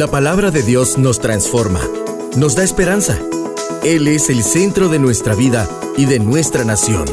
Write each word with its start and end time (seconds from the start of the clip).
La 0.00 0.06
palabra 0.06 0.50
de 0.50 0.62
Dios 0.62 0.96
nos 0.96 1.20
transforma, 1.20 1.82
nos 2.34 2.56
da 2.56 2.64
esperanza. 2.64 3.18
Él 3.84 4.08
es 4.08 4.30
el 4.30 4.42
centro 4.42 4.88
de 4.88 4.98
nuestra 4.98 5.34
vida 5.34 5.68
y 5.94 6.06
de 6.06 6.18
nuestra 6.18 6.64
nación. 6.64 7.04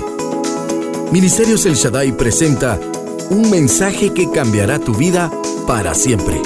Ministerios 1.12 1.66
El 1.66 1.74
Shaddai 1.74 2.14
presenta 2.14 2.80
un 3.30 3.50
mensaje 3.50 4.14
que 4.14 4.32
cambiará 4.32 4.80
tu 4.80 4.96
vida 4.96 5.30
para 5.68 5.94
siempre. 5.94 6.42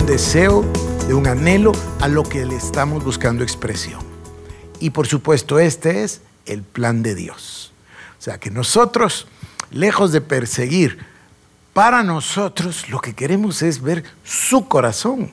Un 0.00 0.06
deseo, 0.06 0.64
de 1.06 1.14
un 1.14 1.28
anhelo 1.28 1.70
a 2.00 2.08
lo 2.08 2.24
que 2.24 2.44
le 2.44 2.56
estamos 2.56 3.04
buscando 3.04 3.44
expresión. 3.44 4.00
Y 4.80 4.90
por 4.90 5.06
supuesto, 5.06 5.60
este 5.60 6.02
es 6.02 6.20
el 6.46 6.62
plan 6.62 7.04
de 7.04 7.14
Dios. 7.14 7.72
O 8.18 8.22
sea, 8.22 8.38
que 8.38 8.50
nosotros, 8.50 9.28
lejos 9.70 10.10
de 10.10 10.20
perseguir, 10.20 10.98
para 11.78 12.02
nosotros 12.02 12.88
lo 12.88 13.00
que 13.00 13.14
queremos 13.14 13.62
es 13.62 13.80
ver 13.80 14.02
su 14.24 14.66
corazón. 14.66 15.30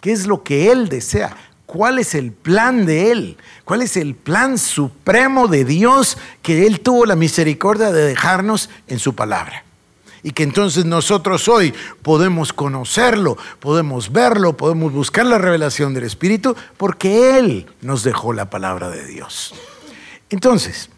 ¿Qué 0.00 0.12
es 0.12 0.24
lo 0.24 0.44
que 0.44 0.70
Él 0.70 0.88
desea? 0.88 1.36
¿Cuál 1.66 1.98
es 1.98 2.14
el 2.14 2.30
plan 2.30 2.86
de 2.86 3.10
Él? 3.10 3.36
¿Cuál 3.64 3.82
es 3.82 3.96
el 3.96 4.14
plan 4.14 4.56
supremo 4.56 5.48
de 5.48 5.64
Dios 5.64 6.16
que 6.42 6.68
Él 6.68 6.78
tuvo 6.78 7.06
la 7.06 7.16
misericordia 7.16 7.90
de 7.90 8.04
dejarnos 8.04 8.70
en 8.86 9.00
su 9.00 9.16
palabra? 9.16 9.64
Y 10.22 10.30
que 10.30 10.44
entonces 10.44 10.84
nosotros 10.84 11.48
hoy 11.48 11.74
podemos 12.02 12.52
conocerlo, 12.52 13.36
podemos 13.58 14.12
verlo, 14.12 14.56
podemos 14.56 14.92
buscar 14.92 15.26
la 15.26 15.38
revelación 15.38 15.92
del 15.92 16.04
Espíritu, 16.04 16.54
porque 16.76 17.36
Él 17.36 17.66
nos 17.80 18.04
dejó 18.04 18.32
la 18.32 18.48
palabra 18.48 18.90
de 18.90 19.04
Dios. 19.08 19.52
Entonces, 20.30 20.88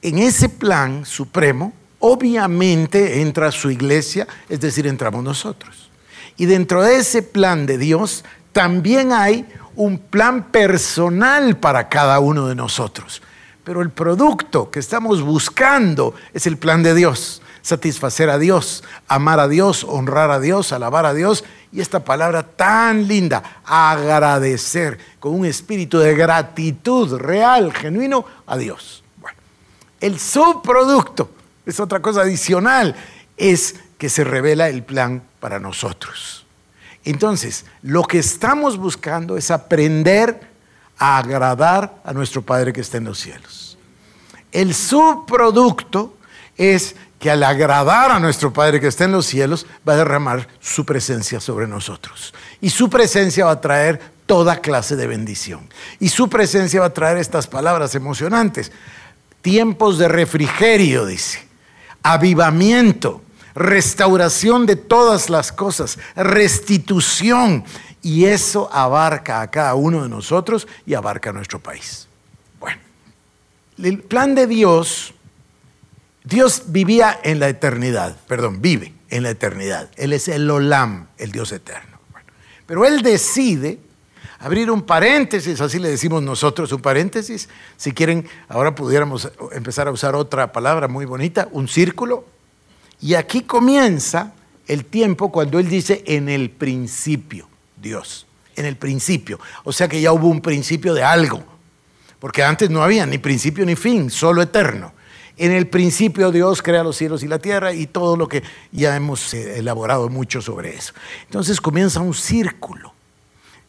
en 0.00 0.16
ese 0.16 0.48
plan 0.48 1.04
supremo, 1.04 1.74
obviamente 2.06 3.20
entra 3.20 3.50
su 3.50 3.70
iglesia, 3.70 4.28
es 4.48 4.60
decir, 4.60 4.86
entramos 4.86 5.24
nosotros. 5.24 5.90
Y 6.36 6.46
dentro 6.46 6.82
de 6.82 6.98
ese 6.98 7.22
plan 7.22 7.66
de 7.66 7.78
Dios 7.78 8.24
también 8.52 9.12
hay 9.12 9.46
un 9.74 9.98
plan 9.98 10.44
personal 10.44 11.56
para 11.56 11.88
cada 11.88 12.20
uno 12.20 12.46
de 12.46 12.54
nosotros. 12.54 13.22
Pero 13.64 13.82
el 13.82 13.90
producto 13.90 14.70
que 14.70 14.78
estamos 14.78 15.22
buscando 15.22 16.14
es 16.32 16.46
el 16.46 16.56
plan 16.56 16.82
de 16.82 16.94
Dios. 16.94 17.42
Satisfacer 17.62 18.30
a 18.30 18.38
Dios, 18.38 18.84
amar 19.08 19.40
a 19.40 19.48
Dios, 19.48 19.82
honrar 19.82 20.30
a 20.30 20.38
Dios, 20.38 20.72
alabar 20.72 21.04
a 21.04 21.14
Dios. 21.14 21.44
Y 21.72 21.80
esta 21.80 22.04
palabra 22.04 22.44
tan 22.44 23.08
linda, 23.08 23.42
agradecer, 23.64 24.98
con 25.18 25.34
un 25.34 25.44
espíritu 25.44 25.98
de 25.98 26.14
gratitud 26.14 27.16
real, 27.16 27.72
genuino 27.72 28.24
a 28.46 28.56
Dios. 28.56 29.02
Bueno, 29.20 29.38
el 30.00 30.20
subproducto 30.20 31.30
es 31.66 31.80
otra 31.80 32.00
cosa 32.00 32.22
adicional, 32.22 32.94
es 33.36 33.74
que 33.98 34.08
se 34.08 34.24
revela 34.24 34.68
el 34.68 34.84
plan 34.84 35.22
para 35.40 35.58
nosotros. 35.58 36.46
Entonces, 37.04 37.64
lo 37.82 38.04
que 38.04 38.18
estamos 38.18 38.78
buscando 38.78 39.36
es 39.36 39.50
aprender 39.50 40.40
a 40.98 41.18
agradar 41.18 42.00
a 42.04 42.12
nuestro 42.12 42.42
Padre 42.42 42.72
que 42.72 42.80
está 42.80 42.98
en 42.98 43.04
los 43.04 43.18
cielos. 43.18 43.76
El 44.52 44.74
subproducto 44.74 46.16
es 46.56 46.96
que 47.18 47.30
al 47.30 47.42
agradar 47.42 48.10
a 48.10 48.18
nuestro 48.18 48.52
Padre 48.52 48.80
que 48.80 48.88
está 48.88 49.04
en 49.04 49.12
los 49.12 49.26
cielos, 49.26 49.66
va 49.86 49.94
a 49.94 49.96
derramar 49.96 50.48
su 50.60 50.84
presencia 50.84 51.40
sobre 51.40 51.66
nosotros. 51.66 52.34
Y 52.60 52.70
su 52.70 52.88
presencia 52.88 53.46
va 53.46 53.52
a 53.52 53.60
traer 53.60 54.00
toda 54.26 54.60
clase 54.60 54.96
de 54.96 55.06
bendición. 55.06 55.68
Y 56.00 56.08
su 56.08 56.28
presencia 56.28 56.80
va 56.80 56.86
a 56.86 56.94
traer 56.94 57.18
estas 57.18 57.46
palabras 57.46 57.94
emocionantes. 57.94 58.72
Tiempos 59.42 59.98
de 59.98 60.08
refrigerio, 60.08 61.06
dice 61.06 61.45
avivamiento, 62.12 63.22
restauración 63.54 64.66
de 64.66 64.76
todas 64.76 65.30
las 65.30 65.52
cosas, 65.52 65.98
restitución. 66.14 67.64
Y 68.02 68.26
eso 68.26 68.68
abarca 68.72 69.40
a 69.40 69.50
cada 69.50 69.74
uno 69.74 70.02
de 70.02 70.08
nosotros 70.08 70.68
y 70.86 70.94
abarca 70.94 71.30
a 71.30 71.32
nuestro 71.32 71.60
país. 71.60 72.06
Bueno, 72.60 72.80
el 73.82 74.00
plan 74.00 74.34
de 74.34 74.46
Dios, 74.46 75.14
Dios 76.22 76.64
vivía 76.66 77.18
en 77.24 77.40
la 77.40 77.48
eternidad, 77.48 78.16
perdón, 78.28 78.62
vive 78.62 78.94
en 79.10 79.22
la 79.22 79.30
eternidad. 79.30 79.90
Él 79.96 80.12
es 80.12 80.28
el 80.28 80.48
Olam, 80.50 81.08
el 81.18 81.32
Dios 81.32 81.52
eterno. 81.52 81.98
pero 82.66 82.84
Él 82.84 83.02
decide 83.02 83.80
abrir 84.46 84.70
un 84.70 84.82
paréntesis, 84.82 85.60
así 85.60 85.80
le 85.80 85.88
decimos 85.88 86.22
nosotros, 86.22 86.70
un 86.70 86.80
paréntesis. 86.80 87.48
Si 87.76 87.90
quieren, 87.90 88.28
ahora 88.48 88.76
pudiéramos 88.76 89.28
empezar 89.50 89.88
a 89.88 89.90
usar 89.90 90.14
otra 90.14 90.52
palabra 90.52 90.86
muy 90.86 91.04
bonita, 91.04 91.48
un 91.50 91.66
círculo. 91.66 92.24
Y 93.00 93.14
aquí 93.14 93.40
comienza 93.40 94.34
el 94.68 94.84
tiempo 94.84 95.32
cuando 95.32 95.58
Él 95.58 95.68
dice 95.68 96.04
en 96.06 96.28
el 96.28 96.50
principio, 96.50 97.48
Dios, 97.76 98.28
en 98.54 98.66
el 98.66 98.76
principio. 98.76 99.40
O 99.64 99.72
sea 99.72 99.88
que 99.88 100.00
ya 100.00 100.12
hubo 100.12 100.28
un 100.28 100.40
principio 100.40 100.94
de 100.94 101.02
algo, 101.02 101.42
porque 102.20 102.44
antes 102.44 102.70
no 102.70 102.84
había 102.84 103.04
ni 103.04 103.18
principio 103.18 103.66
ni 103.66 103.74
fin, 103.74 104.10
solo 104.10 104.42
eterno. 104.42 104.92
En 105.36 105.50
el 105.50 105.66
principio 105.66 106.30
Dios 106.30 106.62
crea 106.62 106.84
los 106.84 106.96
cielos 106.96 107.24
y 107.24 107.26
la 107.26 107.40
tierra 107.40 107.72
y 107.72 107.88
todo 107.88 108.16
lo 108.16 108.28
que 108.28 108.44
ya 108.70 108.94
hemos 108.94 109.34
eh, 109.34 109.58
elaborado 109.58 110.08
mucho 110.08 110.40
sobre 110.40 110.76
eso. 110.76 110.92
Entonces 111.24 111.60
comienza 111.60 112.00
un 112.00 112.14
círculo 112.14 112.95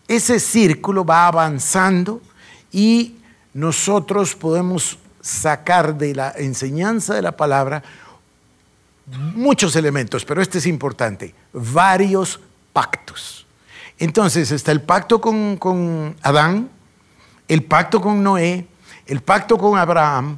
ese 0.08 0.40
círculo 0.40 1.06
va 1.06 1.28
avanzando 1.28 2.22
y 2.72 3.18
nosotros 3.54 4.36
podemos 4.36 4.98
sacar 5.22 5.98
de 5.98 6.16
la 6.16 6.34
enseñanza 6.38 7.14
de 7.14 7.22
la 7.22 7.36
palabra 7.36 7.84
muchos 9.36 9.76
elementos, 9.76 10.26
pero 10.26 10.42
este 10.42 10.58
es 10.58 10.66
importante, 10.66 11.34
varios 11.54 12.40
pactos. 12.74 13.46
Entonces 14.00 14.52
está 14.52 14.72
el 14.72 14.82
pacto 14.82 15.20
con, 15.20 16.16
Adán, 16.22 16.70
el 17.48 17.64
pacto 17.64 18.00
con 18.02 18.22
Noé, 18.22 18.68
el 19.06 19.22
pacto 19.22 19.58
con 19.58 19.78
Abraham, 19.78 20.38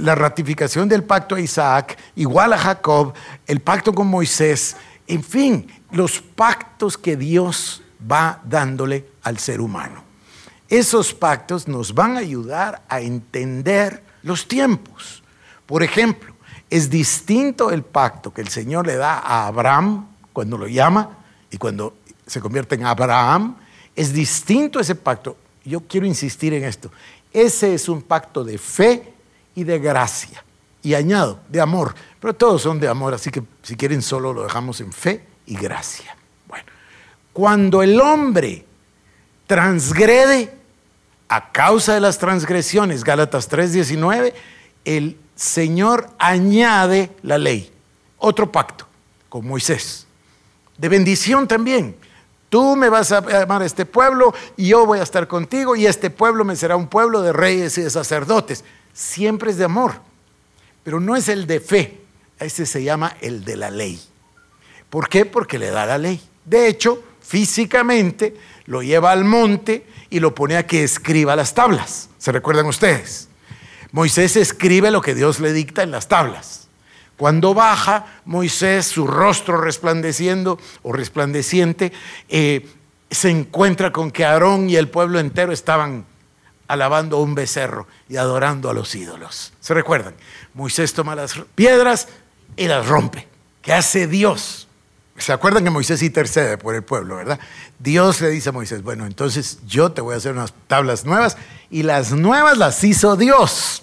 la 0.00 0.14
ratificación 0.14 0.88
del 0.88 1.04
pacto 1.04 1.34
a 1.34 1.40
Isaac, 1.40 1.98
igual 2.16 2.52
a 2.52 2.58
Jacob, 2.58 3.12
el 3.46 3.60
pacto 3.60 3.94
con 3.94 4.06
Moisés, 4.06 4.76
en 5.06 5.22
fin, 5.22 5.70
los 5.92 6.20
pactos 6.20 6.96
que 6.96 7.16
Dios 7.16 7.82
va 8.10 8.40
dándole 8.44 9.06
al 9.22 9.38
ser 9.38 9.60
humano. 9.60 10.02
Esos 10.68 11.12
pactos 11.12 11.66
nos 11.66 11.94
van 11.94 12.16
a 12.16 12.20
ayudar 12.20 12.82
a 12.88 13.00
entender 13.00 14.02
los 14.22 14.46
tiempos. 14.46 15.22
Por 15.66 15.82
ejemplo, 15.82 16.34
es 16.68 16.88
distinto 16.88 17.70
el 17.70 17.82
pacto 17.82 18.32
que 18.32 18.40
el 18.40 18.48
Señor 18.48 18.86
le 18.86 18.96
da 18.96 19.18
a 19.18 19.48
Abraham 19.48 20.06
cuando 20.32 20.56
lo 20.56 20.68
llama 20.68 21.18
y 21.50 21.58
cuando 21.58 21.96
se 22.26 22.40
convierte 22.40 22.76
en 22.76 22.86
Abraham. 22.86 23.56
Es 23.96 24.12
distinto 24.12 24.78
ese 24.78 24.94
pacto. 24.94 25.36
Yo 25.64 25.80
quiero 25.80 26.06
insistir 26.06 26.54
en 26.54 26.64
esto. 26.64 26.92
Ese 27.32 27.74
es 27.74 27.88
un 27.88 28.02
pacto 28.02 28.44
de 28.44 28.56
fe 28.56 29.12
y 29.56 29.64
de 29.64 29.78
gracia. 29.80 30.44
Y 30.82 30.94
añado, 30.94 31.40
de 31.48 31.60
amor. 31.60 31.94
Pero 32.20 32.34
todos 32.34 32.62
son 32.62 32.78
de 32.78 32.88
amor, 32.88 33.12
así 33.12 33.30
que 33.30 33.42
si 33.62 33.76
quieren 33.76 34.02
solo 34.02 34.32
lo 34.32 34.44
dejamos 34.44 34.80
en 34.80 34.92
fe 34.92 35.24
y 35.46 35.56
gracia. 35.56 36.16
Cuando 37.32 37.82
el 37.82 38.00
hombre 38.00 38.64
transgrede 39.46 40.52
a 41.28 41.52
causa 41.52 41.94
de 41.94 42.00
las 42.00 42.18
transgresiones, 42.18 43.04
Gálatas 43.04 43.48
3:19, 43.48 44.34
el 44.84 45.16
Señor 45.36 46.10
añade 46.18 47.10
la 47.22 47.38
ley, 47.38 47.72
otro 48.18 48.50
pacto 48.50 48.86
con 49.28 49.46
Moisés, 49.46 50.06
de 50.76 50.88
bendición 50.88 51.46
también. 51.46 51.96
Tú 52.48 52.74
me 52.74 52.88
vas 52.88 53.12
a 53.12 53.20
llamar 53.20 53.62
a 53.62 53.66
este 53.66 53.86
pueblo 53.86 54.34
y 54.56 54.68
yo 54.68 54.84
voy 54.84 54.98
a 54.98 55.04
estar 55.04 55.28
contigo 55.28 55.76
y 55.76 55.86
este 55.86 56.10
pueblo 56.10 56.44
me 56.44 56.56
será 56.56 56.74
un 56.74 56.88
pueblo 56.88 57.22
de 57.22 57.32
reyes 57.32 57.78
y 57.78 57.82
de 57.82 57.90
sacerdotes. 57.90 58.64
Siempre 58.92 59.52
es 59.52 59.56
de 59.56 59.64
amor, 59.64 60.00
pero 60.82 60.98
no 60.98 61.14
es 61.14 61.28
el 61.28 61.46
de 61.46 61.60
fe, 61.60 62.00
ese 62.40 62.66
se 62.66 62.82
llama 62.82 63.16
el 63.20 63.44
de 63.44 63.56
la 63.56 63.70
ley. 63.70 64.00
¿Por 64.90 65.08
qué? 65.08 65.24
Porque 65.24 65.60
le 65.60 65.70
da 65.70 65.86
la 65.86 65.96
ley. 65.96 66.20
De 66.44 66.66
hecho, 66.66 67.00
físicamente, 67.30 68.34
lo 68.66 68.82
lleva 68.82 69.12
al 69.12 69.22
monte 69.22 69.86
y 70.10 70.18
lo 70.18 70.34
pone 70.34 70.56
a 70.56 70.66
que 70.66 70.82
escriba 70.82 71.36
las 71.36 71.54
tablas. 71.54 72.10
¿Se 72.18 72.32
recuerdan 72.32 72.66
ustedes? 72.66 73.28
Moisés 73.92 74.34
escribe 74.34 74.90
lo 74.90 75.00
que 75.00 75.14
Dios 75.14 75.38
le 75.38 75.52
dicta 75.52 75.84
en 75.84 75.92
las 75.92 76.08
tablas. 76.08 76.66
Cuando 77.16 77.54
baja 77.54 78.06
Moisés, 78.24 78.86
su 78.86 79.06
rostro 79.06 79.60
resplandeciendo 79.60 80.58
o 80.82 80.92
resplandeciente, 80.92 81.92
eh, 82.28 82.68
se 83.12 83.30
encuentra 83.30 83.92
con 83.92 84.10
que 84.10 84.24
Aarón 84.24 84.68
y 84.68 84.74
el 84.74 84.88
pueblo 84.88 85.20
entero 85.20 85.52
estaban 85.52 86.06
alabando 86.66 87.18
a 87.18 87.20
un 87.20 87.36
becerro 87.36 87.86
y 88.08 88.16
adorando 88.16 88.70
a 88.70 88.74
los 88.74 88.92
ídolos. 88.96 89.52
¿Se 89.60 89.72
recuerdan? 89.72 90.14
Moisés 90.54 90.94
toma 90.94 91.14
las 91.14 91.34
piedras 91.54 92.08
y 92.56 92.66
las 92.66 92.88
rompe. 92.88 93.28
¿Qué 93.62 93.72
hace 93.72 94.08
Dios? 94.08 94.66
¿Se 95.20 95.34
acuerdan 95.34 95.64
que 95.64 95.70
Moisés 95.70 96.02
intercede 96.02 96.56
por 96.56 96.74
el 96.74 96.82
pueblo, 96.82 97.16
verdad? 97.16 97.38
Dios 97.78 98.22
le 98.22 98.30
dice 98.30 98.48
a 98.48 98.52
Moisés, 98.52 98.82
bueno, 98.82 99.04
entonces 99.04 99.58
yo 99.66 99.92
te 99.92 100.00
voy 100.00 100.14
a 100.14 100.16
hacer 100.16 100.32
unas 100.32 100.54
tablas 100.66 101.04
nuevas 101.04 101.36
y 101.70 101.82
las 101.82 102.12
nuevas 102.12 102.56
las 102.56 102.82
hizo 102.84 103.16
Dios. 103.16 103.82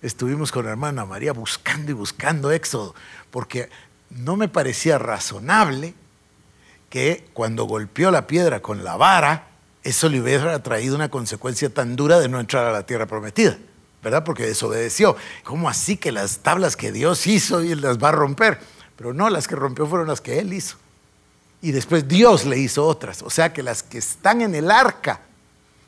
Estuvimos 0.00 0.50
con 0.50 0.64
la 0.64 0.70
hermana 0.70 1.04
María 1.04 1.34
buscando 1.34 1.90
y 1.90 1.94
buscando 1.94 2.50
Éxodo, 2.52 2.94
porque 3.30 3.68
no 4.08 4.36
me 4.36 4.48
parecía 4.48 4.96
razonable 4.96 5.92
que 6.88 7.28
cuando 7.34 7.64
golpeó 7.64 8.10
la 8.10 8.26
piedra 8.26 8.60
con 8.60 8.82
la 8.82 8.96
vara, 8.96 9.48
eso 9.82 10.08
le 10.08 10.22
hubiera 10.22 10.62
traído 10.62 10.96
una 10.96 11.10
consecuencia 11.10 11.68
tan 11.68 11.96
dura 11.96 12.18
de 12.18 12.30
no 12.30 12.40
entrar 12.40 12.64
a 12.64 12.72
la 12.72 12.86
tierra 12.86 13.04
prometida, 13.04 13.58
¿verdad? 14.02 14.24
Porque 14.24 14.46
desobedeció. 14.46 15.16
¿Cómo 15.44 15.68
así 15.68 15.98
que 15.98 16.12
las 16.12 16.38
tablas 16.38 16.76
que 16.76 16.92
Dios 16.92 17.26
hizo 17.26 17.62
y 17.62 17.74
las 17.74 17.98
va 17.98 18.08
a 18.08 18.12
romper? 18.12 18.58
Pero 19.00 19.14
no, 19.14 19.30
las 19.30 19.48
que 19.48 19.56
rompió 19.56 19.86
fueron 19.86 20.08
las 20.08 20.20
que 20.20 20.40
Él 20.40 20.52
hizo. 20.52 20.76
Y 21.62 21.72
después 21.72 22.06
Dios 22.06 22.44
le 22.44 22.58
hizo 22.58 22.86
otras. 22.86 23.22
O 23.22 23.30
sea 23.30 23.50
que 23.50 23.62
las 23.62 23.82
que 23.82 23.96
están 23.96 24.42
en 24.42 24.54
el 24.54 24.70
arca 24.70 25.22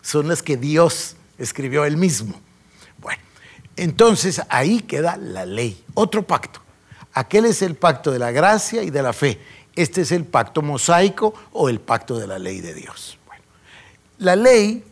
son 0.01 0.29
las 0.29 0.43
que 0.43 0.57
Dios 0.57 1.17
escribió 1.37 1.85
Él 1.85 1.99
mismo. 1.99 2.41
Bueno, 2.97 3.23
entonces 3.77 4.41
ahí 4.49 4.81
queda 4.81 5.19
la 5.19 5.45
ley, 5.45 5.85
otro 5.93 6.27
pacto. 6.27 6.61
Aquel 7.13 7.45
es 7.45 7.61
el 7.61 7.75
pacto 7.75 8.13
de 8.13 8.19
la 8.19 8.31
gracia 8.31 8.83
y 8.83 8.89
de 8.89 9.03
la 9.03 9.13
fe. 9.13 9.39
Este 9.77 10.01
es 10.01 10.11
el 10.11 10.25
pacto 10.25 10.63
mosaico 10.63 11.35
o 11.53 11.69
el 11.69 11.81
pacto 11.81 12.19
de 12.19 12.27
la 12.27 12.39
ley 12.39 12.63
de 12.63 12.73
Dios. 12.73 13.19
Bueno, 13.27 13.45
la 14.21 14.37
ley 14.37 14.83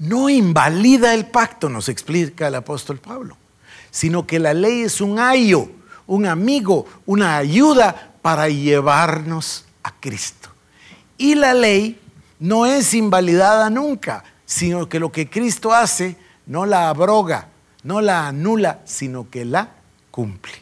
no 0.00 0.28
invalida 0.28 1.14
el 1.14 1.26
pacto, 1.26 1.68
nos 1.68 1.88
explica 1.88 2.48
el 2.48 2.56
apóstol 2.56 2.98
Pablo, 2.98 3.36
sino 3.92 4.26
que 4.26 4.40
la 4.40 4.54
ley 4.54 4.80
es 4.80 5.00
un 5.00 5.20
ayo, 5.20 5.70
un 6.06 6.26
amigo, 6.26 6.86
una 7.06 7.36
ayuda 7.36 8.12
para 8.22 8.48
llevarnos 8.48 9.64
a 9.82 9.92
Cristo. 9.92 10.48
Y 11.18 11.34
la 11.34 11.54
ley 11.54 12.00
no 12.38 12.66
es 12.66 12.94
invalidada 12.94 13.70
nunca, 13.70 14.24
sino 14.44 14.88
que 14.88 15.00
lo 15.00 15.10
que 15.10 15.28
Cristo 15.28 15.72
hace 15.72 16.16
no 16.46 16.66
la 16.66 16.88
abroga, 16.88 17.48
no 17.82 18.00
la 18.00 18.28
anula, 18.28 18.80
sino 18.84 19.30
que 19.30 19.44
la 19.44 19.70
cumple. 20.10 20.54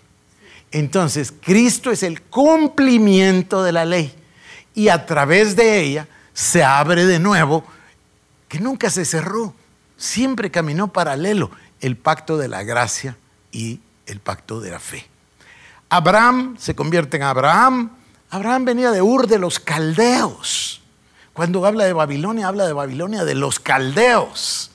Entonces, 0.70 1.32
Cristo 1.40 1.90
es 1.90 2.02
el 2.02 2.22
cumplimiento 2.22 3.62
de 3.62 3.72
la 3.72 3.84
ley 3.84 4.12
y 4.74 4.88
a 4.88 5.06
través 5.06 5.54
de 5.54 5.80
ella 5.80 6.08
se 6.32 6.64
abre 6.64 7.06
de 7.06 7.20
nuevo, 7.20 7.64
que 8.48 8.58
nunca 8.58 8.90
se 8.90 9.04
cerró, 9.04 9.54
siempre 9.96 10.50
caminó 10.50 10.92
paralelo 10.92 11.50
el 11.80 11.96
pacto 11.96 12.36
de 12.36 12.48
la 12.48 12.64
gracia 12.64 13.16
y 13.52 13.80
el 14.06 14.20
pacto 14.20 14.60
de 14.60 14.70
la 14.70 14.80
fe. 14.80 15.06
Abraham 15.94 16.56
se 16.58 16.74
convierte 16.74 17.18
en 17.18 17.22
Abraham. 17.22 17.88
Abraham 18.28 18.64
venía 18.64 18.90
de 18.90 19.00
Ur 19.00 19.28
de 19.28 19.38
los 19.38 19.60
caldeos. 19.60 20.82
Cuando 21.32 21.64
habla 21.64 21.84
de 21.84 21.92
Babilonia, 21.92 22.48
habla 22.48 22.66
de 22.66 22.72
Babilonia 22.72 23.24
de 23.24 23.36
los 23.36 23.60
caldeos. 23.60 24.72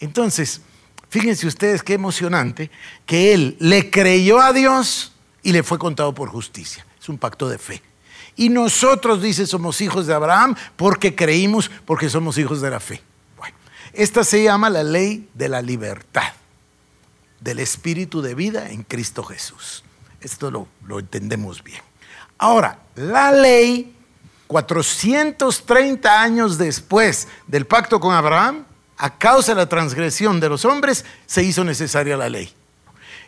Entonces, 0.00 0.62
fíjense 1.10 1.46
ustedes 1.46 1.82
qué 1.82 1.92
emocionante 1.92 2.70
que 3.04 3.34
él 3.34 3.58
le 3.60 3.90
creyó 3.90 4.40
a 4.40 4.54
Dios 4.54 5.12
y 5.42 5.52
le 5.52 5.62
fue 5.62 5.78
contado 5.78 6.14
por 6.14 6.30
justicia. 6.30 6.86
Es 6.98 7.10
un 7.10 7.18
pacto 7.18 7.46
de 7.50 7.58
fe. 7.58 7.82
Y 8.34 8.48
nosotros, 8.48 9.20
dice, 9.20 9.46
somos 9.46 9.82
hijos 9.82 10.06
de 10.06 10.14
Abraham 10.14 10.54
porque 10.76 11.14
creímos, 11.14 11.70
porque 11.84 12.08
somos 12.08 12.38
hijos 12.38 12.62
de 12.62 12.70
la 12.70 12.80
fe. 12.80 13.02
Bueno, 13.36 13.54
esta 13.92 14.24
se 14.24 14.42
llama 14.44 14.70
la 14.70 14.82
ley 14.82 15.28
de 15.34 15.50
la 15.50 15.60
libertad, 15.60 16.32
del 17.38 17.58
espíritu 17.58 18.22
de 18.22 18.34
vida 18.34 18.70
en 18.70 18.82
Cristo 18.82 19.22
Jesús. 19.24 19.84
Esto 20.20 20.50
lo, 20.50 20.98
entendemos 20.98 21.62
bien. 21.62 21.82
Ahora, 22.38 22.78
la 22.94 23.32
ley, 23.32 23.94
430 24.46 26.20
años 26.20 26.58
después 26.58 27.28
del 27.46 27.66
pacto 27.66 28.00
con 28.00 28.14
Abraham, 28.14 28.64
a 28.96 29.16
causa 29.16 29.52
de 29.52 29.60
la 29.60 29.68
transgresión 29.68 30.40
de 30.40 30.48
los 30.48 30.64
hombres, 30.64 31.04
se 31.26 31.42
hizo 31.42 31.64
necesaria 31.64 32.16
la 32.16 32.28
ley. 32.28 32.52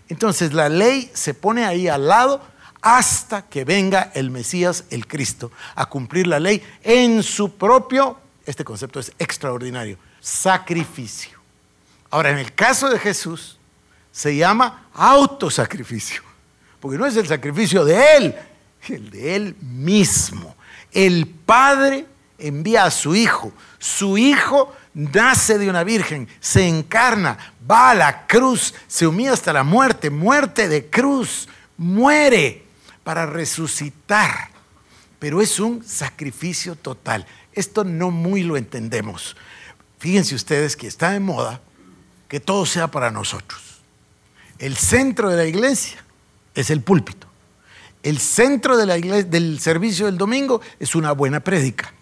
Entonces 0.09 0.53
la 0.53 0.69
ley 0.69 1.11
se 1.15 1.35
pone 1.35 1.65
ahí 1.65 1.87
al 1.87 2.09
lado 2.09 2.43
hasta 2.83 3.43
que 3.43 3.65
venga 3.65 4.11
el 4.15 4.31
Mesías, 4.31 4.85
el 4.91 5.07
Cristo, 5.07 5.53
a 5.75 5.87
cumplir 5.87 6.27
la 6.27 6.41
ley 6.41 6.63
en 6.83 7.23
su 7.23 7.55
propio, 7.57 8.19
este 8.45 8.65
concepto 8.65 8.99
es 8.99 9.13
extraordinario, 9.19 9.99
sacrificio. 10.21 11.39
Ahora, 12.11 12.31
en 12.31 12.39
el 12.39 12.53
caso 12.55 12.89
de 12.89 12.99
Jesús, 12.99 13.59
se 14.11 14.37
llama 14.37 14.89
autosacrificio, 14.95 16.23
porque 16.81 16.99
no 16.99 17.07
es 17.07 17.17
el 17.17 17.27
sacrificio 17.27 17.85
de 17.85 18.17
Él, 18.17 18.35
el 18.89 19.11
de 19.11 19.37
Él 19.37 19.57
mismo. 19.61 20.57
El 20.93 21.27
Padre 21.27 22.07
envía 22.39 22.85
a 22.85 22.91
su 22.91 23.15
Hijo, 23.15 23.53
su 23.79 24.19
Hijo 24.19 24.75
nace 24.95 25.59
de 25.59 25.69
una 25.69 25.85
virgen, 25.85 26.29
se 26.41 26.67
encarna, 26.67 27.55
va 27.71 27.91
a 27.91 27.95
la 27.95 28.27
cruz, 28.27 28.75
se 28.89 29.07
humilla 29.07 29.35
hasta 29.35 29.53
la 29.53 29.63
muerte, 29.63 30.11
muerte 30.11 30.69
de 30.69 30.87
cruz, 30.87 31.49
muere 31.77 32.65
para 33.05 33.27
resucitar. 33.27 34.51
Pero 35.19 35.43
es 35.43 35.61
un 35.61 35.85
sacrificio 35.85 36.77
total. 36.77 37.27
Esto 37.53 37.85
no 37.85 38.11
muy 38.11 38.43
lo 38.43 38.57
entendemos. 38.57 39.37
Fíjense 39.99 40.35
ustedes 40.35 40.77
que 40.77 40.87
está 40.87 41.11
de 41.11 41.21
moda 41.21 41.61
que 42.27 42.41
todo 42.41 42.65
sea 42.65 42.89
para 42.89 43.11
nosotros. 43.11 43.81
El 44.59 44.77
centro 44.77 45.29
de 45.29 45.37
la 45.37 45.45
iglesia 45.45 46.03
es 46.55 46.71
el 46.71 46.83
púlpito. 46.83 47.27
El 48.03 48.19
centro 48.19 48.77
del 48.77 49.61
servicio 49.61 50.07
del 50.07 50.17
domingo 50.17 50.61
es 50.79 50.95
una 50.95 51.13
buena 51.13 51.41
prédica. 51.41 51.93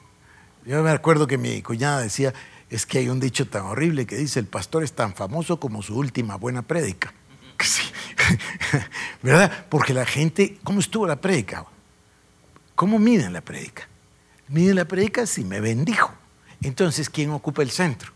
Yo 0.65 0.83
me 0.83 0.91
acuerdo 0.91 1.27
que 1.27 1.39
mi 1.39 1.63
cuñada 1.63 2.01
decía, 2.01 2.35
es 2.71 2.87
que 2.87 2.99
hay 2.99 3.09
un 3.09 3.19
dicho 3.19 3.49
tan 3.49 3.63
horrible 3.65 4.07
que 4.07 4.17
dice, 4.17 4.39
el 4.39 4.47
pastor 4.47 4.85
es 4.85 4.93
tan 4.93 5.15
famoso 5.15 5.59
como 5.59 5.83
su 5.83 5.97
última 5.97 6.37
buena 6.37 6.63
prédica. 6.63 7.13
¿Verdad? 9.23 9.67
Porque 9.69 9.95
la 9.95 10.07
gente, 10.07 10.59
¿cómo 10.63 10.81
estuvo 10.81 11.07
la 11.07 11.17
prédica? 11.17 11.65
¿Cómo 12.75 12.99
miden 12.99 13.33
la 13.33 13.41
prédica? 13.41 13.89
Miden 14.49 14.77
la 14.77 14.85
prédica 14.87 15.27
si 15.27 15.45
me 15.45 15.61
bendijo. 15.61 16.13
Entonces, 16.61 17.11
¿quién 17.11 17.31
ocupa 17.31 17.63
el 17.63 17.71
centro? 17.71 18.13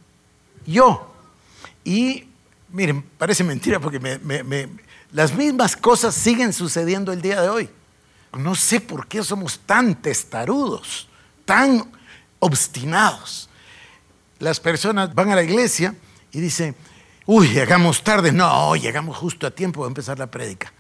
Yo. 0.67 1.13
Y, 1.85 2.29
miren, 2.71 3.03
parece 3.19 3.45
mentira 3.45 3.81
porque 3.81 3.99
las 5.13 5.35
mismas 5.35 5.77
cosas 5.77 6.15
siguen 6.15 6.53
sucediendo 6.53 7.13
el 7.13 7.23
día 7.23 7.41
de 7.41 7.49
hoy. 7.49 7.71
No 8.37 8.55
sé 8.55 8.81
por 8.81 9.07
qué 9.07 9.23
somos 9.23 9.61
tan 9.61 10.01
testarudos, 10.01 11.09
tan 11.45 11.93
obstinados 12.39 13.51
las 14.43 14.59
personas 14.59 15.15
van 15.15 15.31
a 15.31 15.37
la 15.37 15.45
iglesia 15.45 15.95
y 16.33 16.41
dicen, 16.41 16.75
uy, 17.27 17.49
llegamos 17.49 18.03
tarde. 18.03 18.33
No, 18.33 18.75
llegamos 18.75 19.17
justo 19.17 19.47
a 19.47 19.53
tiempo 19.53 19.85
de 19.85 19.89
empezar 19.89 20.19
la 20.19 20.33
prédica. 20.33 20.73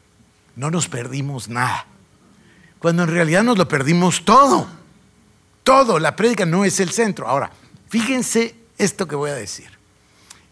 No 0.57 0.69
nos 0.69 0.89
perdimos 0.89 1.49
nada. 1.49 1.87
Cuando 2.81 3.05
en 3.05 3.11
realidad 3.11 3.45
nos 3.45 3.57
lo 3.57 3.69
perdimos 3.69 4.25
todo. 4.25 4.67
Todo, 5.63 6.01
la 6.01 6.17
prédica 6.17 6.45
no 6.45 6.65
es 6.65 6.81
el 6.81 6.91
centro. 6.91 7.29
Ahora, 7.29 7.53
fíjense 7.89 8.57
esto 8.79 9.07
que 9.07 9.15
voy 9.15 9.31
a 9.31 9.35
decir. 9.35 9.71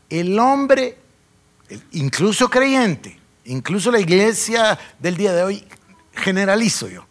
El 0.08 0.38
hombre, 0.38 0.96
incluso 1.90 2.48
creyente, 2.48 3.18
incluso 3.44 3.90
la 3.90 4.00
iglesia 4.00 4.78
del 4.98 5.16
día 5.16 5.32
de 5.32 5.42
hoy, 5.42 5.64
generalizo 6.12 6.88
yo, 6.88 7.06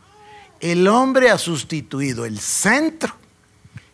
el 0.59 0.87
hombre 0.87 1.29
ha 1.29 1.37
sustituido 1.37 2.25
el 2.25 2.39
centro, 2.39 3.15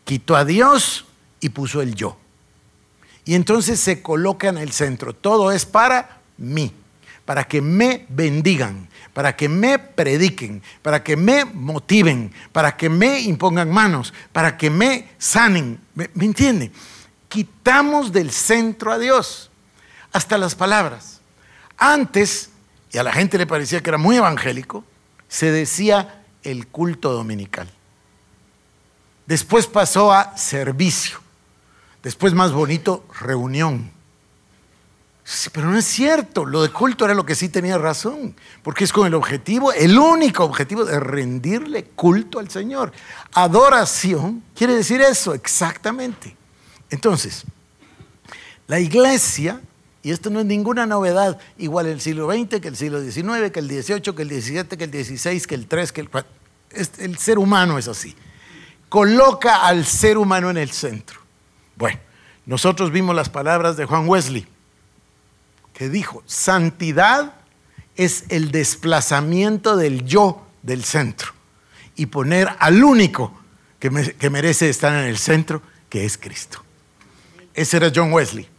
quitó 0.04 0.36
a 0.36 0.46
Dios 0.46 1.06
y 1.40 1.50
puso 1.50 1.82
el 1.82 1.96
yo. 1.96 2.18
Y 3.26 3.36
entonces 3.36 3.80
se 3.80 4.02
coloca 4.02 4.50
en 4.50 4.58
el 4.58 4.72
centro. 4.72 5.14
Todo 5.14 5.52
es 5.52 5.66
para 5.66 6.22
mí, 6.38 6.72
para 7.26 7.44
que 7.46 7.62
me 7.62 8.06
bendigan, 8.10 8.88
para 9.14 9.36
que 9.36 9.50
me 9.50 9.80
prediquen, 9.80 10.62
para 10.82 11.04
que 11.04 11.16
me 11.18 11.46
motiven, 11.46 12.32
para 12.52 12.78
que 12.78 12.90
me 12.90 13.20
impongan 13.20 13.72
manos, 13.72 14.14
para 14.32 14.58
que 14.58 14.70
me 14.70 15.10
sanen. 15.18 15.80
¿Me, 15.96 16.10
entienden? 16.20 16.72
Quitamos 17.28 18.12
del 18.12 18.32
centro 18.32 18.92
a 18.92 19.00
Dios, 19.00 19.50
hasta 20.12 20.38
las 20.38 20.54
palabras. 20.54 21.15
Antes, 21.78 22.50
y 22.92 22.98
a 22.98 23.04
la 23.04 23.12
gente 23.12 23.38
le 23.38 23.48
parecía 23.48 23.82
que 23.82 23.90
era 23.90 23.98
muy 23.98 24.18
evangélico, 24.18 24.84
se 25.28 25.52
decía 25.52 26.24
el 26.44 26.68
culto 26.68 27.12
dominical. 27.12 27.70
Después 29.26 29.68
pasó 29.68 30.14
a 30.14 30.38
servicio. 30.38 31.20
Después 32.04 32.34
más 32.34 32.52
bonito, 32.52 33.04
reunión. 33.20 33.92
pero 35.52 35.72
no 35.72 35.78
es 35.78 35.86
cierto, 35.86 36.46
lo 36.46 36.62
de 36.62 36.70
culto 36.70 37.04
era 37.04 37.16
lo 37.16 37.26
que 37.26 37.34
sí 37.34 37.50
tenía 37.50 37.80
razón, 37.80 38.36
porque 38.62 38.84
es 38.84 38.94
con 38.94 39.08
el 39.08 39.16
objetivo, 39.16 39.74
el 39.74 39.98
único 39.98 40.44
objetivo 40.44 40.86
de 40.86 41.00
rendirle 41.00 41.86
culto 41.86 42.38
al 42.38 42.52
Señor. 42.52 42.92
Adoración 43.34 44.44
quiere 44.56 44.74
decir 44.74 45.02
eso, 45.02 45.34
exactamente. 45.34 46.38
Entonces, 46.92 47.44
la 48.68 48.80
iglesia, 48.80 49.60
y 50.06 50.12
esto 50.12 50.30
no 50.30 50.40
es 50.40 50.46
ninguna 50.46 50.86
novedad, 50.86 51.40
igual 51.58 51.88
el 51.88 52.00
siglo 52.00 52.32
XX 52.32 52.62
que 52.62 52.68
el 52.68 52.76
siglo 52.76 53.02
XIX, 53.02 53.50
que 53.52 53.60
el 53.60 53.68
XVIII, 53.68 54.14
que 54.14 54.22
el 54.22 54.30
XVII, 54.30 54.78
que 54.78 54.84
el 54.84 54.92
XVI, 54.92 55.42
que 55.42 55.56
el 55.56 55.62
III, 55.62 55.88
que 55.92 56.02
el 56.02 56.10
El 57.00 57.18
ser 57.18 57.40
humano 57.40 57.80
es 57.80 57.88
así. 57.88 58.16
Coloca 58.88 59.66
al 59.66 59.84
ser 59.84 60.20
humano 60.20 60.52
en 60.52 60.58
el 60.58 60.70
centro. 60.70 61.20
Bueno, 61.76 61.98
nosotros 62.46 62.92
vimos 62.92 63.16
las 63.16 63.30
palabras 63.30 63.78
de 63.78 63.86
Juan 63.86 64.08
Wesley, 64.08 64.46
que 65.74 65.90
dijo, 65.90 66.22
santidad 66.28 67.34
es 67.96 68.26
el 68.30 68.52
desplazamiento 68.52 69.76
del 69.76 70.06
yo 70.06 70.46
del 70.62 70.84
centro 70.84 71.32
y 71.96 72.06
poner 72.06 72.48
al 72.60 72.84
único 72.84 73.34
que, 73.80 73.90
merece 73.90 74.70
estar 74.70 74.94
en 74.94 75.08
el 75.10 75.18
centro, 75.18 75.64
que 75.90 76.06
es 76.06 76.16
Cristo. 76.16 76.64
Ese 77.56 77.78
era 77.78 77.92
John 77.94 78.14
Wesley. 78.14 78.54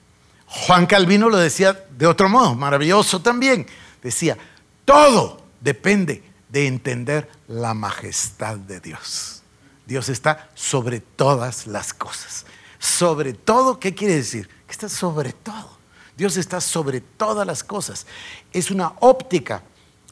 Juan 0.65 0.87
Calvino 0.87 1.29
lo 1.29 1.37
decía 1.37 1.85
de 1.91 2.07
otro 2.07 2.29
modo, 2.29 2.55
maravilloso 2.55 3.21
también. 3.21 3.67
Decía, 4.03 4.37
todo 4.85 5.43
depende 5.61 6.23
de 6.49 6.67
entender 6.67 7.31
la 7.49 7.75
majestad 7.75 8.57
de 8.57 8.81
Dios. 8.81 9.43
Dios 9.87 10.09
está 10.09 10.51
sobre 10.55 11.01
todas 11.01 11.67
las 11.67 11.93
cosas. 11.93 12.47
Sobre 12.79 13.33
todo, 13.35 13.79
¿qué 13.79 13.95
quiere 13.95 14.15
decir? 14.15 14.49
Que 14.67 14.73
está 14.73 14.89
sobre 14.89 15.33
todo. 15.33 15.77
Dios 16.17 16.37
está 16.37 16.61
sobre 16.61 17.01
todas 17.01 17.47
las 17.47 17.63
cosas. 17.63 18.07
Es 18.53 18.71
una 18.71 18.93
óptica. 19.01 19.63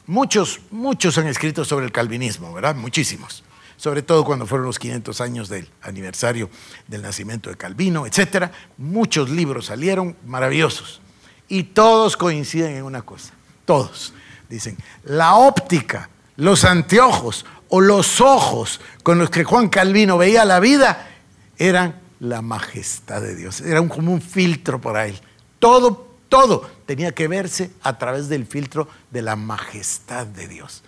Muchos, 0.07 0.59
muchos 0.71 1.17
han 1.17 1.27
escrito 1.27 1.65
sobre 1.65 1.85
el 1.85 1.91
calvinismo, 1.91 2.53
¿verdad? 2.53 2.75
Muchísimos. 2.75 3.43
Sobre 3.77 4.01
todo 4.01 4.23
cuando 4.23 4.45
fueron 4.45 4.67
los 4.67 4.79
500 4.79 5.21
años 5.21 5.49
del 5.49 5.69
aniversario 5.81 6.49
del 6.87 7.01
nacimiento 7.01 7.49
de 7.49 7.57
Calvino, 7.57 8.05
etc. 8.05 8.51
Muchos 8.77 9.29
libros 9.29 9.67
salieron 9.67 10.15
maravillosos. 10.25 11.01
Y 11.47 11.63
todos 11.63 12.17
coinciden 12.17 12.77
en 12.77 12.83
una 12.83 13.01
cosa. 13.01 13.33
Todos. 13.65 14.13
Dicen, 14.49 14.77
la 15.03 15.35
óptica, 15.35 16.09
los 16.37 16.63
anteojos 16.65 17.45
o 17.69 17.81
los 17.81 18.21
ojos 18.21 18.79
con 19.03 19.17
los 19.17 19.29
que 19.29 19.43
Juan 19.43 19.69
Calvino 19.69 20.17
veía 20.17 20.45
la 20.45 20.59
vida 20.59 21.09
eran 21.57 22.01
la 22.19 22.41
majestad 22.41 23.21
de 23.21 23.35
Dios. 23.35 23.61
Era 23.61 23.85
como 23.87 24.13
un 24.13 24.21
filtro 24.21 24.79
para 24.79 25.07
él. 25.07 25.19
Todo, 25.59 26.15
todo 26.29 26.69
tenía 26.85 27.13
que 27.13 27.27
verse 27.27 27.71
a 27.81 27.97
través 27.97 28.29
del 28.29 28.45
filtro 28.45 28.87
de 29.11 29.21
la 29.21 29.35
majestad 29.35 30.25
de 30.25 30.47
Dios. 30.47 30.83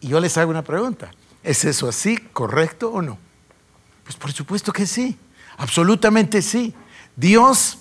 Y 0.00 0.08
yo 0.08 0.20
les 0.20 0.36
hago 0.36 0.50
una 0.50 0.64
pregunta. 0.64 1.10
¿Es 1.42 1.64
eso 1.64 1.88
así, 1.88 2.16
correcto 2.16 2.90
o 2.90 3.02
no? 3.02 3.18
Pues 4.04 4.16
por 4.16 4.32
supuesto 4.32 4.72
que 4.72 4.86
sí, 4.86 5.16
absolutamente 5.56 6.42
sí. 6.42 6.74
Dios 7.16 7.78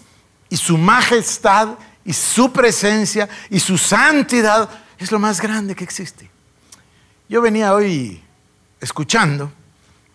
y 0.50 0.58
su 0.58 0.78
majestad 0.78 1.78
y 2.04 2.14
su 2.14 2.52
presencia 2.52 3.30
y 3.50 3.60
su 3.60 3.78
santidad 3.78 4.70
es 4.98 5.12
lo 5.12 5.20
más 5.20 5.42
grande 5.42 5.76
que 5.76 5.84
existe. 5.84 6.30
Yo 7.30 7.42
venía 7.42 7.74
hoy 7.74 8.22
escuchando, 8.80 9.52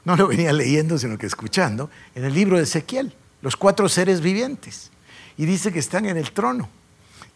no 0.04 0.16
lo 0.16 0.28
venía 0.28 0.52
leyendo, 0.52 0.98
sino 0.98 1.16
que 1.16 1.26
escuchando, 1.26 1.90
en 2.14 2.24
el 2.24 2.34
libro 2.34 2.56
de 2.56 2.64
Ezequiel, 2.64 3.14
los 3.42 3.56
cuatro 3.56 3.88
seres 3.88 4.20
vivientes. 4.20 4.90
Y 5.36 5.46
dice 5.46 5.72
que 5.72 5.78
están 5.78 6.06
en 6.06 6.16
el 6.16 6.32
trono. 6.32 6.68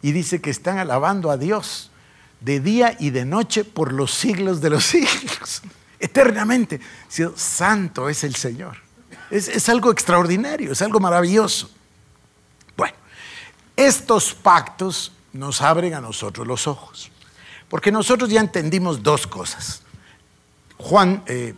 Y 0.03 0.13
dice 0.13 0.41
que 0.41 0.51
están 0.51 0.79
alabando 0.79 1.31
a 1.31 1.37
Dios 1.37 1.91
de 2.41 2.61
día 2.61 2.97
y 2.99 3.11
de 3.11 3.25
noche 3.25 3.65
por 3.65 3.93
los 3.93 4.13
siglos 4.13 4.61
de 4.61 4.71
los 4.71 4.85
siglos. 4.87 5.63
Eternamente. 6.01 6.81
Santo 7.37 8.09
es 8.09 8.25
el 8.25 8.35
Señor. 8.35 8.79
Es, 9.31 9.47
es 9.47 9.69
algo 9.69 9.93
extraordinario, 9.93 10.73
es 10.73 10.83
algo 10.83 10.99
maravilloso. 10.99 11.71
Bueno, 12.77 12.97
estos 13.77 14.35
pactos 14.35 15.13
nos 15.33 15.63
abren 15.63 15.95
a 15.95 16.01
nosotros 16.01 16.47
los 16.47 16.67
ojos. 16.67 17.13
Porque 17.69 17.93
nosotros 17.93 18.29
ya 18.29 18.41
entendimos 18.41 19.03
dos 19.03 19.27
cosas. 19.29 19.83
Juan, 20.77 21.23
eh, 21.27 21.55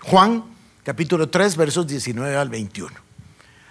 Juan 0.00 0.44
capítulo 0.82 1.28
3, 1.28 1.56
versos 1.56 1.86
19 1.86 2.36
al 2.36 2.48
21. 2.48 2.90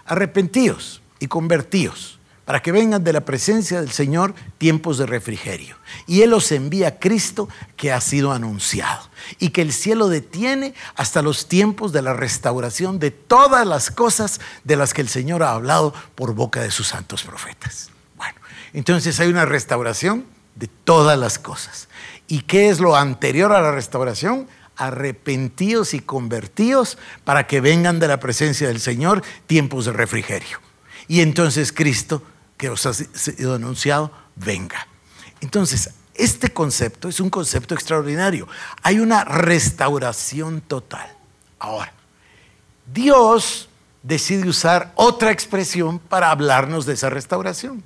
Arrepentíos 0.06 1.02
y 1.20 1.28
convertíos 1.28 2.20
para 2.52 2.62
que 2.62 2.74
vengan 2.74 3.02
de 3.02 3.14
la 3.14 3.22
presencia 3.22 3.80
del 3.80 3.92
Señor 3.92 4.36
tiempos 4.58 4.98
de 4.98 5.06
refrigerio. 5.06 5.78
Y 6.06 6.22
Él 6.22 6.34
os 6.34 6.52
envía 6.52 6.90
a 6.90 7.00
Cristo 7.00 7.48
que 7.78 7.94
ha 7.94 8.02
sido 8.02 8.34
anunciado 8.34 9.04
y 9.40 9.52
que 9.52 9.62
el 9.62 9.72
cielo 9.72 10.10
detiene 10.10 10.74
hasta 10.98 11.22
los 11.22 11.48
tiempos 11.48 11.94
de 11.94 12.02
la 12.02 12.14
restauración 12.14 13.00
de 13.00 13.10
todas 13.10 13.66
las 13.66 13.90
cosas 13.90 14.42
de 14.66 14.76
las 14.76 14.94
que 14.94 15.00
el 15.00 15.08
Señor 15.08 15.44
ha 15.44 15.54
hablado 15.54 15.94
por 16.14 16.34
boca 16.36 16.62
de 16.62 16.72
sus 16.72 16.90
santos 16.90 17.24
profetas. 17.24 17.90
Bueno, 18.18 18.36
entonces 18.74 19.18
hay 19.22 19.30
una 19.30 19.46
restauración 19.46 20.26
de 20.56 20.68
todas 20.68 21.18
las 21.18 21.40
cosas. 21.40 21.88
¿Y 22.28 22.42
qué 22.42 22.68
es 22.68 22.82
lo 22.82 22.98
anterior 22.98 23.54
a 23.54 23.62
la 23.62 23.72
restauración? 23.72 24.50
arrepentidos 24.76 25.94
y 25.94 26.02
convertidos 26.02 26.98
para 27.24 27.48
que 27.48 27.62
vengan 27.62 28.00
de 28.00 28.10
la 28.10 28.20
presencia 28.20 28.68
del 28.68 28.82
Señor 28.82 29.22
tiempos 29.48 29.86
de 29.86 29.94
refrigerio. 29.94 30.60
Y 31.08 31.22
entonces 31.22 31.72
Cristo, 31.72 32.24
que 32.62 32.70
os 32.70 32.86
ha 32.86 32.94
sido 32.94 33.56
anunciado, 33.56 34.12
venga. 34.36 34.88
Entonces, 35.40 35.90
este 36.14 36.54
concepto 36.54 37.10
es 37.10 37.20
un 37.20 37.32
concepto 37.32 37.74
extraordinario. 37.74 38.48
Hay 38.84 39.00
una 39.00 39.24
restauración 39.24 40.62
total. 40.62 41.12
Ahora, 41.58 41.92
Dios 42.94 43.68
decide 44.04 44.48
usar 44.48 44.92
otra 44.94 45.32
expresión 45.32 45.98
para 45.98 46.30
hablarnos 46.30 46.86
de 46.86 46.94
esa 46.94 47.10
restauración. 47.10 47.84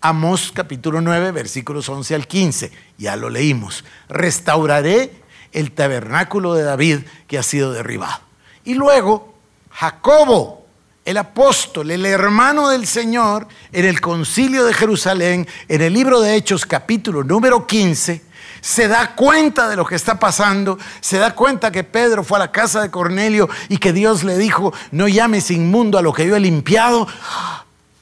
Amós 0.00 0.50
capítulo 0.50 1.02
9, 1.02 1.32
versículos 1.32 1.86
11 1.86 2.14
al 2.14 2.26
15, 2.26 2.72
ya 2.96 3.16
lo 3.16 3.28
leímos. 3.28 3.84
Restauraré 4.08 5.12
el 5.52 5.72
tabernáculo 5.72 6.54
de 6.54 6.62
David 6.62 7.00
que 7.26 7.36
ha 7.36 7.42
sido 7.42 7.70
derribado. 7.70 8.22
Y 8.64 8.72
luego 8.72 9.34
Jacobo, 9.72 10.65
el 11.06 11.16
apóstol, 11.18 11.92
el 11.92 12.04
hermano 12.04 12.68
del 12.68 12.84
Señor, 12.84 13.46
en 13.72 13.84
el 13.84 14.00
concilio 14.00 14.64
de 14.64 14.74
Jerusalén, 14.74 15.46
en 15.68 15.80
el 15.80 15.94
libro 15.94 16.20
de 16.20 16.34
Hechos 16.34 16.66
capítulo 16.66 17.22
número 17.22 17.64
15, 17.64 18.22
se 18.60 18.88
da 18.88 19.14
cuenta 19.14 19.68
de 19.68 19.76
lo 19.76 19.86
que 19.86 19.94
está 19.94 20.18
pasando, 20.18 20.78
se 21.00 21.18
da 21.18 21.36
cuenta 21.36 21.70
que 21.70 21.84
Pedro 21.84 22.24
fue 22.24 22.38
a 22.38 22.40
la 22.40 22.50
casa 22.50 22.82
de 22.82 22.90
Cornelio 22.90 23.48
y 23.68 23.78
que 23.78 23.92
Dios 23.92 24.24
le 24.24 24.36
dijo, 24.36 24.74
no 24.90 25.06
llames 25.06 25.52
inmundo 25.52 25.96
a 25.96 26.02
lo 26.02 26.12
que 26.12 26.26
yo 26.26 26.34
he 26.34 26.40
limpiado. 26.40 27.06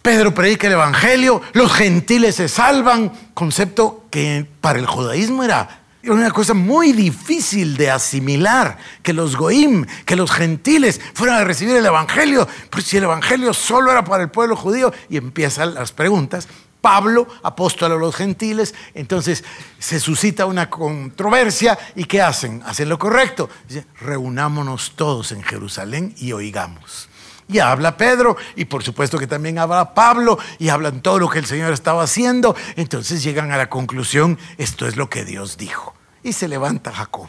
Pedro 0.00 0.32
predica 0.32 0.66
el 0.66 0.72
Evangelio, 0.72 1.42
los 1.52 1.72
gentiles 1.72 2.36
se 2.36 2.48
salvan, 2.48 3.12
concepto 3.34 4.04
que 4.10 4.46
para 4.62 4.78
el 4.78 4.86
judaísmo 4.86 5.44
era 5.44 5.83
una 6.06 6.30
cosa 6.30 6.54
muy 6.54 6.92
difícil 6.92 7.76
de 7.76 7.90
asimilar 7.90 8.78
que 9.02 9.12
los 9.12 9.36
goim, 9.36 9.86
que 10.04 10.16
los 10.16 10.30
gentiles 10.30 11.00
fueran 11.14 11.40
a 11.40 11.44
recibir 11.44 11.76
el 11.76 11.86
Evangelio, 11.86 12.46
pues 12.70 12.84
si 12.84 12.96
el 12.96 13.04
Evangelio 13.04 13.54
solo 13.54 13.90
era 13.90 14.04
para 14.04 14.22
el 14.22 14.30
pueblo 14.30 14.56
judío, 14.56 14.92
y 15.08 15.16
empiezan 15.16 15.74
las 15.74 15.92
preguntas. 15.92 16.48
Pablo, 16.80 17.26
apóstol 17.42 17.92
a 17.92 17.96
los 17.96 18.14
gentiles, 18.14 18.74
entonces 18.92 19.42
se 19.78 19.98
suscita 19.98 20.44
una 20.44 20.68
controversia 20.68 21.78
y 21.96 22.04
¿qué 22.04 22.20
hacen? 22.20 22.62
Hacen 22.66 22.90
lo 22.90 22.98
correcto. 22.98 23.48
Dice, 23.66 23.86
reunámonos 24.02 24.92
todos 24.94 25.32
en 25.32 25.42
Jerusalén 25.42 26.14
y 26.18 26.32
oigamos. 26.32 27.08
Y 27.48 27.58
habla 27.58 27.96
Pedro, 27.96 28.36
y 28.54 28.66
por 28.66 28.82
supuesto 28.82 29.18
que 29.18 29.26
también 29.26 29.58
habla 29.58 29.94
Pablo, 29.94 30.38
y 30.58 30.68
hablan 30.68 31.00
todo 31.00 31.18
lo 31.18 31.30
que 31.30 31.38
el 31.38 31.46
Señor 31.46 31.72
estaba 31.72 32.02
haciendo. 32.02 32.54
Entonces 32.76 33.22
llegan 33.22 33.50
a 33.52 33.56
la 33.56 33.70
conclusión, 33.70 34.38
esto 34.58 34.86
es 34.86 34.96
lo 34.96 35.08
que 35.08 35.24
Dios 35.24 35.56
dijo. 35.56 35.93
Y 36.24 36.32
se 36.32 36.48
levanta 36.48 36.90
Jacob. 36.90 37.28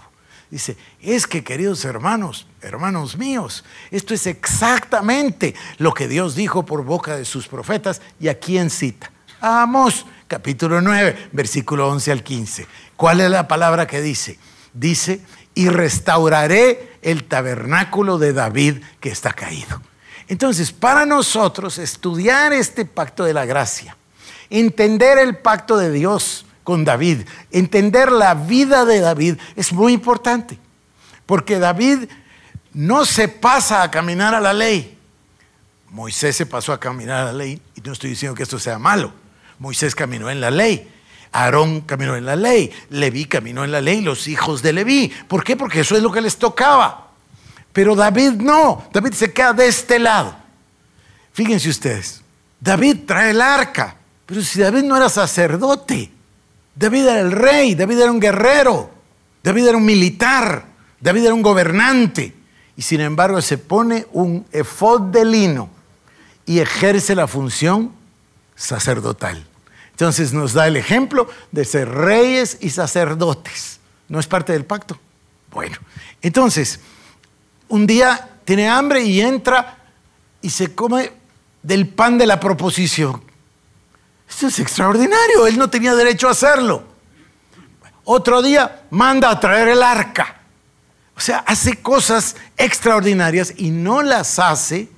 Dice, 0.50 0.78
es 1.02 1.28
que 1.28 1.44
queridos 1.44 1.84
hermanos, 1.86 2.48
hermanos 2.62 3.18
míos, 3.18 3.64
esto 3.92 4.14
es 4.14 4.26
exactamente 4.26 5.54
lo 5.78 5.94
que 5.94 6.08
Dios 6.08 6.34
dijo 6.36 6.66
por 6.66 6.84
boca 6.84 7.18
de 7.18 7.26
sus 7.26 7.48
profetas. 7.48 8.02
¿Y 8.20 8.30
a 8.30 8.40
quién 8.40 8.70
cita? 8.70 9.12
A 9.42 9.64
Amós, 9.64 10.06
capítulo 10.28 10.82
9, 10.82 11.30
versículo 11.34 11.90
11 11.90 12.12
al 12.12 12.24
15. 12.24 12.68
¿Cuál 12.96 13.22
es 13.22 13.30
la 13.30 13.48
palabra 13.48 13.86
que 13.86 14.02
dice? 14.02 14.40
Dice, 14.74 15.22
y 15.54 15.70
restauraré 15.70 16.98
el 17.02 17.26
tabernáculo 17.26 18.18
de 18.18 18.34
David 18.34 18.78
que 19.00 19.10
está 19.10 19.34
caído. 19.34 19.82
Entonces, 20.28 20.72
para 20.72 21.06
nosotros 21.06 21.78
estudiar 21.78 22.54
este 22.54 22.86
pacto 22.86 23.24
de 23.24 23.34
la 23.34 23.46
gracia, 23.46 23.98
entender 24.50 25.18
el 25.18 25.38
pacto 25.38 25.78
de 25.78 25.92
Dios 25.92 26.45
con 26.66 26.84
David, 26.84 27.22
entender 27.52 28.12
la 28.12 28.34
vida 28.34 28.84
de 28.84 29.00
David 29.00 29.36
es 29.56 29.72
muy 29.72 29.94
importante, 29.94 30.58
porque 31.26 31.60
David 31.60 32.10
no 32.74 33.06
se 33.06 33.30
pasa 33.30 33.84
a 33.84 33.92
caminar 33.92 34.34
a 34.34 34.42
la 34.42 34.52
ley. 34.52 34.98
Moisés 35.92 36.36
se 36.36 36.48
pasó 36.48 36.74
a 36.74 36.80
caminar 36.80 37.22
a 37.22 37.26
la 37.26 37.34
ley, 37.34 37.62
y 37.76 37.82
no 37.82 37.94
estoy 37.94 38.10
diciendo 38.10 38.36
que 38.36 38.44
esto 38.44 38.60
sea 38.60 38.80
malo. 38.80 39.14
Moisés 39.60 39.96
caminó 39.96 40.30
en 40.30 40.42
la 40.42 40.50
ley, 40.52 40.92
Aarón 41.32 41.82
caminó 41.82 42.16
en 42.16 42.26
la 42.26 42.36
ley, 42.36 42.72
Leví 42.90 43.26
caminó 43.26 43.64
en 43.64 43.72
la 43.72 43.80
ley, 43.80 44.02
los 44.02 44.28
hijos 44.28 44.64
de 44.64 44.74
Leví. 44.74 45.14
¿Por 45.28 45.44
qué? 45.44 45.56
Porque 45.56 45.82
eso 45.82 45.96
es 45.96 46.02
lo 46.02 46.12
que 46.12 46.20
les 46.20 46.38
tocaba. 46.38 47.12
Pero 47.72 47.96
David 47.96 48.32
no, 48.32 48.88
David 48.92 49.14
se 49.14 49.32
queda 49.32 49.54
de 49.54 49.68
este 49.68 50.00
lado. 50.00 50.36
Fíjense 51.32 51.70
ustedes, 51.70 52.24
David 52.60 53.02
trae 53.06 53.30
el 53.30 53.42
arca, 53.42 53.98
pero 54.26 54.42
si 54.42 54.60
David 54.60 54.84
no 54.84 54.98
era 54.98 55.10
sacerdote, 55.10 56.15
David 56.76 57.08
era 57.08 57.20
el 57.22 57.32
rey, 57.32 57.76
David 57.76 58.00
era 58.00 58.12
un 58.12 58.20
guerrero, 58.20 58.92
David 59.42 59.68
era 59.68 59.78
un 59.78 59.86
militar, 59.86 60.66
David 61.00 61.26
era 61.26 61.34
un 61.34 61.42
gobernante. 61.42 62.34
Y 62.78 62.82
sin 62.82 63.00
embargo 63.00 63.42
se 63.42 63.58
pone 63.58 64.06
un 64.12 64.46
efod 64.52 65.02
de 65.04 65.24
lino 65.24 65.70
y 66.46 66.60
ejerce 66.60 67.16
la 67.16 67.28
función 67.28 67.94
sacerdotal. 68.56 69.46
Entonces 69.92 70.34
nos 70.34 70.52
da 70.54 70.68
el 70.68 70.76
ejemplo 70.76 71.30
de 71.52 71.64
ser 71.64 71.90
reyes 71.90 72.58
y 72.60 72.70
sacerdotes. 72.70 73.80
¿No 74.10 74.20
es 74.20 74.28
parte 74.28 74.52
del 74.52 74.66
pacto? 74.66 75.00
Bueno, 75.52 75.78
entonces, 76.22 76.82
un 77.70 77.88
día 77.88 78.30
tiene 78.44 78.68
hambre 78.68 79.04
y 79.04 79.22
entra 79.22 79.78
y 80.42 80.50
se 80.50 80.76
come 80.76 81.12
del 81.64 81.88
pan 81.88 82.18
de 82.18 82.28
la 82.28 82.40
proposición. 82.40 83.22
Esto 84.30 84.48
es 84.48 84.60
extraordinario, 84.60 85.48
él 85.48 85.58
no 85.58 85.70
tenía 85.70 85.96
derecho 85.96 86.28
a 86.28 86.32
hacerlo. 86.32 86.84
Otro 88.04 88.42
día 88.42 88.84
manda 88.90 89.30
a 89.30 89.40
traer 89.40 89.70
el 89.70 89.82
arca. 89.82 90.42
O 91.16 91.20
sea, 91.20 91.40
hace 91.40 91.78
cosas 91.82 92.36
extraordinarias 92.58 93.54
y 93.58 93.72
no 93.72 94.02
las 94.02 94.38
hace 94.38 94.90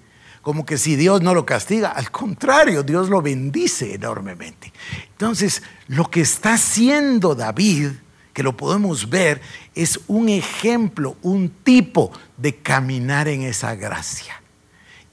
como 0.41 0.65
que 0.65 0.77
si 0.77 0.95
Dios 0.95 1.21
no 1.21 1.33
lo 1.33 1.45
castiga. 1.45 1.89
Al 1.89 2.09
contrario, 2.09 2.81
Dios 2.81 3.09
lo 3.09 3.21
bendice 3.21 3.93
enormemente. 3.93 4.71
Entonces, 5.11 5.61
lo 5.87 6.09
que 6.09 6.21
está 6.21 6.53
haciendo 6.53 7.35
David, 7.35 7.91
que 8.33 8.43
lo 8.43 8.55
podemos 8.55 9.09
ver, 9.09 9.41
es 9.75 9.99
un 10.07 10.29
ejemplo, 10.29 11.17
un 11.21 11.49
tipo 11.49 12.11
de 12.37 12.55
caminar 12.55 13.27
en 13.27 13.41
esa 13.43 13.75
gracia. 13.75 14.41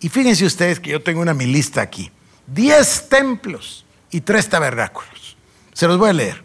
Y 0.00 0.08
fíjense 0.08 0.44
ustedes 0.44 0.78
que 0.78 0.90
yo 0.90 1.02
tengo 1.02 1.20
una 1.20 1.34
mi 1.34 1.46
lista 1.46 1.82
aquí. 1.82 2.10
Diez 2.46 3.08
templos 3.08 3.83
y 4.14 4.20
tres 4.20 4.48
tabernáculos. 4.48 5.36
Se 5.72 5.86
los 5.86 5.98
voy 5.98 6.10
a 6.10 6.12
leer. 6.12 6.42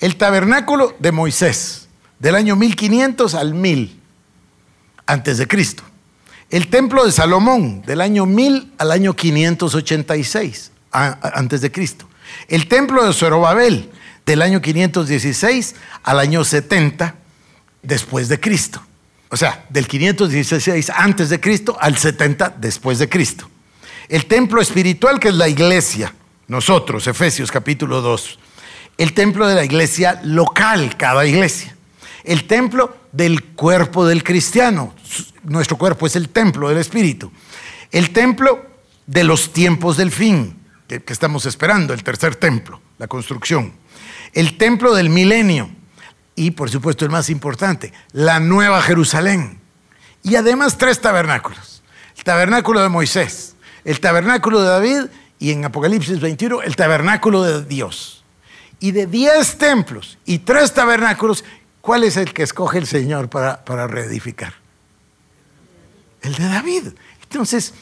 El 0.00 0.16
tabernáculo 0.16 0.94
de 0.98 1.12
Moisés, 1.12 1.88
del 2.18 2.34
año 2.34 2.56
1500 2.56 3.34
al 3.34 3.54
1000 3.54 4.00
antes 5.06 5.38
de 5.38 5.46
Cristo 5.46 5.84
el 6.54 6.68
templo 6.68 7.04
de 7.04 7.10
Salomón, 7.10 7.82
del 7.82 8.00
año 8.00 8.26
1000 8.26 8.74
al 8.78 8.92
año 8.92 9.16
586 9.16 10.70
antes 10.92 11.60
de 11.60 11.72
Cristo. 11.72 12.08
El 12.46 12.68
templo 12.68 13.04
de 13.04 13.12
Zorobabel, 13.12 13.90
del 14.24 14.40
año 14.40 14.62
516 14.62 15.74
al 16.04 16.20
año 16.20 16.44
70 16.44 17.16
después 17.82 18.28
de 18.28 18.38
Cristo. 18.38 18.80
O 19.30 19.36
sea, 19.36 19.64
del 19.68 19.88
516 19.88 20.90
antes 20.90 21.28
de 21.28 21.40
Cristo 21.40 21.76
al 21.80 21.98
70 21.98 22.54
después 22.58 23.00
de 23.00 23.08
Cristo. 23.08 23.50
El 24.08 24.26
templo 24.26 24.60
espiritual 24.60 25.18
que 25.18 25.28
es 25.30 25.34
la 25.34 25.48
iglesia, 25.48 26.14
nosotros, 26.48 27.06
Efesios 27.06 27.50
capítulo 27.50 28.00
2. 28.00 28.38
El 28.98 29.12
templo 29.12 29.46
de 29.48 29.54
la 29.54 29.64
iglesia 29.64 30.20
local, 30.24 30.96
cada 30.96 31.26
iglesia. 31.26 31.76
El 32.22 32.46
templo 32.46 32.96
del 33.12 33.44
cuerpo 33.44 34.06
del 34.06 34.22
cristiano, 34.22 34.94
nuestro 35.44 35.76
cuerpo 35.76 36.06
es 36.06 36.16
el 36.16 36.28
templo 36.28 36.68
del 36.68 36.78
Espíritu. 36.78 37.30
El 37.90 38.10
templo 38.10 38.66
de 39.06 39.24
los 39.24 39.52
tiempos 39.52 39.96
del 39.96 40.10
fin, 40.10 40.58
que, 40.88 41.02
estamos 41.06 41.46
esperando, 41.46 41.92
el 41.92 42.02
tercer 42.02 42.36
templo, 42.36 42.80
la 42.98 43.06
construcción. 43.06 43.72
El 44.32 44.56
templo 44.56 44.94
del 44.94 45.10
milenio. 45.10 45.70
Y 46.36 46.50
por 46.52 46.68
supuesto 46.70 47.04
el 47.04 47.10
más 47.10 47.30
importante, 47.30 47.92
la 48.12 48.40
nueva 48.40 48.82
Jerusalén. 48.82 49.60
Y 50.22 50.36
además 50.36 50.78
tres 50.78 51.00
tabernáculos. 51.00 51.82
El 52.16 52.24
tabernáculo 52.24 52.82
de 52.82 52.88
Moisés, 52.88 53.54
el 53.84 54.00
tabernáculo 54.00 54.62
de 54.62 54.68
David 54.68 55.00
y 55.38 55.52
en 55.52 55.64
Apocalipsis 55.64 56.20
21 56.20 56.62
el 56.62 56.76
tabernáculo 56.76 57.42
de 57.42 57.64
Dios. 57.64 58.24
Y 58.80 58.92
de 58.92 59.06
diez 59.06 59.56
templos 59.56 60.18
y 60.24 60.38
tres 60.40 60.74
tabernáculos, 60.74 61.44
¿cuál 61.80 62.04
es 62.04 62.16
el 62.16 62.32
que 62.32 62.42
escoge 62.42 62.78
el 62.78 62.86
Señor 62.86 63.28
para, 63.30 63.64
para 63.64 63.86
reedificar? 63.86 64.64
el 66.24 66.34
de 66.34 66.48
David. 66.48 66.88
Entonces, 67.22 67.74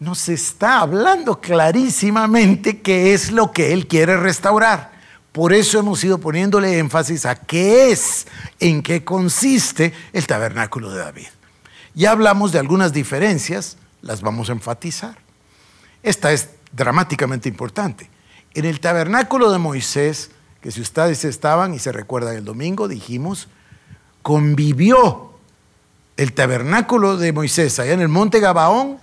nos 0.00 0.28
está 0.28 0.80
hablando 0.80 1.40
clarísimamente 1.40 2.80
qué 2.80 3.14
es 3.14 3.30
lo 3.30 3.52
que 3.52 3.72
él 3.72 3.86
quiere 3.86 4.16
restaurar. 4.16 4.92
Por 5.32 5.52
eso 5.52 5.78
hemos 5.78 6.02
ido 6.02 6.18
poniéndole 6.18 6.78
énfasis 6.78 7.26
a 7.26 7.34
qué 7.34 7.90
es, 7.90 8.26
en 8.58 8.82
qué 8.82 9.04
consiste 9.04 9.92
el 10.12 10.26
tabernáculo 10.26 10.90
de 10.90 10.98
David. 10.98 11.26
Ya 11.94 12.12
hablamos 12.12 12.52
de 12.52 12.58
algunas 12.58 12.92
diferencias, 12.92 13.76
las 14.00 14.20
vamos 14.22 14.48
a 14.48 14.52
enfatizar. 14.52 15.16
Esta 16.02 16.32
es 16.32 16.50
dramáticamente 16.74 17.48
importante. 17.48 18.10
En 18.54 18.64
el 18.64 18.80
tabernáculo 18.80 19.50
de 19.50 19.58
Moisés, 19.58 20.30
que 20.60 20.70
si 20.70 20.80
ustedes 20.80 21.24
estaban 21.24 21.74
y 21.74 21.78
se 21.78 21.92
recuerdan 21.92 22.36
el 22.36 22.44
domingo, 22.44 22.88
dijimos, 22.88 23.48
convivió 24.22 25.32
el 26.16 26.32
tabernáculo 26.32 27.16
de 27.16 27.32
Moisés 27.32 27.78
allá 27.78 27.92
en 27.92 28.00
el 28.00 28.08
monte 28.08 28.40
Gabaón 28.40 28.98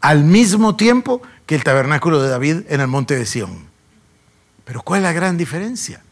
al 0.00 0.24
mismo 0.24 0.76
tiempo 0.76 1.20
que 1.46 1.54
el 1.54 1.64
tabernáculo 1.64 2.22
de 2.22 2.28
David 2.28 2.62
en 2.68 2.80
el 2.80 2.86
monte 2.86 3.16
de 3.16 3.26
Sión. 3.26 3.68
Pero 4.64 4.82
¿cuál 4.82 5.00
es 5.00 5.04
la 5.04 5.12
gran 5.12 5.36
diferencia? 5.36 6.02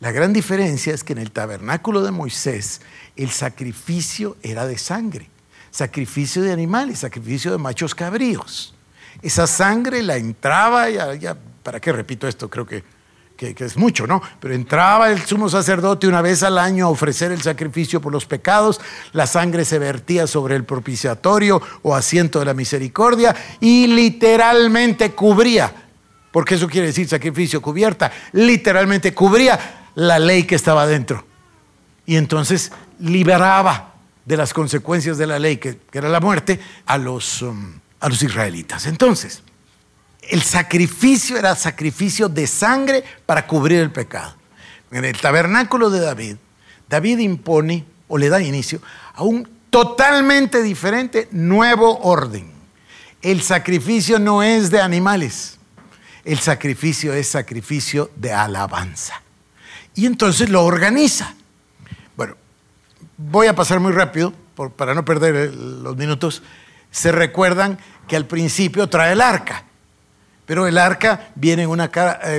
La 0.00 0.12
gran 0.12 0.32
diferencia 0.32 0.94
es 0.94 1.02
que 1.02 1.12
en 1.12 1.18
el 1.18 1.30
tabernáculo 1.30 2.02
de 2.02 2.10
Moisés 2.10 2.80
el 3.16 3.30
sacrificio 3.30 4.36
era 4.42 4.66
de 4.66 4.78
sangre, 4.78 5.28
sacrificio 5.70 6.42
de 6.42 6.52
animales, 6.52 7.00
sacrificio 7.00 7.52
de 7.52 7.58
machos 7.58 7.94
cabríos. 7.94 8.74
Esa 9.22 9.46
sangre 9.46 10.02
la 10.02 10.16
entraba, 10.16 10.90
ya, 10.90 11.14
ya, 11.14 11.36
¿para 11.62 11.80
qué 11.80 11.92
repito 11.92 12.28
esto? 12.28 12.48
Creo 12.48 12.66
que 12.66 12.84
que, 13.36 13.64
es 13.64 13.76
mucho, 13.76 14.06
¿no? 14.06 14.22
Pero 14.40 14.54
entraba 14.54 15.10
el 15.10 15.20
sumo 15.22 15.48
sacerdote 15.48 16.06
una 16.06 16.22
vez 16.22 16.42
al 16.42 16.58
año 16.58 16.86
a 16.86 16.90
ofrecer 16.90 17.32
el 17.32 17.42
sacrificio 17.42 18.00
por 18.00 18.12
los 18.12 18.26
pecados, 18.26 18.80
la 19.12 19.26
sangre 19.26 19.64
se 19.64 19.78
vertía 19.78 20.26
sobre 20.26 20.56
el 20.56 20.64
propiciatorio 20.64 21.60
o 21.82 21.94
asiento 21.94 22.38
de 22.38 22.46
la 22.46 22.54
misericordia 22.54 23.34
y 23.60 23.86
literalmente 23.88 25.12
cubría, 25.12 25.72
porque 26.30 26.54
eso 26.54 26.68
quiere 26.68 26.88
decir 26.88 27.08
sacrificio 27.08 27.60
cubierta, 27.60 28.12
literalmente 28.32 29.12
cubría 29.12 29.90
la 29.94 30.18
ley 30.18 30.44
que 30.44 30.54
estaba 30.54 30.86
dentro. 30.86 31.24
Y 32.06 32.16
entonces 32.16 32.70
liberaba 33.00 33.94
de 34.24 34.36
las 34.36 34.54
consecuencias 34.54 35.18
de 35.18 35.26
la 35.26 35.38
ley, 35.38 35.56
que, 35.56 35.78
era 35.92 36.08
la 36.08 36.20
muerte, 36.20 36.60
a 36.86 36.98
los, 36.98 37.42
um, 37.42 37.78
a 38.04 38.08
los 38.10 38.22
israelitas. 38.22 38.84
Entonces, 38.84 39.42
el 40.28 40.42
sacrificio 40.42 41.38
era 41.38 41.56
sacrificio 41.56 42.28
de 42.28 42.46
sangre 42.46 43.02
para 43.24 43.46
cubrir 43.46 43.80
el 43.80 43.90
pecado. 43.90 44.34
En 44.90 45.06
el 45.06 45.18
tabernáculo 45.18 45.88
de 45.88 46.00
David, 46.00 46.36
David 46.86 47.20
impone 47.20 47.86
o 48.06 48.18
le 48.18 48.28
da 48.28 48.42
inicio 48.42 48.82
a 49.14 49.22
un 49.22 49.48
totalmente 49.70 50.62
diferente 50.62 51.28
nuevo 51.30 51.98
orden. 52.00 52.52
El 53.22 53.40
sacrificio 53.40 54.18
no 54.18 54.42
es 54.42 54.70
de 54.70 54.82
animales, 54.82 55.56
el 56.26 56.38
sacrificio 56.38 57.14
es 57.14 57.28
sacrificio 57.28 58.10
de 58.16 58.34
alabanza. 58.34 59.22
Y 59.94 60.04
entonces 60.04 60.50
lo 60.50 60.62
organiza. 60.62 61.34
Bueno, 62.18 62.36
voy 63.16 63.46
a 63.46 63.54
pasar 63.54 63.80
muy 63.80 63.92
rápido 63.92 64.34
para 64.76 64.94
no 64.94 65.06
perder 65.06 65.54
los 65.54 65.96
minutos. 65.96 66.42
Se 66.94 67.12
recuerdan 67.12 67.78
que 68.08 68.16
al 68.16 68.24
principio 68.24 68.88
trae 68.88 69.12
el 69.12 69.20
arca 69.20 69.64
pero 70.46 70.66
el 70.66 70.78
arca 70.78 71.30
viene 71.34 71.62
en 71.62 71.70
una, 71.70 71.90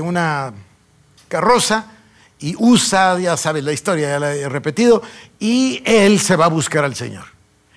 una 0.04 0.54
carroza 1.28 1.86
y 2.40 2.56
usa, 2.58 3.20
ya 3.20 3.36
sabes 3.38 3.64
la 3.64 3.74
historia, 3.74 4.10
ya 4.10 4.20
la 4.20 4.36
he 4.36 4.50
repetido, 4.50 5.02
y 5.40 5.82
él 5.86 6.20
se 6.20 6.36
va 6.36 6.46
a 6.46 6.50
buscar 6.50 6.84
al 6.84 6.96
Señor. 6.96 7.26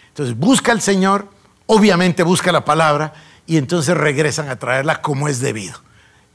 Entonces 0.08 0.36
busca 0.36 0.72
al 0.72 0.82
Señor, 0.82 1.28
obviamente 1.66 2.22
busca 2.22 2.52
la 2.52 2.64
palabra, 2.64 3.14
y 3.46 3.56
entonces 3.56 3.96
regresan 3.96 4.48
a 4.48 4.56
traerla 4.56 5.00
como 5.00 5.28
es 5.28 5.40
debido. 5.40 5.80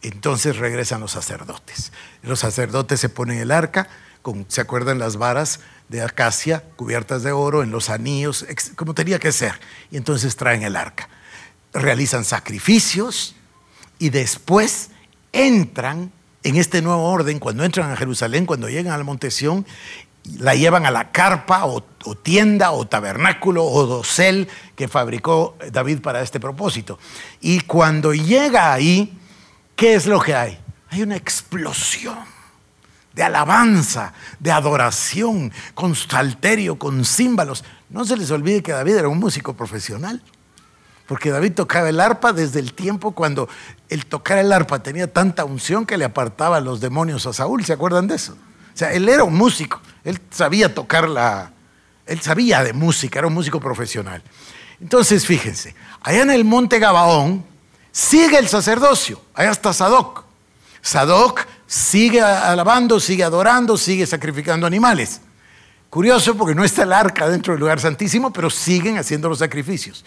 Entonces 0.02 0.58
regresan 0.58 1.02
los 1.02 1.12
sacerdotes. 1.12 1.92
Los 2.24 2.40
sacerdotes 2.40 3.00
se 3.00 3.10
ponen 3.10 3.38
el 3.38 3.52
arca, 3.52 3.88
¿se 4.48 4.62
acuerdan 4.62 5.00
las 5.00 5.18
varas 5.18 5.60
de 5.90 6.02
acacia 6.02 6.64
cubiertas 6.76 7.24
de 7.24 7.32
oro 7.32 7.64
en 7.64 7.72
los 7.72 7.90
anillos, 7.90 8.46
como 8.76 8.94
tenía 8.94 9.20
que 9.20 9.32
ser? 9.32 9.60
Y 9.92 9.98
entonces 9.98 10.36
traen 10.36 10.64
el 10.64 10.76
arca. 10.76 11.10
Realizan 11.74 12.24
sacrificios, 12.24 13.36
y 14.04 14.10
después 14.10 14.90
entran 15.32 16.12
en 16.44 16.58
este 16.58 16.82
nuevo 16.82 17.04
orden, 17.04 17.40
cuando 17.40 17.64
entran 17.64 17.90
a 17.90 17.96
Jerusalén, 17.96 18.46
cuando 18.46 18.68
llegan 18.68 18.94
al 18.94 19.06
monte 19.06 19.32
Sión, 19.32 19.66
la 20.40 20.56
llevan 20.56 20.86
a 20.86 20.92
la 20.92 21.12
carpa 21.12 21.66
o, 21.66 21.82
tienda 22.16 22.72
o 22.72 22.86
tabernáculo 22.86 23.64
o 23.64 23.86
dosel 23.86 24.50
que 24.76 24.90
fabricó 24.90 25.58
David 25.72 26.02
para 26.02 26.22
este 26.22 26.42
propósito. 26.42 27.00
Y 27.40 27.62
cuando 27.62 28.14
llega 28.14 28.74
ahí, 28.74 29.18
¿qué 29.78 29.96
es 29.96 30.06
lo 30.06 30.20
que 30.20 30.36
hay? 30.36 30.60
Hay 30.90 31.02
una 31.02 31.16
explosión 31.16 32.18
de 33.14 33.24
alabanza, 33.24 34.14
de 34.40 34.52
adoración, 34.52 35.52
con 35.74 35.96
salterio, 35.96 36.78
con 36.78 37.06
címbalos. 37.06 37.64
No 37.90 38.06
se 38.06 38.18
les 38.18 38.32
olvide 38.32 38.64
que 38.64 38.72
David 38.72 38.98
era 38.98 39.08
un 39.08 39.20
músico 39.20 39.54
profesional. 39.54 40.22
Porque 41.08 41.32
David 41.32 41.54
tocaba 41.54 41.90
el 41.90 42.00
arpa 42.00 42.34
desde 42.34 42.60
el 42.60 42.74
tiempo 42.74 43.12
cuando 43.12 43.50
el 43.90 44.06
tocar 44.06 44.38
el 44.38 44.52
arpa 44.52 44.82
tenía 44.82 45.12
tanta 45.12 45.44
unción 45.46 45.86
que 45.86 45.98
le 45.98 46.06
apartaba 46.06 46.60
los 46.62 46.80
demonios 46.80 47.26
a 47.26 47.34
Saúl. 47.34 47.66
¿Se 47.66 47.74
acuerdan 47.74 48.08
de 48.08 48.16
eso? 48.16 48.34
O 48.34 48.78
sea, 48.78 48.94
él 48.94 49.08
era 49.10 49.24
un 49.24 49.36
músico. 49.36 49.82
Él 50.04 50.20
sabía 50.32 50.74
tocar 50.74 51.08
la. 51.08 51.52
Él 52.06 52.22
sabía 52.22 52.64
de 52.64 52.74
música, 52.74 53.20
era 53.20 53.28
un 53.28 53.34
músico 53.34 53.60
profesional. 53.60 54.24
Entonces, 54.82 55.26
fíjense, 55.26 55.76
allá 56.02 56.24
en 56.24 56.32
el 56.32 56.44
monte 56.44 56.80
Gabaón 56.80 57.46
sigue 57.92 58.38
el 58.38 58.48
sacerdocio. 58.48 59.22
Allá 59.34 59.52
está 59.52 59.72
Sadoc. 59.74 60.26
Sadoc 60.84 61.48
sigue 61.66 62.22
alabando, 62.22 63.00
sigue 63.00 63.24
adorando, 63.24 63.78
sigue 63.78 64.06
sacrificando 64.06 64.68
animales. 64.68 65.22
Curioso 65.90 66.36
porque 66.36 66.54
no 66.54 66.64
está 66.64 66.84
el 66.84 66.92
arca 66.92 67.30
dentro 67.30 67.54
del 67.54 67.62
lugar 67.62 67.80
santísimo, 67.80 68.34
pero 68.34 68.50
siguen 68.50 68.98
haciendo 68.98 69.30
los 69.30 69.40
sacrificios. 69.40 70.04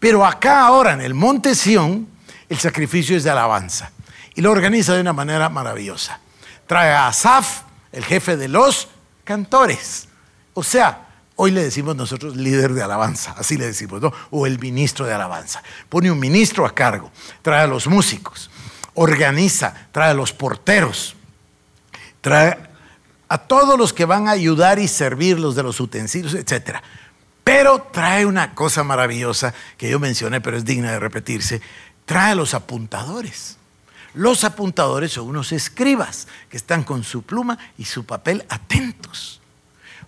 Pero 0.00 0.26
acá 0.26 0.66
ahora 0.66 0.94
en 0.94 1.00
el 1.00 1.14
monte 1.14 1.54
Sión, 1.54 2.08
el 2.48 2.58
sacrificio 2.58 3.16
es 3.16 3.22
de 3.22 3.30
alabanza. 3.30 3.92
Y 4.34 4.40
lo 4.40 4.50
organiza 4.50 4.94
de 4.94 5.00
una 5.00 5.12
manera 5.12 5.48
maravillosa. 5.48 6.18
Trae 6.66 6.92
a 6.92 7.06
Asaf, 7.06 7.62
el 7.92 8.04
jefe 8.04 8.36
de 8.36 8.48
los 8.48 8.88
cantores. 9.22 10.08
O 10.54 10.64
sea, 10.64 11.06
hoy 11.36 11.52
le 11.52 11.62
decimos 11.62 11.94
nosotros 11.94 12.36
líder 12.36 12.72
de 12.74 12.82
alabanza, 12.82 13.34
así 13.38 13.56
le 13.56 13.66
decimos, 13.66 14.02
¿no? 14.02 14.12
O 14.30 14.46
el 14.46 14.58
ministro 14.58 15.06
de 15.06 15.14
alabanza. 15.14 15.62
Pone 15.88 16.10
un 16.10 16.18
ministro 16.18 16.66
a 16.66 16.74
cargo, 16.74 17.12
trae 17.42 17.62
a 17.62 17.66
los 17.66 17.86
músicos, 17.86 18.50
organiza, 18.96 19.88
trae 19.92 20.10
a 20.10 20.14
los 20.14 20.32
porteros, 20.32 21.14
trae 22.20 22.58
a 23.28 23.38
todos 23.38 23.78
los 23.78 23.92
que 23.92 24.04
van 24.04 24.28
a 24.28 24.32
ayudar 24.32 24.78
y 24.78 24.88
servir 24.88 25.38
los 25.38 25.54
de 25.54 25.62
los 25.62 25.80
utensilios, 25.80 26.34
etc. 26.34 26.78
Pero 27.44 27.88
trae 27.92 28.26
una 28.26 28.54
cosa 28.54 28.82
maravillosa 28.84 29.54
que 29.76 29.90
yo 29.90 30.00
mencioné, 30.00 30.40
pero 30.40 30.56
es 30.56 30.64
digna 30.64 30.92
de 30.92 30.98
repetirse. 30.98 31.60
Trae 32.04 32.32
a 32.32 32.34
los 32.34 32.54
apuntadores. 32.54 33.56
Los 34.14 34.44
apuntadores 34.44 35.12
son 35.12 35.28
unos 35.28 35.52
escribas 35.52 36.26
que 36.48 36.56
están 36.56 36.82
con 36.82 37.04
su 37.04 37.22
pluma 37.22 37.58
y 37.76 37.84
su 37.84 38.06
papel 38.06 38.46
atentos. 38.48 39.40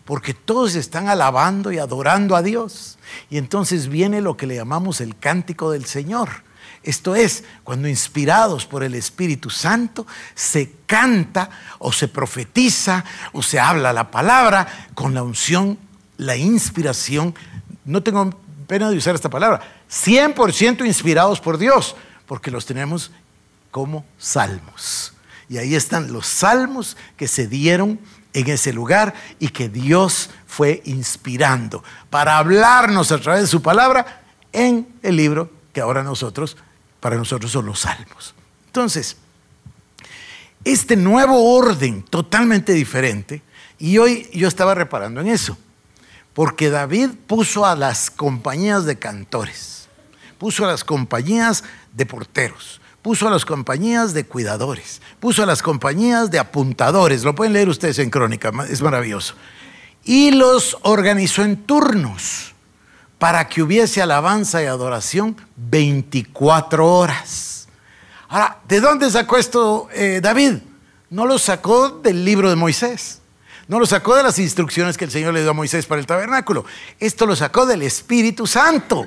Porque 0.06 0.32
todos 0.32 0.74
están 0.76 1.08
alabando 1.08 1.70
y 1.72 1.78
adorando 1.78 2.34
a 2.34 2.42
Dios. 2.42 2.98
Y 3.28 3.36
entonces 3.36 3.88
viene 3.88 4.22
lo 4.22 4.38
que 4.38 4.46
le 4.46 4.56
llamamos 4.56 5.02
el 5.02 5.18
cántico 5.18 5.70
del 5.70 5.84
Señor 5.84 6.47
esto 6.88 7.14
es, 7.14 7.44
cuando 7.64 7.86
inspirados 7.86 8.64
por 8.64 8.82
el 8.82 8.94
Espíritu 8.94 9.50
Santo 9.50 10.06
se 10.34 10.72
canta 10.86 11.50
o 11.78 11.92
se 11.92 12.08
profetiza 12.08 13.04
o 13.34 13.42
se 13.42 13.60
habla 13.60 13.92
la 13.92 14.10
palabra 14.10 14.88
con 14.94 15.12
la 15.12 15.22
unción, 15.22 15.78
la 16.16 16.34
inspiración. 16.36 17.34
No 17.84 18.02
tengo 18.02 18.30
pena 18.66 18.88
de 18.88 18.96
usar 18.96 19.14
esta 19.14 19.28
palabra. 19.28 19.60
100% 19.90 20.86
inspirados 20.86 21.42
por 21.42 21.58
Dios, 21.58 21.94
porque 22.24 22.50
los 22.50 22.64
tenemos 22.64 23.10
como 23.70 24.06
salmos. 24.16 25.12
Y 25.50 25.58
ahí 25.58 25.74
están 25.74 26.10
los 26.10 26.26
salmos 26.26 26.96
que 27.18 27.28
se 27.28 27.48
dieron 27.48 28.00
en 28.32 28.48
ese 28.48 28.72
lugar 28.72 29.12
y 29.38 29.48
que 29.48 29.68
Dios 29.68 30.30
fue 30.46 30.80
inspirando 30.86 31.84
para 32.08 32.38
hablarnos 32.38 33.12
a 33.12 33.18
través 33.18 33.42
de 33.42 33.46
su 33.46 33.60
palabra 33.60 34.22
en 34.54 34.88
el 35.02 35.16
libro 35.16 35.50
que 35.74 35.82
ahora 35.82 36.02
nosotros 36.02 36.56
para 37.00 37.16
nosotros 37.16 37.50
son 37.52 37.66
los 37.66 37.80
salmos. 37.80 38.34
Entonces, 38.66 39.16
este 40.64 40.96
nuevo 40.96 41.56
orden 41.56 42.02
totalmente 42.02 42.72
diferente, 42.72 43.42
y 43.78 43.98
hoy 43.98 44.28
yo 44.34 44.48
estaba 44.48 44.74
reparando 44.74 45.20
en 45.20 45.28
eso, 45.28 45.56
porque 46.34 46.70
David 46.70 47.10
puso 47.26 47.64
a 47.64 47.76
las 47.76 48.10
compañías 48.10 48.84
de 48.84 48.98
cantores, 48.98 49.88
puso 50.38 50.64
a 50.64 50.68
las 50.68 50.84
compañías 50.84 51.64
de 51.94 52.06
porteros, 52.06 52.80
puso 53.02 53.28
a 53.28 53.30
las 53.30 53.44
compañías 53.44 54.14
de 54.14 54.26
cuidadores, 54.26 55.00
puso 55.20 55.42
a 55.42 55.46
las 55.46 55.62
compañías 55.62 56.30
de 56.30 56.38
apuntadores, 56.38 57.24
lo 57.24 57.34
pueden 57.34 57.52
leer 57.52 57.68
ustedes 57.68 57.98
en 57.98 58.10
crónica, 58.10 58.52
es 58.68 58.82
maravilloso, 58.82 59.34
y 60.04 60.32
los 60.32 60.76
organizó 60.82 61.42
en 61.42 61.56
turnos 61.64 62.54
para 63.18 63.48
que 63.48 63.62
hubiese 63.62 64.00
alabanza 64.00 64.62
y 64.62 64.66
adoración 64.66 65.36
24 65.56 66.86
horas. 66.86 67.68
Ahora, 68.28 68.58
¿de 68.68 68.80
dónde 68.80 69.10
sacó 69.10 69.36
esto 69.38 69.88
eh, 69.92 70.20
David? 70.22 70.58
No 71.10 71.26
lo 71.26 71.38
sacó 71.38 71.88
del 71.88 72.24
libro 72.24 72.50
de 72.50 72.56
Moisés. 72.56 73.20
No 73.66 73.78
lo 73.78 73.86
sacó 73.86 74.16
de 74.16 74.22
las 74.22 74.38
instrucciones 74.38 74.96
que 74.96 75.04
el 75.04 75.10
Señor 75.10 75.34
le 75.34 75.42
dio 75.42 75.50
a 75.50 75.54
Moisés 75.54 75.86
para 75.86 76.00
el 76.00 76.06
tabernáculo. 76.06 76.64
Esto 76.98 77.26
lo 77.26 77.36
sacó 77.36 77.66
del 77.66 77.82
Espíritu 77.82 78.46
Santo, 78.46 79.06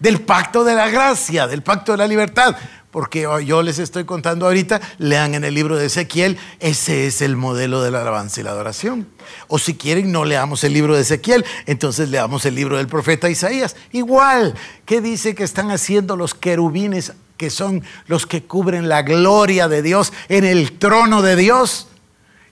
del 0.00 0.20
pacto 0.22 0.64
de 0.64 0.74
la 0.74 0.88
gracia, 0.88 1.46
del 1.46 1.62
pacto 1.62 1.92
de 1.92 1.98
la 1.98 2.08
libertad 2.08 2.56
porque 2.90 3.26
yo 3.44 3.62
les 3.62 3.78
estoy 3.78 4.04
contando 4.04 4.46
ahorita, 4.46 4.80
lean 4.98 5.34
en 5.34 5.44
el 5.44 5.54
libro 5.54 5.76
de 5.76 5.86
Ezequiel, 5.86 6.38
ese 6.58 7.06
es 7.06 7.22
el 7.22 7.36
modelo 7.36 7.82
de 7.82 7.90
la 7.90 8.00
alabanza 8.02 8.40
y 8.40 8.44
la 8.44 8.50
adoración. 8.50 9.06
O 9.48 9.58
si 9.58 9.74
quieren, 9.74 10.10
no 10.10 10.24
leamos 10.24 10.64
el 10.64 10.72
libro 10.72 10.94
de 10.94 11.02
Ezequiel, 11.02 11.44
entonces 11.66 12.08
leamos 12.08 12.44
el 12.46 12.54
libro 12.56 12.78
del 12.78 12.88
profeta 12.88 13.30
Isaías. 13.30 13.76
Igual, 13.92 14.54
¿qué 14.86 15.00
dice 15.00 15.34
que 15.34 15.44
están 15.44 15.70
haciendo 15.70 16.16
los 16.16 16.34
querubines, 16.34 17.12
que 17.36 17.50
son 17.50 17.84
los 18.06 18.26
que 18.26 18.42
cubren 18.42 18.88
la 18.88 19.02
gloria 19.02 19.68
de 19.68 19.82
Dios 19.82 20.12
en 20.28 20.44
el 20.44 20.78
trono 20.78 21.22
de 21.22 21.36
Dios? 21.36 21.86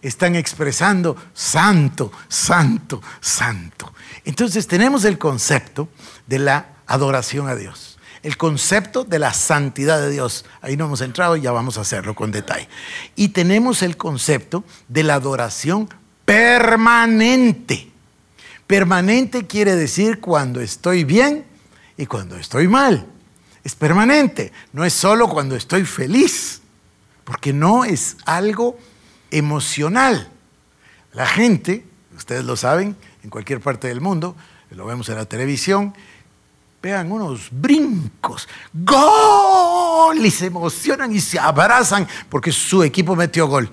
Están 0.03 0.37
expresando 0.37 1.17
santo, 1.35 2.13
santo, 2.29 3.03
santo. 3.21 3.93
Entonces 4.25 4.69
tenemos 4.69 5.05
el 5.05 5.19
concepto 5.19 5.89
de 6.29 6.39
la 6.39 6.78
adoración 6.89 7.49
a 7.49 7.55
Dios 7.55 7.99
el 8.23 8.37
concepto 8.37 9.05
de 9.05 9.19
la 9.19 9.33
santidad 9.33 10.01
de 10.01 10.11
Dios. 10.11 10.45
Ahí 10.61 10.77
no 10.77 10.87
hemos 10.87 11.01
entrado 11.01 11.37
y 11.37 11.43
ya 11.43 11.53
vamos 11.53 11.79
a 11.79 11.83
hacerlo 11.83 12.15
con 12.15 12.31
detalle. 12.31 12.69
Y 13.17 13.29
tenemos 13.29 13.83
el 13.83 13.97
concepto 13.97 14.65
de 14.89 15.03
la 15.03 15.15
adoración 15.15 15.89
permanente. 16.25 17.91
Permanente 18.67 19.47
quiere 19.47 19.77
decir 19.77 20.21
cuando 20.21 20.61
estoy 20.61 21.05
bien 21.05 21.47
y 21.97 22.07
cuando 22.07 22.37
estoy 22.37 22.69
mal. 22.69 23.07
Es 23.65 23.75
permanente, 23.75 24.53
no 24.73 24.85
es 24.85 24.93
solo 24.93 25.29
cuando 25.29 25.57
estoy 25.57 25.85
feliz, 25.85 26.63
porque 27.25 27.53
no 27.53 27.85
es 27.85 28.17
algo 28.25 28.79
emocional. 29.31 30.31
La 31.13 31.27
gente, 31.27 31.85
ustedes 32.17 32.45
lo 32.45 32.57
saben, 32.57 32.97
en 33.23 33.31
cualquier 33.31 33.61
parte 33.61 33.89
del 33.89 34.01
mundo, 34.01 34.37
lo 34.71 34.87
vemos 34.87 35.09
en 35.09 35.17
la 35.17 35.25
televisión, 35.25 35.95
pegan 36.81 37.11
unos 37.11 37.49
brincos, 37.51 38.49
gol, 38.73 40.25
y 40.25 40.31
se 40.31 40.47
emocionan 40.47 41.15
y 41.15 41.21
se 41.21 41.39
abrazan 41.39 42.07
porque 42.29 42.53
su 42.53 42.83
equipo 42.83 43.17
metió 43.17 43.47
gol. 43.47 43.71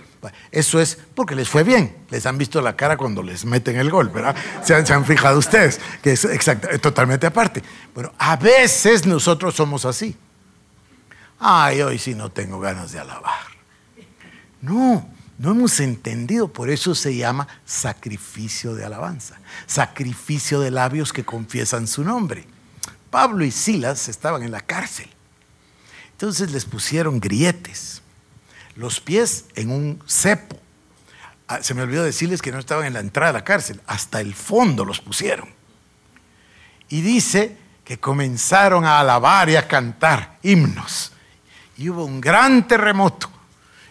Eso 0.52 0.80
es 0.80 0.98
porque 1.13 1.36
les 1.36 1.48
fue 1.48 1.63
bien. 1.63 1.96
Les 2.10 2.26
han 2.26 2.38
visto 2.38 2.62
la 2.62 2.76
cara 2.76 2.98
cuando 2.98 3.22
les 3.22 3.46
meten 3.46 3.76
el 3.76 3.91
gol, 3.91 4.10
¿verdad? 4.10 4.36
Se 4.63 4.74
han, 4.74 5.06
fijado 5.06 5.38
ustedes, 5.38 5.80
que 6.02 6.13
es 6.13 6.28
totalmente 6.82 7.28
aparte. 7.28 7.62
Bueno, 7.94 8.12
a 8.18 8.36
veces 8.36 9.06
nosotros 9.06 9.56
somos 9.56 9.86
así. 9.86 10.15
Ay, 11.39 11.82
hoy 11.82 12.00
sí 12.00 12.15
no 12.15 12.32
tengo 12.32 12.60
ganas 12.60 12.91
de 12.91 13.00
alabar. 13.00 13.56
No, 14.62 15.08
no 15.38 15.52
hemos 15.52 15.80
entendido, 15.80 16.48
por 16.48 16.70
eso 16.70 16.96
se 16.96 17.15
llama 17.15 17.48
sacrificio 17.65 18.74
de 18.74 18.86
alabanza, 18.86 19.39
sacrificio 19.68 20.60
de 20.60 20.72
labios 20.72 21.13
que 21.13 21.24
confiesan 21.24 21.88
su 21.88 22.04
nombre. 22.04 22.55
Pablo 23.15 23.45
y 23.45 23.51
Silas 23.51 24.10
estaban 24.10 24.43
en 24.43 24.51
la 24.51 24.60
cárcel. 24.60 25.08
Entonces 26.12 26.51
les 26.51 26.65
pusieron 26.65 27.21
grietes, 27.21 28.01
los 28.75 28.99
pies 28.99 29.45
en 29.56 29.71
un 29.71 30.04
cepo. 30.06 30.60
Ah, 31.47 31.63
se 31.63 31.73
me 31.73 31.84
olvidó 31.84 32.04
decirles 32.04 32.41
que 32.41 32.51
no 32.51 32.60
estaban 32.60 32.86
en 32.86 32.91
la 32.91 32.99
entrada 32.99 33.32
de 33.32 33.39
la 33.39 33.45
cárcel, 33.45 33.80
hasta 33.88 34.19
el 34.19 34.36
fondo 34.36 34.84
los 34.84 34.99
pusieron. 34.99 35.47
Y 36.89 36.99
dice 36.99 37.58
que 37.86 38.01
comenzaron 38.01 38.84
a 38.84 38.99
alabar 38.99 39.49
y 39.49 39.56
a 39.56 39.65
cantar 39.65 40.38
himnos. 40.43 41.13
Y 41.78 41.88
hubo 41.88 42.04
un 42.04 42.19
gran 42.19 42.67
terremoto. 42.67 43.30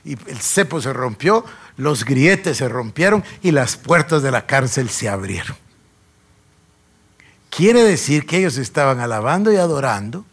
Y 0.04 0.18
el 0.28 0.38
cepo 0.38 0.82
se 0.82 0.92
rompió, 0.92 1.46
los 1.78 2.04
grietes 2.04 2.58
se 2.58 2.68
rompieron 2.68 3.24
y 3.40 3.52
las 3.52 3.78
puertas 3.78 4.22
de 4.22 4.30
la 4.30 4.44
cárcel 4.44 4.90
se 4.90 5.08
abrieron. 5.08 5.63
Quiere 7.56 7.84
decir 7.84 8.26
que 8.26 8.38
ellos 8.38 8.56
estaban 8.56 8.98
alabando 8.98 9.52
y 9.52 9.56
adorando, 9.56 10.24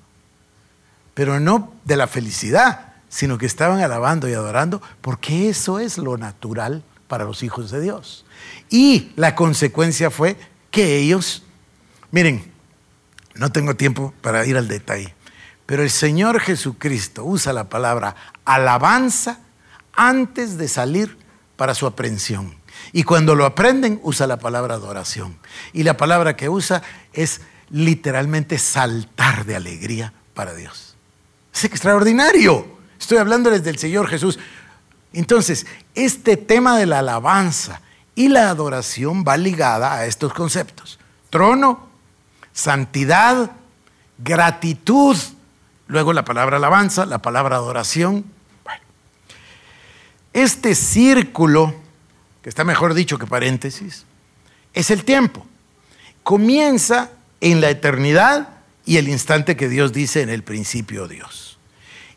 pero 1.13 1.39
no 1.39 1.71
de 1.85 1.95
la 1.95 2.07
felicidad, 2.07 2.93
sino 3.09 3.37
que 3.37 3.45
estaban 3.45 3.79
alabando 3.79 4.27
y 4.27 4.33
adorando 4.33 4.81
porque 5.01 5.49
eso 5.49 5.77
es 5.77 5.99
lo 5.99 6.17
natural 6.17 6.83
para 7.07 7.25
los 7.25 7.43
hijos 7.43 7.69
de 7.69 7.79
Dios. 7.79 8.25
Y 8.71 9.11
la 9.17 9.35
consecuencia 9.35 10.09
fue 10.09 10.35
que 10.71 10.97
ellos, 10.97 11.43
miren, 12.09 12.51
no 13.35 13.51
tengo 13.51 13.75
tiempo 13.75 14.15
para 14.21 14.43
ir 14.47 14.57
al 14.57 14.67
detalle, 14.67 15.13
pero 15.67 15.83
el 15.83 15.91
Señor 15.91 16.39
Jesucristo 16.39 17.23
usa 17.23 17.53
la 17.53 17.69
palabra 17.69 18.15
alabanza 18.45 19.41
antes 19.93 20.57
de 20.57 20.67
salir 20.67 21.19
para 21.55 21.75
su 21.75 21.85
aprehensión. 21.85 22.60
Y 22.91 23.03
cuando 23.03 23.35
lo 23.35 23.45
aprenden, 23.45 23.99
usa 24.03 24.27
la 24.27 24.37
palabra 24.37 24.75
adoración. 24.75 25.37
Y 25.73 25.83
la 25.83 25.97
palabra 25.97 26.35
que 26.35 26.49
usa 26.49 26.81
es 27.13 27.41
literalmente 27.69 28.57
saltar 28.57 29.45
de 29.45 29.55
alegría 29.55 30.13
para 30.33 30.53
Dios. 30.53 30.95
Es 31.53 31.63
extraordinario. 31.63 32.67
Estoy 32.99 33.17
hablándoles 33.17 33.63
del 33.63 33.77
Señor 33.77 34.07
Jesús. 34.07 34.39
Entonces, 35.13 35.65
este 35.95 36.37
tema 36.37 36.77
de 36.77 36.85
la 36.85 36.99
alabanza 36.99 37.81
y 38.15 38.27
la 38.27 38.49
adoración 38.49 39.23
va 39.27 39.37
ligada 39.37 39.93
a 39.93 40.05
estos 40.05 40.33
conceptos. 40.33 40.99
Trono, 41.29 41.87
santidad, 42.53 43.51
gratitud, 44.17 45.17
luego 45.87 46.13
la 46.13 46.23
palabra 46.23 46.57
alabanza, 46.57 47.05
la 47.05 47.21
palabra 47.21 47.57
adoración. 47.57 48.25
Bueno, 48.63 48.81
Este 50.33 50.75
círculo, 50.75 51.75
que 52.41 52.49
está 52.49 52.63
mejor 52.63 52.93
dicho 52.93 53.17
que 53.17 53.27
paréntesis, 53.27 54.05
es 54.73 54.91
el 54.91 55.03
tiempo. 55.03 55.45
Comienza 56.23 57.11
en 57.39 57.61
la 57.61 57.69
eternidad 57.69 58.49
y 58.85 58.97
el 58.97 59.09
instante 59.09 59.55
que 59.55 59.69
Dios 59.69 59.93
dice 59.93 60.21
en 60.21 60.29
el 60.29 60.43
principio 60.43 61.07
Dios. 61.07 61.57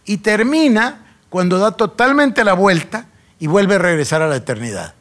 Y 0.04 0.18
termina 0.18 1.16
cuando 1.28 1.58
da 1.58 1.72
totalmente 1.72 2.44
la 2.44 2.54
vuelta 2.54 3.06
y 3.38 3.46
vuelve 3.46 3.74
a 3.74 3.78
regresar 3.78 4.22
a 4.22 4.28
la 4.28 4.37
eternidad. 4.37 4.94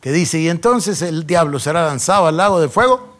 Que 0.00 0.12
dice, 0.12 0.38
y 0.38 0.48
entonces 0.48 1.02
el 1.02 1.26
diablo 1.26 1.58
será 1.58 1.86
lanzado 1.86 2.26
al 2.26 2.36
lago 2.36 2.60
de 2.60 2.68
fuego 2.68 3.18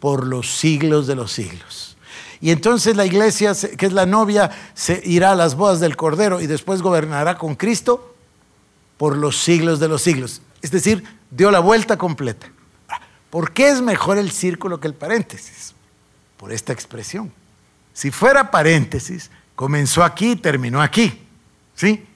por 0.00 0.26
los 0.26 0.50
siglos 0.50 1.06
de 1.06 1.14
los 1.14 1.32
siglos. 1.32 1.96
Y 2.40 2.50
entonces 2.50 2.96
la 2.96 3.04
iglesia, 3.04 3.52
que 3.76 3.86
es 3.86 3.92
la 3.92 4.06
novia, 4.06 4.50
se 4.74 5.02
irá 5.04 5.32
a 5.32 5.34
las 5.34 5.54
bodas 5.56 5.80
del 5.80 5.96
Cordero 5.96 6.40
y 6.40 6.46
después 6.46 6.80
gobernará 6.82 7.36
con 7.36 7.54
Cristo 7.54 8.14
por 8.96 9.16
los 9.16 9.38
siglos 9.38 9.78
de 9.78 9.88
los 9.88 10.02
siglos. 10.02 10.40
Es 10.62 10.70
decir, 10.70 11.04
dio 11.30 11.50
la 11.50 11.60
vuelta 11.60 11.96
completa. 11.96 12.48
¿Por 13.30 13.52
qué 13.52 13.70
es 13.70 13.80
mejor 13.80 14.18
el 14.18 14.30
círculo 14.30 14.80
que 14.80 14.88
el 14.88 14.94
paréntesis? 14.94 15.74
Por 16.36 16.52
esta 16.52 16.72
expresión. 16.72 17.32
Si 17.92 18.10
fuera 18.10 18.50
paréntesis, 18.50 19.30
comenzó 19.54 20.02
aquí 20.02 20.32
y 20.32 20.36
terminó 20.36 20.82
aquí. 20.82 21.26
¿Sí? 21.74 22.06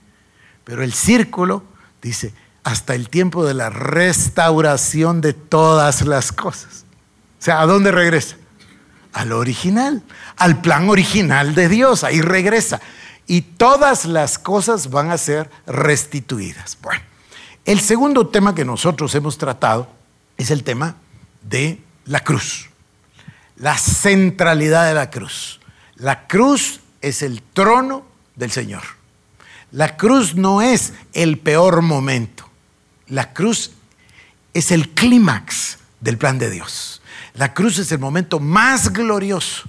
Pero 0.64 0.82
el 0.82 0.92
círculo 0.92 1.62
dice, 2.02 2.34
hasta 2.64 2.94
el 2.94 3.08
tiempo 3.08 3.44
de 3.44 3.54
la 3.54 3.70
restauración 3.70 5.20
de 5.20 5.34
todas 5.34 6.02
las 6.02 6.32
cosas. 6.32 6.84
O 7.38 7.42
sea, 7.44 7.60
¿a 7.60 7.66
dónde 7.66 7.92
regresa? 7.92 8.36
Al 9.12 9.32
original, 9.32 10.02
al 10.36 10.60
plan 10.60 10.88
original 10.88 11.54
de 11.54 11.68
Dios. 11.68 12.02
Ahí 12.02 12.20
regresa. 12.20 12.80
Y 13.26 13.42
todas 13.42 14.06
las 14.06 14.38
cosas 14.38 14.90
van 14.90 15.10
a 15.10 15.18
ser 15.18 15.50
restituidas. 15.66 16.76
Bueno, 16.82 17.02
el 17.64 17.80
segundo 17.80 18.26
tema 18.28 18.54
que 18.54 18.64
nosotros 18.64 19.14
hemos 19.14 19.38
tratado 19.38 19.88
es 20.36 20.50
el 20.50 20.64
tema 20.64 20.96
de 21.42 21.80
la 22.04 22.20
cruz. 22.20 22.68
La 23.56 23.78
centralidad 23.78 24.86
de 24.86 24.94
la 24.94 25.10
cruz. 25.10 25.60
La 25.96 26.26
cruz 26.26 26.80
es 27.00 27.22
el 27.22 27.42
trono 27.42 28.04
del 28.36 28.50
Señor. 28.50 28.82
La 29.70 29.96
cruz 29.96 30.34
no 30.34 30.60
es 30.62 30.92
el 31.12 31.38
peor 31.38 31.82
momento. 31.82 32.48
La 33.08 33.32
cruz 33.32 33.72
es 34.52 34.70
el 34.70 34.90
clímax 34.90 35.78
del 36.00 36.18
plan 36.18 36.38
de 36.38 36.50
Dios. 36.50 37.02
La 37.34 37.54
cruz 37.54 37.78
es 37.78 37.90
el 37.92 37.98
momento 37.98 38.40
más 38.40 38.92
glorioso. 38.92 39.64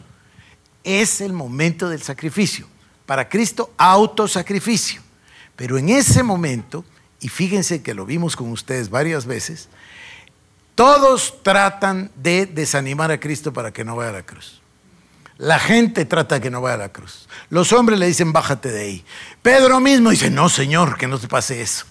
Es 0.84 1.22
el 1.22 1.34
momento 1.34 1.90
del 1.90 2.02
sacrificio. 2.02 2.68
Para 3.06 3.30
Cristo, 3.30 3.74
autosacrificio. 3.78 5.02
Pero 5.56 5.78
en 5.78 5.90
ese 5.90 6.22
momento, 6.22 6.84
y 7.26 7.28
fíjense 7.28 7.82
que 7.82 7.96
lo 7.96 8.06
vimos 8.06 8.36
con 8.36 8.52
ustedes 8.52 8.92
varias 8.92 9.26
veces, 9.26 9.68
todos 10.76 11.42
tratan 11.42 12.12
de 12.16 12.46
desanimar 12.46 13.10
a 13.10 13.20
Cristo 13.20 13.52
para 13.52 13.74
que 13.74 13.84
no 13.84 13.96
vaya 13.96 14.12
a 14.12 14.14
la 14.14 14.22
cruz. 14.22 14.62
La 15.40 15.58
gente 15.58 16.06
trata 16.06 16.36
de 16.36 16.42
que 16.42 16.52
no 16.52 16.62
vaya 16.62 16.76
a 16.76 16.78
la 16.78 16.90
cruz. 16.90 17.28
Los 17.50 17.74
hombres 17.74 17.98
le 17.98 18.06
dicen, 18.06 18.32
bájate 18.32 18.72
de 18.72 18.80
ahí. 18.80 19.06
Pedro 19.42 19.80
mismo 19.80 20.12
dice, 20.12 20.30
no, 20.30 20.50
Señor, 20.50 21.00
que 21.00 21.08
no 21.08 21.18
te 21.18 21.28
pase 21.28 21.64
eso. 21.64 21.88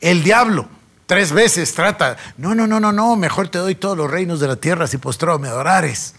El 0.00 0.24
diablo 0.24 0.68
tres 1.06 1.30
veces 1.30 1.72
trata, 1.72 2.16
no, 2.36 2.52
no, 2.56 2.66
no, 2.66 2.80
no, 2.80 2.90
no, 2.90 3.14
mejor 3.14 3.50
te 3.50 3.58
doy 3.58 3.76
todos 3.76 3.96
los 3.96 4.10
reinos 4.10 4.40
de 4.40 4.48
la 4.48 4.56
tierra 4.56 4.88
si 4.88 4.98
postrado 4.98 5.38
me 5.38 5.46
adorares. 5.46 6.16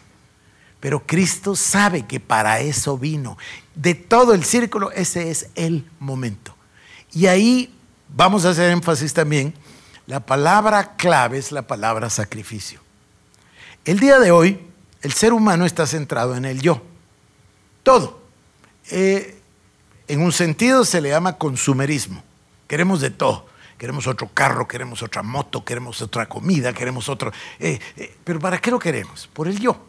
Pero 0.79 1.05
Cristo 1.05 1.57
sabe 1.57 2.07
que 2.07 2.21
para 2.21 2.61
eso 2.61 2.97
vino. 2.97 3.37
De 3.75 3.93
todo 3.93 4.33
el 4.33 4.45
círculo, 4.45 4.89
ese 4.91 5.31
es 5.31 5.47
el 5.55 5.85
momento. 5.99 6.55
Y 7.11 7.27
ahí 7.27 7.75
vamos 8.15 8.45
a 8.45 8.49
hacer 8.49 8.71
énfasis 8.71 9.13
también 9.13 9.53
la 10.11 10.19
palabra 10.19 10.95
clave 10.97 11.37
es 11.37 11.51
la 11.51 11.61
palabra 11.61 12.09
sacrificio. 12.09 12.81
El 13.85 13.99
día 13.99 14.19
de 14.19 14.31
hoy, 14.31 14.59
el 15.01 15.13
ser 15.13 15.31
humano 15.31 15.65
está 15.65 15.87
centrado 15.87 16.35
en 16.35 16.43
el 16.43 16.61
yo. 16.61 16.81
Todo. 17.83 18.21
Eh, 18.89 19.39
en 20.09 20.21
un 20.21 20.31
sentido 20.31 20.83
se 20.85 20.99
le 20.99 21.09
llama 21.09 21.37
consumerismo. 21.37 22.23
Queremos 22.67 22.99
de 22.99 23.11
todo. 23.11 23.47
Queremos 23.77 24.05
otro 24.05 24.29
carro, 24.33 24.67
queremos 24.67 25.01
otra 25.01 25.23
moto, 25.23 25.63
queremos 25.63 26.01
otra 26.01 26.27
comida, 26.27 26.73
queremos 26.73 27.09
otro... 27.09 27.31
Eh, 27.57 27.79
eh, 27.95 28.15
pero 28.23 28.39
¿para 28.39 28.59
qué 28.59 28.69
lo 28.69 28.77
queremos? 28.77 29.29
Por 29.31 29.47
el 29.47 29.59
yo. 29.59 29.81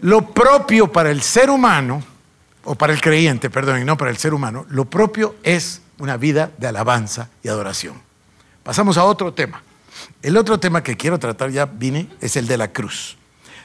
Lo 0.00 0.30
propio 0.30 0.90
para 0.90 1.10
el 1.10 1.20
ser 1.20 1.50
humano, 1.50 2.02
o 2.64 2.74
para 2.74 2.92
el 2.92 3.00
creyente, 3.00 3.50
perdón, 3.50 3.82
y 3.82 3.84
no 3.84 3.96
para 3.96 4.10
el 4.10 4.16
ser 4.16 4.34
humano, 4.34 4.64
lo 4.70 4.86
propio 4.86 5.36
es 5.42 5.82
una 6.00 6.16
vida 6.16 6.50
de 6.58 6.66
alabanza 6.66 7.28
y 7.42 7.48
adoración. 7.48 7.94
Pasamos 8.62 8.98
a 8.98 9.04
otro 9.04 9.32
tema. 9.32 9.62
El 10.22 10.36
otro 10.36 10.58
tema 10.58 10.82
que 10.82 10.96
quiero 10.96 11.18
tratar, 11.18 11.50
ya 11.50 11.66
vine, 11.66 12.08
es 12.20 12.36
el 12.36 12.46
de 12.46 12.56
la 12.56 12.72
cruz. 12.72 13.16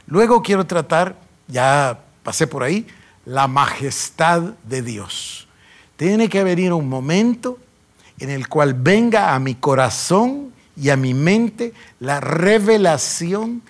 Luego 0.08 0.42
quiero 0.44 0.66
tratar, 0.66 1.16
ya 1.48 2.00
pasé 2.24 2.46
por 2.46 2.64
ahí, 2.64 2.86
la 3.26 3.48
majestad 3.48 4.42
de 4.64 4.82
Dios. 4.82 5.48
Tiene 5.98 6.30
que 6.30 6.44
venir 6.44 6.74
un 6.74 6.88
momento 6.88 7.58
en 8.20 8.30
el 8.30 8.48
cual 8.48 8.74
venga 8.74 9.34
a 9.34 9.40
mi 9.40 9.56
corazón 9.56 10.54
y 10.76 10.90
a 10.90 10.98
mi 10.98 11.14
mente 11.14 11.74
la 12.00 12.20
revelación 12.20 13.62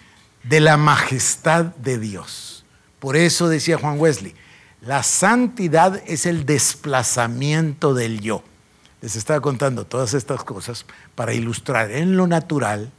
de 0.43 0.59
la 0.59 0.77
majestad 0.77 1.65
de 1.65 1.99
Dios. 1.99 2.65
Por 2.99 3.15
eso 3.15 3.47
decía 3.47 3.77
Juan 3.77 3.99
Wesley, 3.99 4.33
la 4.81 5.03
santidad 5.03 6.01
es 6.07 6.25
el 6.25 6.45
desplazamiento 6.45 7.93
del 7.93 8.21
yo 8.21 8.43
les 9.05 9.17
estaba 9.17 9.39
contando 9.39 9.85
todas 9.85 10.15
estas 10.15 10.43
cosas 10.43 10.83
para 11.13 11.31
ilustrar 11.31 11.91
en 11.91 12.17
lo 12.17 12.25
natural 12.25 12.91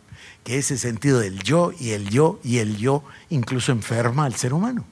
que 0.45 0.57
ese 0.57 0.79
sentido 0.79 1.19
del 1.19 1.43
yo 1.43 1.73
y 1.81 1.91
el 1.91 2.09
yo 2.09 2.39
y 2.45 2.59
el 2.59 2.77
yo 2.77 3.03
incluso 3.29 3.73
enferma 3.73 4.25
al 4.25 4.37
ser 4.37 4.55
humano. 4.55 4.85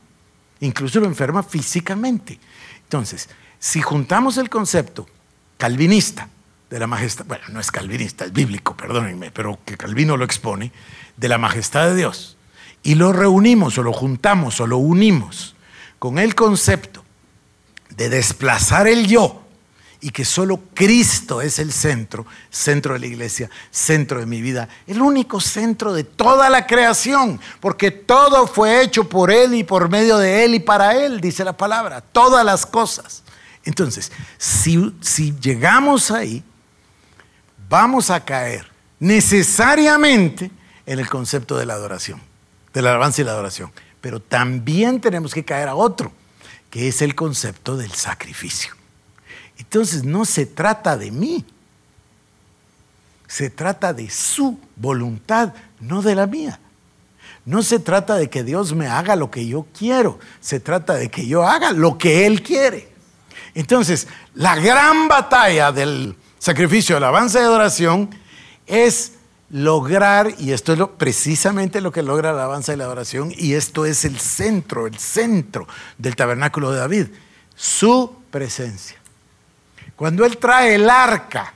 Incluso 0.58 0.98
lo 0.98 1.06
enferma 1.06 1.44
físicamente. 1.44 2.40
Entonces, 2.82 3.28
si 3.60 3.80
juntamos 3.80 4.38
el 4.38 4.50
concepto 4.50 5.06
calvinista 5.56 6.28
de 6.68 6.80
la 6.80 6.88
majestad, 6.88 7.26
bueno, 7.26 7.44
no 7.52 7.60
es 7.60 7.70
calvinista, 7.70 8.24
es 8.24 8.32
bíblico, 8.32 8.76
perdónenme, 8.76 9.30
pero 9.30 9.60
que 9.64 9.76
Calvino 9.76 10.16
lo 10.16 10.24
expone, 10.24 10.72
de 11.16 11.28
la 11.28 11.38
majestad 11.38 11.90
de 11.90 11.94
Dios, 11.94 12.36
y 12.82 12.96
lo 12.96 13.12
reunimos 13.12 13.78
o 13.78 13.84
lo 13.84 13.92
juntamos 13.92 14.60
o 14.60 14.66
lo 14.66 14.78
unimos 14.78 15.54
con 16.00 16.18
el 16.18 16.34
concepto 16.34 17.04
de 17.90 18.08
desplazar 18.08 18.88
el 18.88 19.06
yo 19.06 19.43
y 20.04 20.10
que 20.10 20.26
solo 20.26 20.60
Cristo 20.74 21.40
es 21.40 21.58
el 21.58 21.72
centro, 21.72 22.26
centro 22.50 22.92
de 22.92 22.98
la 22.98 23.06
iglesia, 23.06 23.48
centro 23.70 24.20
de 24.20 24.26
mi 24.26 24.42
vida, 24.42 24.68
el 24.86 25.00
único 25.00 25.40
centro 25.40 25.94
de 25.94 26.04
toda 26.04 26.50
la 26.50 26.66
creación, 26.66 27.40
porque 27.58 27.90
todo 27.90 28.46
fue 28.46 28.82
hecho 28.82 29.08
por 29.08 29.30
Él 29.30 29.54
y 29.54 29.64
por 29.64 29.88
medio 29.88 30.18
de 30.18 30.44
Él 30.44 30.56
y 30.56 30.60
para 30.60 30.94
Él, 30.94 31.22
dice 31.22 31.42
la 31.42 31.56
palabra, 31.56 32.02
todas 32.02 32.44
las 32.44 32.66
cosas. 32.66 33.22
Entonces, 33.64 34.12
si, 34.36 34.94
si 35.00 35.34
llegamos 35.40 36.10
ahí, 36.10 36.44
vamos 37.70 38.10
a 38.10 38.22
caer 38.22 38.70
necesariamente 38.98 40.50
en 40.84 40.98
el 40.98 41.08
concepto 41.08 41.56
de 41.56 41.64
la 41.64 41.72
adoración, 41.72 42.20
de 42.74 42.82
la 42.82 42.90
alabanza 42.90 43.22
y 43.22 43.24
la 43.24 43.32
adoración, 43.32 43.72
pero 44.02 44.20
también 44.20 45.00
tenemos 45.00 45.32
que 45.32 45.46
caer 45.46 45.68
a 45.68 45.74
otro, 45.74 46.12
que 46.68 46.88
es 46.88 47.00
el 47.00 47.14
concepto 47.14 47.78
del 47.78 47.92
sacrificio. 47.92 48.73
Entonces 49.58 50.04
no 50.04 50.24
se 50.24 50.46
trata 50.46 50.96
de 50.96 51.10
mí, 51.10 51.44
se 53.26 53.50
trata 53.50 53.92
de 53.92 54.10
su 54.10 54.58
voluntad, 54.76 55.52
no 55.80 56.02
de 56.02 56.14
la 56.14 56.26
mía. 56.26 56.60
No 57.46 57.62
se 57.62 57.78
trata 57.78 58.14
de 58.16 58.30
que 58.30 58.42
Dios 58.42 58.74
me 58.74 58.86
haga 58.86 59.16
lo 59.16 59.30
que 59.30 59.46
yo 59.46 59.66
quiero, 59.76 60.18
se 60.40 60.60
trata 60.60 60.94
de 60.94 61.10
que 61.10 61.26
yo 61.26 61.44
haga 61.44 61.72
lo 61.72 61.98
que 61.98 62.26
Él 62.26 62.42
quiere. 62.42 62.88
Entonces, 63.54 64.08
la 64.34 64.56
gran 64.56 65.08
batalla 65.08 65.70
del 65.70 66.16
sacrificio, 66.38 66.96
alabanza 66.96 67.40
y 67.40 67.42
adoración 67.42 68.10
es 68.66 69.12
lograr, 69.50 70.34
y 70.38 70.52
esto 70.52 70.72
es 70.72 70.80
precisamente 70.96 71.80
lo 71.80 71.92
que 71.92 72.02
logra 72.02 72.32
la 72.32 72.42
alabanza 72.42 72.72
y 72.72 72.76
la 72.76 72.84
adoración, 72.84 73.32
y 73.36 73.52
esto 73.52 73.84
es 73.84 74.04
el 74.04 74.18
centro, 74.18 74.86
el 74.86 74.98
centro 74.98 75.68
del 75.98 76.16
tabernáculo 76.16 76.72
de 76.72 76.78
David, 76.78 77.06
su 77.54 78.16
presencia. 78.30 79.03
Cuando 79.96 80.24
él 80.24 80.38
trae 80.38 80.74
el 80.74 80.90
arca, 80.90 81.54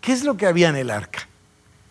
¿qué 0.00 0.12
es 0.12 0.24
lo 0.24 0.36
que 0.36 0.46
había 0.46 0.68
en 0.68 0.76
el 0.76 0.90
arca? 0.90 1.28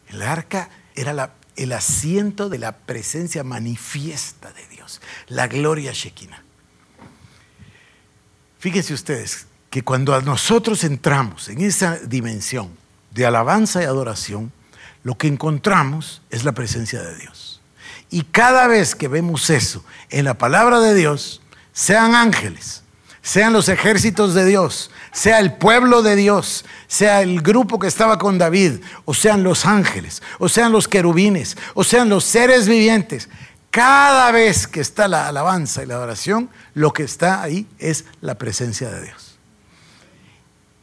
El 0.08 0.22
arca 0.22 0.70
era 0.96 1.34
el 1.56 1.72
asiento 1.74 2.50
de 2.50 2.58
la 2.58 2.78
presencia 2.78 3.44
manifiesta 3.44 4.52
de 4.54 4.66
Dios, 4.68 5.02
la 5.28 5.48
gloria 5.48 5.92
Shekinah. 5.94 6.44
Fíjense 8.60 8.94
ustedes 8.94 9.48
que 9.70 9.84
cuando 9.84 10.20
nosotros 10.22 10.84
entramos 10.84 11.50
en 11.50 11.62
esa 11.62 11.98
dimensión 11.98 12.70
de 13.12 13.26
alabanza 13.26 13.82
y 13.82 13.86
adoración, 13.86 14.52
lo 15.04 15.18
que 15.18 15.28
encontramos 15.28 16.22
es 16.30 16.44
la 16.44 16.52
presencia 16.52 17.02
de 17.02 17.18
Dios. 17.18 17.62
Y 18.10 18.24
cada 18.24 18.68
vez 18.68 18.94
que 18.94 19.08
vemos 19.08 19.50
eso 19.50 19.84
en 20.10 20.26
la 20.26 20.36
palabra 20.36 20.80
de 20.80 20.94
Dios, 20.94 21.42
sean 21.74 22.14
ángeles, 22.14 22.81
sean 23.22 23.54
los 23.54 23.70
ejércitos 23.70 24.34
de 24.34 24.46
Dios, 24.46 24.92
sea 25.12 25.40
el 25.40 25.54
pueblo 25.54 26.02
de 26.02 26.16
Dios, 26.16 26.66
sea 26.88 27.22
el 27.22 27.42
grupo 27.42 27.80
que 27.80 27.88
estaba 27.88 28.18
con 28.18 28.38
David, 28.38 28.82
o 29.06 29.14
sean 29.14 29.44
los 29.44 29.66
ángeles, 29.66 30.22
o 30.40 30.50
sean 30.50 30.72
los 30.72 30.88
querubines, 30.88 31.58
o 31.74 31.84
sean 31.84 32.10
los 32.10 32.24
seres 32.24 32.68
vivientes, 32.68 33.30
cada 33.72 34.32
vez 34.32 34.68
que 34.68 34.82
está 34.82 35.08
la 35.08 35.28
alabanza 35.28 35.82
y 35.82 35.86
la 35.86 35.96
adoración, 35.96 36.50
lo 36.74 36.92
que 36.92 37.04
está 37.04 37.42
ahí 37.42 37.68
es 37.80 38.06
la 38.20 38.36
presencia 38.36 38.90
de 38.90 39.04
Dios. 39.04 39.38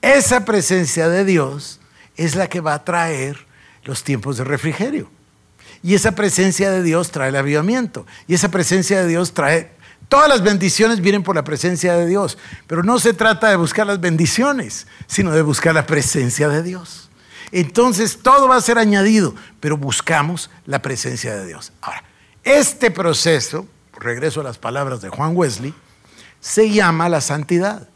Esa 0.00 0.44
presencia 0.44 1.08
de 1.08 1.24
Dios 1.24 1.80
es 2.16 2.34
la 2.34 2.48
que 2.48 2.60
va 2.60 2.74
a 2.74 2.84
traer 2.84 3.46
los 3.84 4.04
tiempos 4.04 4.38
de 4.38 4.44
refrigerio. 4.44 5.10
Y 5.82 5.94
esa 5.94 6.12
presencia 6.12 6.70
de 6.70 6.82
Dios 6.82 7.10
trae 7.10 7.28
el 7.28 7.36
avivamiento. 7.36 8.06
Y 8.26 8.34
esa 8.34 8.48
presencia 8.48 9.00
de 9.00 9.08
Dios 9.08 9.34
trae... 9.34 9.70
Todas 10.08 10.28
las 10.28 10.42
bendiciones 10.42 11.00
vienen 11.00 11.22
por 11.22 11.36
la 11.36 11.44
presencia 11.44 11.94
de 11.94 12.06
Dios. 12.06 12.38
Pero 12.66 12.82
no 12.82 12.98
se 12.98 13.12
trata 13.12 13.50
de 13.50 13.56
buscar 13.56 13.86
las 13.86 14.00
bendiciones, 14.00 14.86
sino 15.06 15.32
de 15.32 15.42
buscar 15.42 15.74
la 15.74 15.86
presencia 15.86 16.48
de 16.48 16.62
Dios. 16.62 17.10
Entonces 17.52 18.18
todo 18.22 18.48
va 18.48 18.56
a 18.56 18.60
ser 18.60 18.78
añadido, 18.78 19.34
pero 19.60 19.76
buscamos 19.76 20.50
la 20.66 20.80
presencia 20.80 21.36
de 21.36 21.46
Dios. 21.46 21.72
Ahora, 21.80 22.04
este 22.44 22.90
proceso, 22.90 23.66
regreso 23.98 24.40
a 24.40 24.44
las 24.44 24.58
palabras 24.58 25.00
de 25.00 25.08
Juan 25.08 25.36
Wesley, 25.36 25.74
se 26.40 26.70
llama 26.70 27.08
la 27.08 27.20
santidad. 27.20 27.88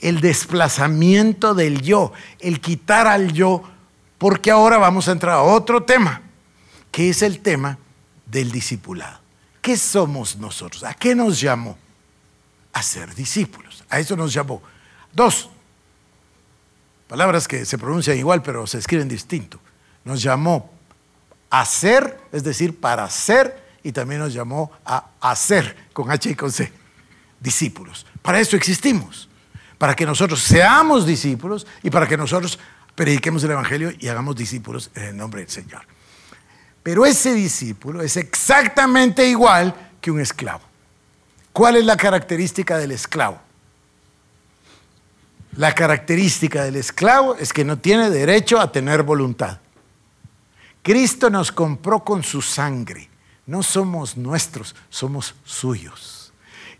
El 0.00 0.20
desplazamiento 0.20 1.54
del 1.54 1.80
yo, 1.80 2.12
el 2.40 2.60
quitar 2.60 3.06
al 3.06 3.32
yo, 3.32 3.62
porque 4.18 4.50
ahora 4.50 4.78
vamos 4.78 5.08
a 5.08 5.12
entrar 5.12 5.34
a 5.34 5.42
otro 5.42 5.84
tema 5.84 6.22
que 6.90 7.08
es 7.08 7.22
el 7.22 7.40
tema 7.40 7.78
del 8.26 8.52
discipulado. 8.52 9.21
¿Qué 9.62 9.76
somos 9.76 10.36
nosotros? 10.36 10.82
¿A 10.82 10.92
qué 10.92 11.14
nos 11.14 11.40
llamó? 11.40 11.78
A 12.72 12.82
ser 12.82 13.14
discípulos. 13.14 13.84
A 13.88 14.00
eso 14.00 14.16
nos 14.16 14.32
llamó. 14.32 14.60
Dos, 15.12 15.48
palabras 17.06 17.46
que 17.46 17.64
se 17.64 17.78
pronuncian 17.78 18.18
igual 18.18 18.42
pero 18.42 18.66
se 18.66 18.78
escriben 18.78 19.08
distinto. 19.08 19.60
Nos 20.04 20.20
llamó 20.20 20.70
a 21.48 21.64
ser, 21.64 22.18
es 22.32 22.42
decir, 22.42 22.80
para 22.80 23.08
ser, 23.08 23.62
y 23.84 23.92
también 23.92 24.20
nos 24.20 24.32
llamó 24.32 24.72
a 24.84 25.10
hacer, 25.20 25.76
con 25.92 26.10
H 26.10 26.30
y 26.30 26.34
con 26.34 26.50
C, 26.50 26.72
discípulos. 27.38 28.04
Para 28.20 28.40
eso 28.40 28.56
existimos, 28.56 29.28
para 29.78 29.94
que 29.94 30.06
nosotros 30.06 30.40
seamos 30.40 31.06
discípulos 31.06 31.66
y 31.82 31.90
para 31.90 32.08
que 32.08 32.16
nosotros 32.16 32.58
prediquemos 32.94 33.44
el 33.44 33.52
Evangelio 33.52 33.92
y 33.96 34.08
hagamos 34.08 34.34
discípulos 34.34 34.90
en 34.94 35.02
el 35.04 35.16
nombre 35.16 35.42
del 35.42 35.50
Señor. 35.50 35.82
Pero 36.82 37.06
ese 37.06 37.34
discípulo 37.34 38.02
es 38.02 38.16
exactamente 38.16 39.26
igual 39.28 39.74
que 40.00 40.10
un 40.10 40.20
esclavo. 40.20 40.62
¿Cuál 41.52 41.76
es 41.76 41.84
la 41.84 41.96
característica 41.96 42.78
del 42.78 42.92
esclavo? 42.92 43.40
La 45.56 45.74
característica 45.74 46.64
del 46.64 46.76
esclavo 46.76 47.36
es 47.36 47.52
que 47.52 47.64
no 47.64 47.78
tiene 47.78 48.10
derecho 48.10 48.58
a 48.58 48.72
tener 48.72 49.02
voluntad. 49.02 49.58
Cristo 50.82 51.30
nos 51.30 51.52
compró 51.52 52.02
con 52.02 52.22
su 52.22 52.42
sangre. 52.42 53.08
No 53.46 53.62
somos 53.62 54.16
nuestros, 54.16 54.74
somos 54.88 55.34
suyos. 55.44 56.32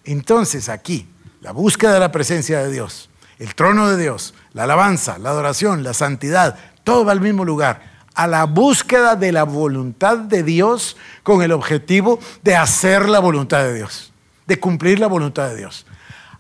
Entonces 0.05 0.69
aquí, 0.69 1.07
la 1.41 1.53
búsqueda 1.53 1.95
de 1.95 2.01
la 2.01 2.13
presencia 2.13 2.61
de 2.61 2.73
Dios, 2.73 3.11
el 3.39 3.55
trono 3.55 3.91
de 3.91 4.03
Dios, 4.03 4.35
la 4.53 4.65
alabanza, 4.65 5.19
la 5.19 5.31
adoración, 5.31 5.83
la 5.83 5.95
santidad, 5.95 6.59
todo 6.83 7.05
va 7.05 7.13
al 7.13 7.21
mismo 7.21 7.45
lugar 7.45 7.92
a 8.15 8.27
la 8.27 8.45
búsqueda 8.45 9.17
de 9.17 9.33
la 9.33 9.45
voluntad 9.45 10.19
de 10.19 10.43
Dios 10.43 10.97
con 11.23 11.43
el 11.43 11.53
objetivo 11.53 12.19
de 12.43 12.57
hacer 12.57 13.09
la 13.09 13.21
voluntad 13.21 13.63
de 13.65 13.75
Dios, 13.75 14.13
de 14.47 14.59
cumplir 14.59 15.01
la 15.01 15.07
voluntad 15.07 15.49
de 15.49 15.57
Dios. 15.57 15.87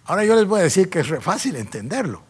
Ahora 0.04 0.24
yo 0.24 0.34
les 0.34 0.46
voy 0.46 0.60
a 0.60 0.64
decir 0.64 0.90
que 0.90 1.00
es 1.00 1.08
fácil 1.20 1.56
entenderlo. 1.56 2.22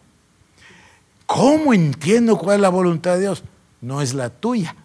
¿Cómo 1.25 1.73
entiendo 1.73 2.37
cuál 2.37 2.57
es 2.57 2.61
la 2.61 2.69
voluntad 2.69 3.15
de 3.15 3.21
Dios? 3.21 3.43
No 3.81 4.01
es 4.01 4.13
la 4.13 4.29
tuya. 4.29 4.75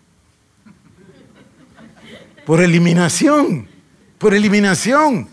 Por 2.47 2.61
eliminación, 2.61 3.68
por 4.16 4.35
eliminación. 4.35 5.29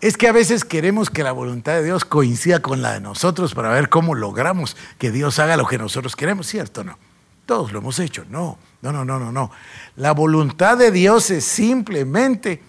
Es 0.00 0.16
que 0.16 0.28
a 0.28 0.32
veces 0.32 0.64
queremos 0.64 1.10
que 1.10 1.22
la 1.22 1.32
voluntad 1.32 1.72
de 1.72 1.84
Dios 1.84 2.04
coincida 2.04 2.62
con 2.62 2.80
la 2.80 2.94
de 2.94 3.00
nosotros 3.00 3.54
para 3.54 3.70
ver 3.70 3.90
cómo 3.90 4.14
logramos 4.14 4.76
que 4.98 5.10
Dios 5.10 5.38
haga 5.38 5.56
lo 5.58 5.66
que 5.66 5.76
nosotros 5.76 6.16
queremos, 6.16 6.46
¿cierto 6.46 6.82
o 6.82 6.84
no? 6.84 7.09
Todos 7.50 7.72
lo 7.72 7.80
hemos 7.80 7.98
hecho. 7.98 8.24
No, 8.30 8.58
no, 8.80 8.92
no, 8.92 9.04
no, 9.04 9.18
no, 9.18 9.32
no. 9.32 9.50
La 9.96 10.12
voluntad 10.12 10.78
de 10.78 10.92
Dios 10.92 11.32
es 11.32 11.44
simplemente 11.44 12.62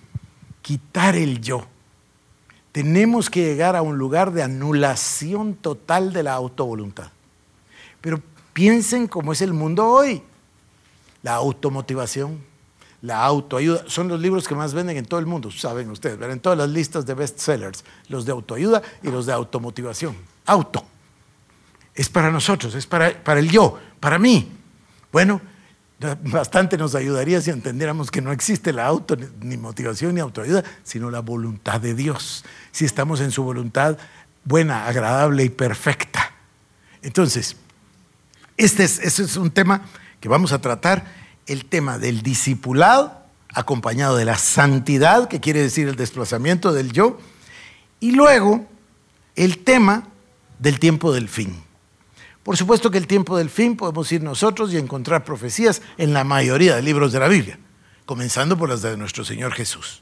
quitar 0.63 1.15
el 1.15 1.39
yo. 1.39 1.67
Tenemos 2.71 3.29
que 3.29 3.41
llegar 3.45 3.75
a 3.75 3.83
un 3.83 3.99
lugar 3.99 4.31
de 4.31 4.41
anulación 4.41 5.53
total 5.53 6.13
de 6.13 6.23
la 6.23 6.33
autovoluntad. 6.33 7.11
Pero 8.01 8.23
piensen 8.53 9.05
cómo 9.05 9.33
es 9.33 9.43
el 9.43 9.53
mundo 9.53 9.85
hoy. 9.85 10.23
La 11.21 11.35
automotivación, 11.35 12.39
la 13.03 13.23
autoayuda, 13.23 13.83
son 13.85 14.07
los 14.07 14.19
libros 14.19 14.47
que 14.47 14.55
más 14.55 14.73
venden 14.73 14.97
en 14.97 15.05
todo 15.05 15.19
el 15.19 15.27
mundo, 15.27 15.51
saben 15.51 15.91
ustedes, 15.91 16.19
en 16.19 16.39
todas 16.39 16.57
las 16.57 16.69
listas 16.69 17.05
de 17.05 17.13
bestsellers, 17.13 17.85
los 18.07 18.25
de 18.25 18.31
autoayuda 18.31 18.81
y 19.03 19.11
los 19.11 19.27
de 19.27 19.33
automotivación. 19.33 20.17
Auto. 20.47 20.83
Es 21.93 22.09
para 22.09 22.31
nosotros, 22.31 22.73
es 22.73 22.87
para, 22.87 23.23
para 23.23 23.39
el 23.39 23.51
yo, 23.51 23.77
para 23.99 24.17
mí. 24.17 24.57
Bueno, 25.11 25.41
bastante 26.23 26.77
nos 26.77 26.95
ayudaría 26.95 27.41
si 27.41 27.51
entendiéramos 27.51 28.11
que 28.11 28.21
no 28.21 28.31
existe 28.31 28.73
la 28.73 28.85
auto, 28.85 29.15
ni 29.41 29.57
motivación, 29.57 30.15
ni 30.15 30.21
autoayuda, 30.21 30.63
sino 30.83 31.11
la 31.11 31.19
voluntad 31.19 31.79
de 31.79 31.93
Dios. 31.93 32.43
Si 32.71 32.85
estamos 32.85 33.21
en 33.21 33.31
su 33.31 33.43
voluntad 33.43 33.97
buena, 34.43 34.87
agradable 34.87 35.43
y 35.43 35.49
perfecta. 35.49 36.31
Entonces, 37.01 37.55
este 38.57 38.83
es, 38.83 39.19
es 39.19 39.37
un 39.37 39.51
tema 39.51 39.81
que 40.19 40.29
vamos 40.29 40.51
a 40.51 40.61
tratar, 40.61 41.05
el 41.47 41.65
tema 41.65 41.97
del 41.97 42.21
discipulado, 42.21 43.19
acompañado 43.53 44.15
de 44.15 44.25
la 44.25 44.37
santidad, 44.37 45.27
que 45.27 45.39
quiere 45.39 45.61
decir 45.61 45.87
el 45.87 45.95
desplazamiento 45.95 46.71
del 46.71 46.91
yo, 46.91 47.19
y 47.99 48.11
luego 48.11 48.65
el 49.35 49.59
tema 49.59 50.07
del 50.59 50.79
tiempo 50.79 51.11
del 51.11 51.27
fin. 51.27 51.63
Por 52.43 52.57
supuesto 52.57 52.89
que 52.89 52.97
el 52.97 53.07
tiempo 53.07 53.37
del 53.37 53.49
fin 53.49 53.77
podemos 53.77 54.11
ir 54.11 54.23
nosotros 54.23 54.73
y 54.73 54.77
encontrar 54.77 55.23
profecías 55.23 55.81
en 55.97 56.13
la 56.13 56.23
mayoría 56.23 56.75
de 56.75 56.81
libros 56.81 57.11
de 57.11 57.19
la 57.19 57.27
Biblia, 57.27 57.59
comenzando 58.05 58.57
por 58.57 58.69
las 58.69 58.81
de 58.81 58.97
nuestro 58.97 59.23
Señor 59.23 59.53
Jesús. 59.53 60.01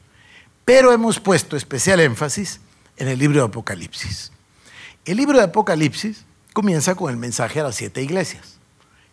Pero 0.63 0.93
hemos 0.93 1.19
puesto 1.19 1.58
especial 1.58 1.99
énfasis 1.99 2.62
en 2.95 3.10
el 3.10 3.19
libro 3.19 3.39
de 3.41 3.47
Apocalipsis. 3.47 4.32
El 5.04 5.17
libro 5.17 5.38
de 5.38 5.45
Apocalipsis 5.45 6.25
comienza 6.54 6.95
con 6.95 7.12
el 7.12 7.17
mensaje 7.17 7.60
a 7.60 7.63
las 7.63 7.75
siete 7.75 8.02
iglesias. 8.02 8.60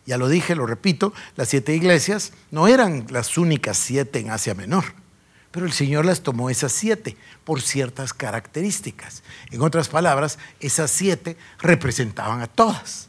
Ya 0.04 0.18
lo 0.18 0.28
dije, 0.28 0.54
lo 0.54 0.66
repito, 0.66 1.12
las 1.34 1.48
siete 1.48 1.74
iglesias 1.74 2.32
no 2.52 2.68
eran 2.68 3.06
las 3.10 3.38
únicas 3.38 3.76
siete 3.76 4.20
en 4.20 4.30
Asia 4.30 4.54
Menor, 4.54 4.84
pero 5.50 5.66
el 5.66 5.72
Señor 5.72 6.04
las 6.04 6.22
tomó 6.22 6.48
esas 6.48 6.70
siete 6.70 7.16
por 7.42 7.60
ciertas 7.60 8.12
características. 8.12 9.24
En 9.50 9.62
otras 9.62 9.88
palabras, 9.88 10.38
esas 10.60 10.92
siete 10.92 11.36
representaban 11.58 12.40
a 12.40 12.46
todas. 12.46 13.08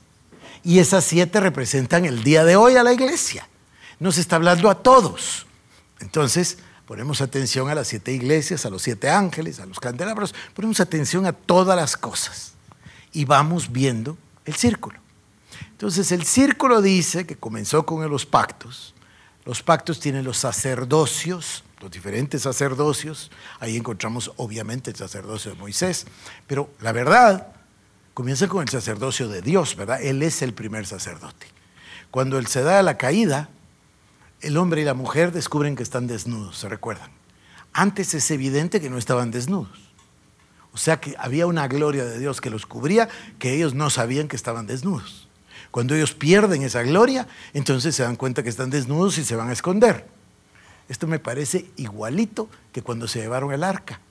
Y 0.68 0.80
esas 0.80 1.06
siete 1.06 1.40
representan 1.40 2.04
el 2.04 2.26
día 2.26 2.44
de 2.44 2.58
hoy 2.58 2.76
a 2.76 2.84
la 2.84 2.92
iglesia. 2.92 3.48
Nos 4.02 4.18
está 4.18 4.36
hablando 4.36 4.70
a 4.70 4.84
todos. 4.84 5.48
Entonces, 6.02 6.58
ponemos 6.86 7.22
atención 7.22 7.70
a 7.70 7.74
las 7.74 7.88
siete 7.88 8.12
iglesias, 8.12 8.66
a 8.66 8.70
los 8.70 8.82
siete 8.82 9.10
ángeles, 9.10 9.62
a 9.62 9.66
los 9.66 9.80
candelabros, 9.80 10.36
ponemos 10.54 10.82
atención 10.82 11.26
a 11.26 11.32
todas 11.32 11.78
las 11.78 11.96
cosas. 11.96 12.52
Y 13.14 13.24
vamos 13.24 13.72
viendo 13.72 14.18
el 14.44 14.56
círculo. 14.56 15.00
Entonces, 15.72 16.12
el 16.12 16.26
círculo 16.26 16.82
dice 16.82 17.26
que 17.26 17.38
comenzó 17.38 17.86
con 17.86 18.06
los 18.10 18.26
pactos. 18.26 18.94
Los 19.46 19.64
pactos 19.64 20.02
tienen 20.02 20.26
los 20.26 20.40
sacerdocios, 20.40 21.64
los 21.80 21.92
diferentes 21.92 22.42
sacerdocios. 22.42 23.32
Ahí 23.62 23.78
encontramos 23.78 24.34
obviamente 24.36 24.92
el 24.92 24.98
sacerdocio 24.98 25.52
de 25.52 25.58
Moisés. 25.58 26.08
Pero 26.46 26.70
la 26.82 26.92
verdad 26.92 27.54
comienza 28.18 28.48
con 28.48 28.64
el 28.64 28.70
sacerdocio 28.70 29.28
de 29.28 29.44
Dios, 29.44 29.76
¿verdad? 29.76 30.02
Él 30.02 30.24
es 30.24 30.42
el 30.42 30.52
primer 30.52 30.88
sacerdote. 30.88 31.46
Cuando 32.10 32.40
él 32.40 32.48
se 32.48 32.64
da 32.64 32.82
la 32.82 32.98
caída, 32.98 33.48
el 34.42 34.58
hombre 34.58 34.82
y 34.82 34.86
la 34.86 34.96
mujer 34.96 35.32
descubren 35.32 35.76
que 35.76 35.84
están 35.84 36.08
desnudos, 36.08 36.58
¿se 36.58 36.68
recuerdan? 36.68 37.12
Antes 37.74 38.16
es 38.16 38.32
evidente 38.32 38.82
que 38.82 38.90
no 38.90 38.98
estaban 38.98 39.30
desnudos. 39.30 39.92
O 40.74 40.80
sea 40.80 41.00
que 41.00 41.14
había 41.20 41.46
una 41.46 41.68
gloria 41.68 42.06
de 42.06 42.18
Dios 42.18 42.42
que 42.42 42.50
los 42.50 42.66
cubría, 42.66 43.08
que 43.38 43.54
ellos 43.54 43.76
no 43.76 43.92
sabían 43.92 44.28
que 44.28 44.36
estaban 44.36 44.66
desnudos. 44.66 45.28
Cuando 45.70 45.94
ellos 45.94 46.16
pierden 46.16 46.64
esa 46.64 46.82
gloria, 46.82 47.28
entonces 47.54 47.94
se 47.96 48.02
dan 48.02 48.16
cuenta 48.16 48.42
que 48.42 48.50
están 48.50 48.72
desnudos 48.72 49.20
y 49.20 49.26
se 49.26 49.36
van 49.36 49.50
a 49.50 49.54
esconder. 49.54 50.08
Esto 50.90 51.06
me 51.06 51.20
parece 51.20 51.70
igualito 51.76 52.50
que 52.72 52.82
cuando 52.82 53.08
se 53.08 53.20
llevaron 53.20 53.54
el 53.54 53.64
arca. 53.64 54.02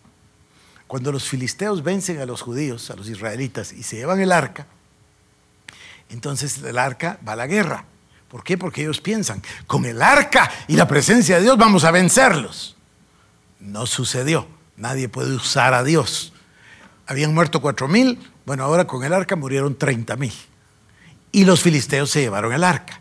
Cuando 0.87 1.11
los 1.11 1.28
filisteos 1.28 1.82
vencen 1.82 2.20
a 2.20 2.26
los 2.26 2.43
judíos, 2.43 2.91
a 2.91 2.97
los 2.97 3.09
israelitas, 3.09 3.72
y 3.72 3.82
se 3.82 3.97
llevan 3.97 4.20
el 4.20 4.32
arca, 4.32 4.66
entonces 6.09 6.62
el 6.62 6.78
arca 6.78 7.18
va 7.26 7.32
a 7.32 7.37
la 7.37 7.47
guerra. 7.47 7.84
¿Por 8.28 8.45
qué? 8.45 8.57
Porque 8.59 8.82
ellos 8.82 9.01
piensan, 9.01 9.43
con 9.66 9.84
el 9.84 10.03
arca 10.03 10.51
y 10.68 10.76
la 10.76 10.87
presencia 10.87 11.37
de 11.37 11.43
Dios 11.43 11.57
vamos 11.57 11.84
a 11.84 11.91
vencerlos. 11.91 12.76
No 13.61 13.87
sucedió. 13.87 14.47
Nadie 14.76 15.09
puede 15.09 15.34
usar 15.34 15.74
a 15.74 15.82
Dios. 15.82 16.32
habían 17.07 17.32
muerto 17.32 17.62
cuatro 17.62 17.89
mil, 17.89 18.18
bueno, 18.45 18.64
ahora 18.64 18.87
con 18.87 19.05
el 19.05 19.12
arca 19.12 19.37
murieron 19.37 19.76
treinta 19.76 20.16
mil. 20.16 20.32
Y 21.32 21.45
los 21.45 21.62
filisteos 21.62 22.11
se 22.11 22.20
llevaron 22.20 22.53
el 22.53 22.62
arca. 22.62 23.01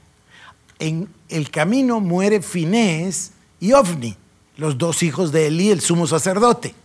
En 0.80 1.10
el 1.30 1.52
camino 1.52 2.00
muere 2.00 2.42
Finés 2.42 3.32
y 3.60 3.74
Ovni, 3.74 4.16
los 4.58 4.78
dos 4.78 5.04
hijos 5.04 5.32
de 5.32 5.48
Elí, 5.48 5.70
el 5.72 5.82
sumo 5.82 6.08
sacerdote. 6.08 6.76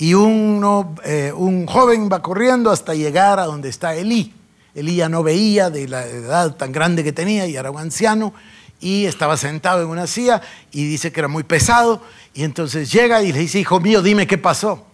Y 0.00 0.12
eh, 0.12 1.32
un 1.36 1.66
joven 1.66 2.08
va 2.10 2.22
corriendo 2.22 2.70
hasta 2.70 2.94
llegar 2.94 3.38
a 3.38 3.44
donde 3.44 3.68
está 3.68 3.94
Elí. 3.94 4.32
Elí 4.74 4.96
ya 4.96 5.10
no 5.10 5.22
veía 5.22 5.68
de 5.68 5.86
la 5.88 6.06
edad 6.06 6.56
tan 6.56 6.72
grande 6.72 7.04
que 7.04 7.12
tenía 7.12 7.46
y 7.46 7.54
era 7.54 7.70
un 7.70 7.78
anciano 7.78 8.32
y 8.80 9.04
estaba 9.04 9.36
sentado 9.36 9.82
en 9.82 9.88
una 9.88 10.06
silla 10.06 10.40
y 10.72 10.86
dice 10.86 11.12
que 11.12 11.20
era 11.20 11.28
muy 11.28 11.42
pesado 11.42 12.02
y 12.32 12.44
entonces 12.44 12.90
llega 12.90 13.22
y 13.22 13.30
le 13.30 13.40
dice, 13.40 13.58
hijo 13.58 13.78
mío, 13.78 14.00
dime 14.00 14.26
qué 14.26 14.38
pasó. 14.38 14.86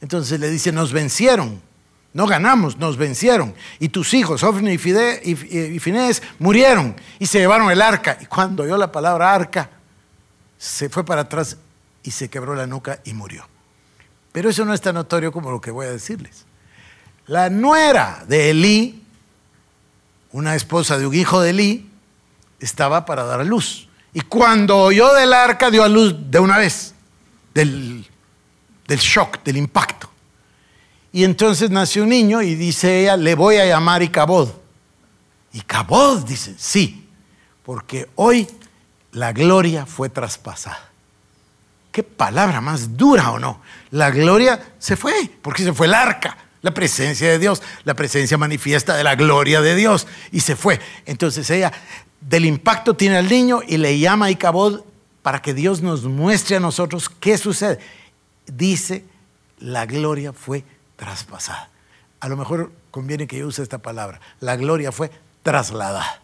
Entonces 0.00 0.40
le 0.40 0.50
dice, 0.50 0.72
nos 0.72 0.92
vencieron, 0.92 1.62
no 2.12 2.26
ganamos, 2.26 2.78
nos 2.78 2.96
vencieron. 2.96 3.54
Y 3.78 3.90
tus 3.90 4.12
hijos, 4.12 4.42
Ofni 4.42 4.72
y, 4.72 4.78
Fide, 4.78 5.78
Finés, 5.78 6.20
murieron 6.40 6.96
y 7.20 7.26
se 7.26 7.38
llevaron 7.38 7.70
el 7.70 7.80
arca. 7.80 8.18
Y 8.20 8.26
cuando 8.26 8.64
oyó 8.64 8.76
la 8.76 8.90
palabra 8.90 9.32
arca, 9.32 9.70
se 10.58 10.88
fue 10.88 11.04
para 11.04 11.20
atrás 11.20 11.56
y 12.02 12.10
se 12.10 12.28
quebró 12.28 12.56
la 12.56 12.66
nuca 12.66 12.98
y 13.04 13.12
murió. 13.12 13.46
Pero 14.32 14.50
eso 14.50 14.64
no 14.64 14.74
es 14.74 14.80
tan 14.80 14.94
notorio 14.94 15.32
como 15.32 15.50
lo 15.50 15.60
que 15.60 15.70
voy 15.70 15.86
a 15.86 15.90
decirles. 15.90 16.44
La 17.26 17.50
nuera 17.50 18.24
de 18.26 18.50
Elí, 18.50 19.02
una 20.32 20.54
esposa 20.54 20.98
de 20.98 21.06
un 21.06 21.14
hijo 21.14 21.40
de 21.40 21.50
Elí, 21.50 21.90
estaba 22.60 23.04
para 23.04 23.24
dar 23.24 23.40
a 23.40 23.44
luz. 23.44 23.88
Y 24.12 24.22
cuando 24.22 24.78
oyó 24.78 25.12
del 25.14 25.32
arca, 25.32 25.70
dio 25.70 25.84
a 25.84 25.88
luz 25.88 26.14
de 26.30 26.38
una 26.38 26.58
vez, 26.58 26.94
del, 27.54 28.06
del 28.86 28.98
shock, 28.98 29.42
del 29.44 29.58
impacto. 29.58 30.10
Y 31.12 31.24
entonces 31.24 31.70
nació 31.70 32.02
un 32.02 32.10
niño 32.10 32.42
y 32.42 32.54
dice 32.54 33.02
ella, 33.02 33.16
le 33.16 33.34
voy 33.34 33.56
a 33.56 33.66
llamar 33.66 34.02
Icabod. 34.02 34.50
Icabod, 35.52 36.24
dice, 36.24 36.54
sí, 36.58 37.08
porque 37.62 38.08
hoy 38.14 38.48
la 39.12 39.32
gloria 39.32 39.86
fue 39.86 40.08
traspasada. 40.08 40.87
Qué 41.98 42.04
palabra 42.04 42.60
más 42.60 42.96
dura 42.96 43.32
o 43.32 43.40
no. 43.40 43.60
La 43.90 44.12
gloria 44.12 44.62
se 44.78 44.94
fue, 44.94 45.28
porque 45.42 45.64
se 45.64 45.72
fue 45.72 45.88
el 45.88 45.94
arca, 45.94 46.38
la 46.62 46.72
presencia 46.72 47.28
de 47.28 47.40
Dios, 47.40 47.60
la 47.82 47.94
presencia 47.94 48.38
manifiesta 48.38 48.96
de 48.96 49.02
la 49.02 49.16
gloria 49.16 49.60
de 49.62 49.74
Dios, 49.74 50.06
y 50.30 50.38
se 50.38 50.54
fue. 50.54 50.78
Entonces 51.06 51.50
ella 51.50 51.72
del 52.20 52.44
impacto 52.44 52.94
tiene 52.94 53.16
al 53.16 53.28
niño 53.28 53.62
y 53.66 53.78
le 53.78 53.98
llama 53.98 54.26
a 54.26 54.30
Icabod 54.30 54.82
para 55.22 55.42
que 55.42 55.54
Dios 55.54 55.82
nos 55.82 56.04
muestre 56.04 56.54
a 56.54 56.60
nosotros 56.60 57.08
qué 57.08 57.36
sucede. 57.36 57.80
Dice, 58.46 59.04
la 59.58 59.84
gloria 59.84 60.32
fue 60.32 60.62
traspasada. 60.94 61.68
A 62.20 62.28
lo 62.28 62.36
mejor 62.36 62.70
conviene 62.92 63.26
que 63.26 63.38
yo 63.38 63.48
use 63.48 63.60
esta 63.60 63.78
palabra. 63.78 64.20
La 64.38 64.54
gloria 64.54 64.92
fue 64.92 65.10
trasladada. 65.42 66.22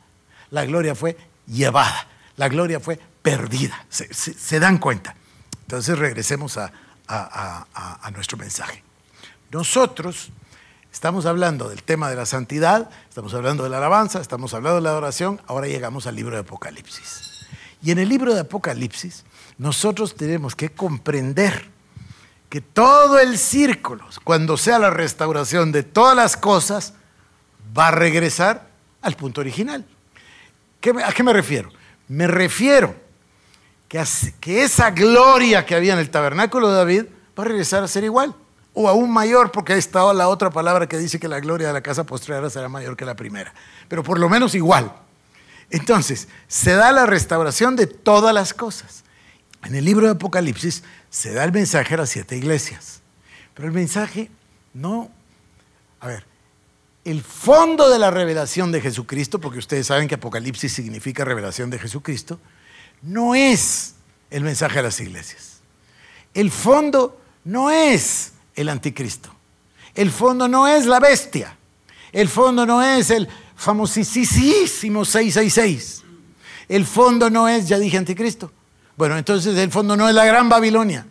La 0.52 0.66
gloria 0.66 0.94
fue 0.94 1.16
llevada. 1.48 2.06
La 2.36 2.48
gloria 2.48 2.78
fue 2.78 3.00
perdida. 3.22 3.86
Se, 3.88 4.60
dan 4.60 4.78
cuenta. 4.78 5.16
Entonces 5.64 5.98
regresemos 5.98 6.56
a, 6.56 6.72
a 7.06 8.10
nuestro 8.12 8.38
mensaje. 8.38 8.82
Nosotros 9.50 10.30
Estamos 10.94 11.26
hablando 11.26 11.68
del 11.68 11.82
tema 11.82 12.08
de 12.08 12.14
la 12.14 12.24
santidad, 12.24 12.88
estamos 13.08 13.34
hablando 13.34 13.64
de 13.64 13.68
la 13.68 13.78
alabanza, 13.78 14.20
estamos 14.20 14.54
hablando 14.54 14.76
de 14.76 14.82
la 14.82 14.90
adoración, 14.90 15.40
ahora 15.48 15.66
llegamos 15.66 16.06
al 16.06 16.14
libro 16.14 16.36
de 16.36 16.42
Apocalipsis. 16.42 17.48
Y 17.82 17.90
en 17.90 17.98
el 17.98 18.08
libro 18.08 18.32
de 18.32 18.42
Apocalipsis 18.42 19.24
nosotros 19.58 20.14
tenemos 20.14 20.54
que 20.54 20.70
comprender 20.70 21.68
que 22.48 22.60
todo 22.60 23.18
el 23.18 23.38
círculo, 23.38 24.06
cuando 24.22 24.56
sea 24.56 24.78
la 24.78 24.90
restauración 24.90 25.72
de 25.72 25.82
todas 25.82 26.14
las 26.14 26.36
cosas, 26.36 26.94
va 27.76 27.88
a 27.88 27.90
regresar 27.90 28.68
al 29.02 29.16
punto 29.16 29.40
original. 29.40 29.84
¿A 31.04 31.12
qué 31.12 31.22
me 31.24 31.32
refiero? 31.32 31.70
Me 32.06 32.28
refiero 32.28 32.94
que, 33.88 34.62
esa 34.62 34.90
gloria 34.90 35.64
que 35.64 35.74
había 35.74 35.92
en 35.92 35.98
el 35.98 36.10
tabernáculo 36.10 36.70
de 36.70 36.76
David 36.76 37.04
va 37.38 37.44
a 37.44 37.46
regresar 37.46 37.82
a 37.82 37.88
ser 37.88 38.04
igual 38.04 38.34
o 38.72 38.88
aún 38.88 39.12
mayor, 39.12 39.52
porque 39.52 39.72
ha 39.74 39.76
estado 39.76 40.12
la 40.12 40.28
otra 40.28 40.50
palabra 40.50 40.88
que 40.88 40.98
dice 40.98 41.20
que 41.20 41.28
la 41.28 41.38
gloria 41.38 41.68
de 41.68 41.72
la 41.72 41.80
casa 41.80 42.04
postrera 42.04 42.50
será 42.50 42.68
mayor 42.68 42.96
que 42.96 43.04
la 43.04 43.14
primera, 43.14 43.54
pero 43.88 44.02
por 44.02 44.18
lo 44.18 44.28
menos 44.28 44.54
igual. 44.56 44.92
Entonces, 45.70 46.28
se 46.48 46.72
da 46.72 46.90
la 46.90 47.06
restauración 47.06 47.76
de 47.76 47.86
todas 47.86 48.34
las 48.34 48.52
cosas. 48.52 49.04
En 49.64 49.74
el 49.74 49.84
libro 49.84 50.06
de 50.06 50.12
Apocalipsis 50.12 50.82
se 51.08 51.32
da 51.32 51.44
el 51.44 51.52
mensaje 51.52 51.94
a 51.94 51.98
las 51.98 52.10
siete 52.10 52.36
iglesias, 52.36 53.00
pero 53.54 53.68
el 53.68 53.74
mensaje 53.74 54.30
no, 54.74 55.10
a 56.00 56.08
ver, 56.08 56.26
el 57.04 57.22
fondo 57.22 57.88
de 57.90 57.98
la 57.98 58.10
revelación 58.10 58.72
de 58.72 58.80
Jesucristo, 58.80 59.38
porque 59.38 59.58
ustedes 59.58 59.86
saben 59.86 60.08
que 60.08 60.16
Apocalipsis 60.16 60.72
significa 60.72 61.24
revelación 61.24 61.70
de 61.70 61.78
Jesucristo, 61.78 62.40
no 63.04 63.34
es 63.34 63.94
el 64.30 64.42
mensaje 64.42 64.78
a 64.78 64.82
las 64.82 65.00
iglesias. 65.00 65.60
El 66.32 66.50
fondo 66.50 67.20
no 67.44 67.70
es 67.70 68.32
el 68.56 68.68
anticristo. 68.68 69.30
El 69.94 70.10
fondo 70.10 70.48
no 70.48 70.66
es 70.66 70.86
la 70.86 70.98
bestia. 70.98 71.56
El 72.12 72.28
fondo 72.28 72.66
no 72.66 72.82
es 72.82 73.10
el 73.10 73.28
famosísimo 73.56 75.04
666. 75.04 76.02
El 76.68 76.86
fondo 76.86 77.30
no 77.30 77.48
es, 77.48 77.68
ya 77.68 77.78
dije 77.78 77.98
anticristo. 77.98 78.50
Bueno, 78.96 79.18
entonces 79.18 79.56
el 79.56 79.70
fondo 79.70 79.96
no 79.96 80.08
es 80.08 80.14
la 80.14 80.24
gran 80.24 80.48
Babilonia. 80.48 81.06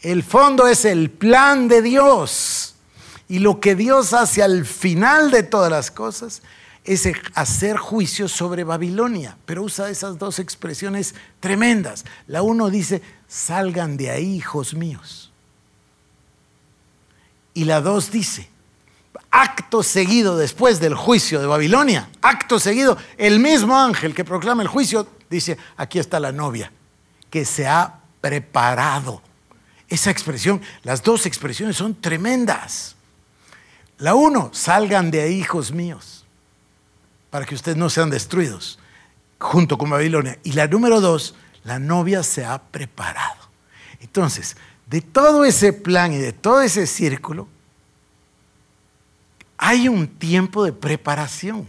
El 0.00 0.22
fondo 0.22 0.66
es 0.66 0.84
el 0.84 1.10
plan 1.10 1.68
de 1.68 1.82
Dios. 1.82 2.74
Y 3.28 3.38
lo 3.40 3.58
que 3.60 3.74
Dios 3.74 4.12
hace 4.12 4.42
al 4.42 4.64
final 4.66 5.30
de 5.30 5.42
todas 5.42 5.70
las 5.70 5.90
cosas 5.90 6.42
es 6.84 7.08
hacer 7.34 7.76
juicio 7.76 8.28
sobre 8.28 8.62
Babilonia. 8.62 9.36
Pero 9.46 9.62
usa 9.62 9.90
esas 9.90 10.18
dos 10.18 10.38
expresiones 10.38 11.14
tremendas. 11.40 12.04
La 12.26 12.42
uno 12.42 12.70
dice, 12.70 13.02
salgan 13.26 13.96
de 13.96 14.10
ahí, 14.10 14.36
hijos 14.36 14.74
míos. 14.74 15.32
Y 17.54 17.64
la 17.64 17.80
dos 17.80 18.10
dice, 18.10 18.48
acto 19.30 19.82
seguido 19.82 20.36
después 20.36 20.80
del 20.80 20.94
juicio 20.94 21.40
de 21.40 21.46
Babilonia, 21.46 22.08
acto 22.20 22.58
seguido, 22.58 22.98
el 23.16 23.38
mismo 23.38 23.78
ángel 23.78 24.14
que 24.14 24.24
proclama 24.24 24.62
el 24.62 24.68
juicio 24.68 25.08
dice, 25.30 25.56
aquí 25.76 25.98
está 25.98 26.20
la 26.20 26.32
novia, 26.32 26.72
que 27.30 27.44
se 27.44 27.66
ha 27.66 28.00
preparado. 28.20 29.22
Esa 29.88 30.10
expresión, 30.10 30.60
las 30.82 31.02
dos 31.02 31.26
expresiones 31.26 31.76
son 31.76 31.94
tremendas. 32.00 32.96
La 33.98 34.14
uno, 34.14 34.50
salgan 34.52 35.10
de 35.10 35.22
ahí, 35.22 35.40
hijos 35.40 35.70
míos, 35.70 36.23
para 37.34 37.46
que 37.46 37.56
ustedes 37.56 37.76
no 37.76 37.90
sean 37.90 38.10
destruidos, 38.10 38.78
junto 39.40 39.76
con 39.76 39.90
Babilonia. 39.90 40.38
Y 40.44 40.52
la 40.52 40.68
número 40.68 41.00
dos, 41.00 41.34
la 41.64 41.80
novia 41.80 42.22
se 42.22 42.44
ha 42.44 42.62
preparado. 42.62 43.42
Entonces, 44.00 44.56
de 44.86 45.00
todo 45.00 45.44
ese 45.44 45.72
plan 45.72 46.12
y 46.12 46.18
de 46.18 46.32
todo 46.32 46.62
ese 46.62 46.86
círculo, 46.86 47.48
hay 49.58 49.88
un 49.88 50.06
tiempo 50.06 50.64
de 50.64 50.72
preparación. 50.72 51.66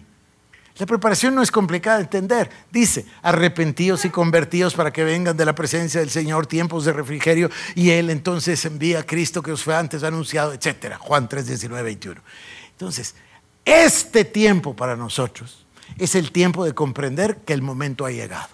La 0.77 0.85
preparación 0.85 1.33
no 1.33 1.41
es 1.41 1.49
complicada 1.49 1.97
de 1.97 2.03
entender. 2.03 2.51
Dice, 2.71 3.07
arrepentidos 3.23 4.05
y 4.05 4.11
convertidos 4.11 4.75
para 4.75 4.93
que 4.93 5.03
vengan 5.03 5.35
de 5.35 5.45
la 5.45 5.55
presencia 5.55 5.99
del 5.99 6.11
Señor 6.11 6.45
tiempos 6.45 6.85
de 6.85 6.93
refrigerio 6.93 7.49
y 7.73 7.89
Él 7.89 8.11
entonces 8.11 8.63
envía 8.65 8.99
a 8.99 9.03
Cristo 9.03 9.41
que 9.41 9.53
os 9.53 9.63
fue 9.63 9.75
antes 9.75 10.03
anunciado, 10.03 10.53
etc. 10.53 10.97
Juan 10.99 11.27
3, 11.27 11.47
19, 11.47 11.81
21. 11.81 12.21
Entonces, 12.69 13.15
este 13.65 14.23
tiempo 14.23 14.75
para 14.75 14.95
nosotros 14.95 15.65
es 15.97 16.15
el 16.15 16.31
tiempo 16.31 16.63
de 16.65 16.73
comprender 16.73 17.37
que 17.37 17.53
el 17.53 17.61
momento 17.61 18.05
ha 18.05 18.11
llegado. 18.11 18.49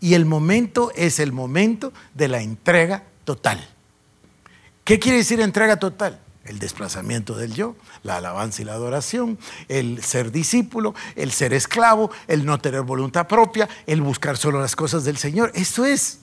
Y 0.00 0.14
el 0.14 0.26
momento 0.26 0.92
es 0.94 1.18
el 1.18 1.32
momento 1.32 1.92
de 2.14 2.28
la 2.28 2.40
entrega 2.40 3.04
total. 3.24 3.66
¿Qué 4.84 4.98
quiere 4.98 5.18
decir 5.18 5.40
entrega 5.40 5.76
total? 5.76 6.20
El 6.44 6.58
desplazamiento 6.58 7.34
del 7.34 7.52
yo, 7.52 7.76
la 8.02 8.16
alabanza 8.16 8.62
y 8.62 8.64
la 8.64 8.72
adoración, 8.72 9.38
el 9.68 10.02
ser 10.02 10.32
discípulo, 10.32 10.94
el 11.14 11.30
ser 11.30 11.52
esclavo, 11.52 12.10
el 12.26 12.46
no 12.46 12.58
tener 12.58 12.82
voluntad 12.82 13.26
propia, 13.26 13.68
el 13.86 14.00
buscar 14.00 14.38
solo 14.38 14.60
las 14.60 14.74
cosas 14.74 15.04
del 15.04 15.18
Señor. 15.18 15.52
Eso 15.54 15.84
es. 15.84 16.20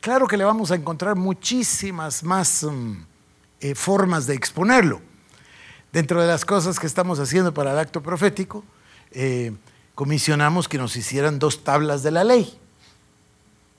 Claro 0.00 0.26
que 0.26 0.36
le 0.36 0.44
vamos 0.44 0.70
a 0.70 0.74
encontrar 0.74 1.16
muchísimas 1.16 2.22
más 2.22 2.64
mm, 2.64 2.92
eh, 3.60 3.74
formas 3.74 4.26
de 4.26 4.34
exponerlo. 4.34 5.00
Dentro 5.94 6.20
de 6.20 6.26
las 6.26 6.44
cosas 6.44 6.78
que 6.78 6.86
estamos 6.86 7.18
haciendo 7.20 7.54
para 7.54 7.72
el 7.72 7.78
acto 7.78 8.02
profético, 8.02 8.62
eh, 9.12 9.52
comisionamos 9.94 10.68
que 10.68 10.76
nos 10.76 10.96
hicieran 10.96 11.38
dos 11.38 11.64
tablas 11.64 12.02
de 12.02 12.10
la 12.10 12.24
ley 12.24 12.60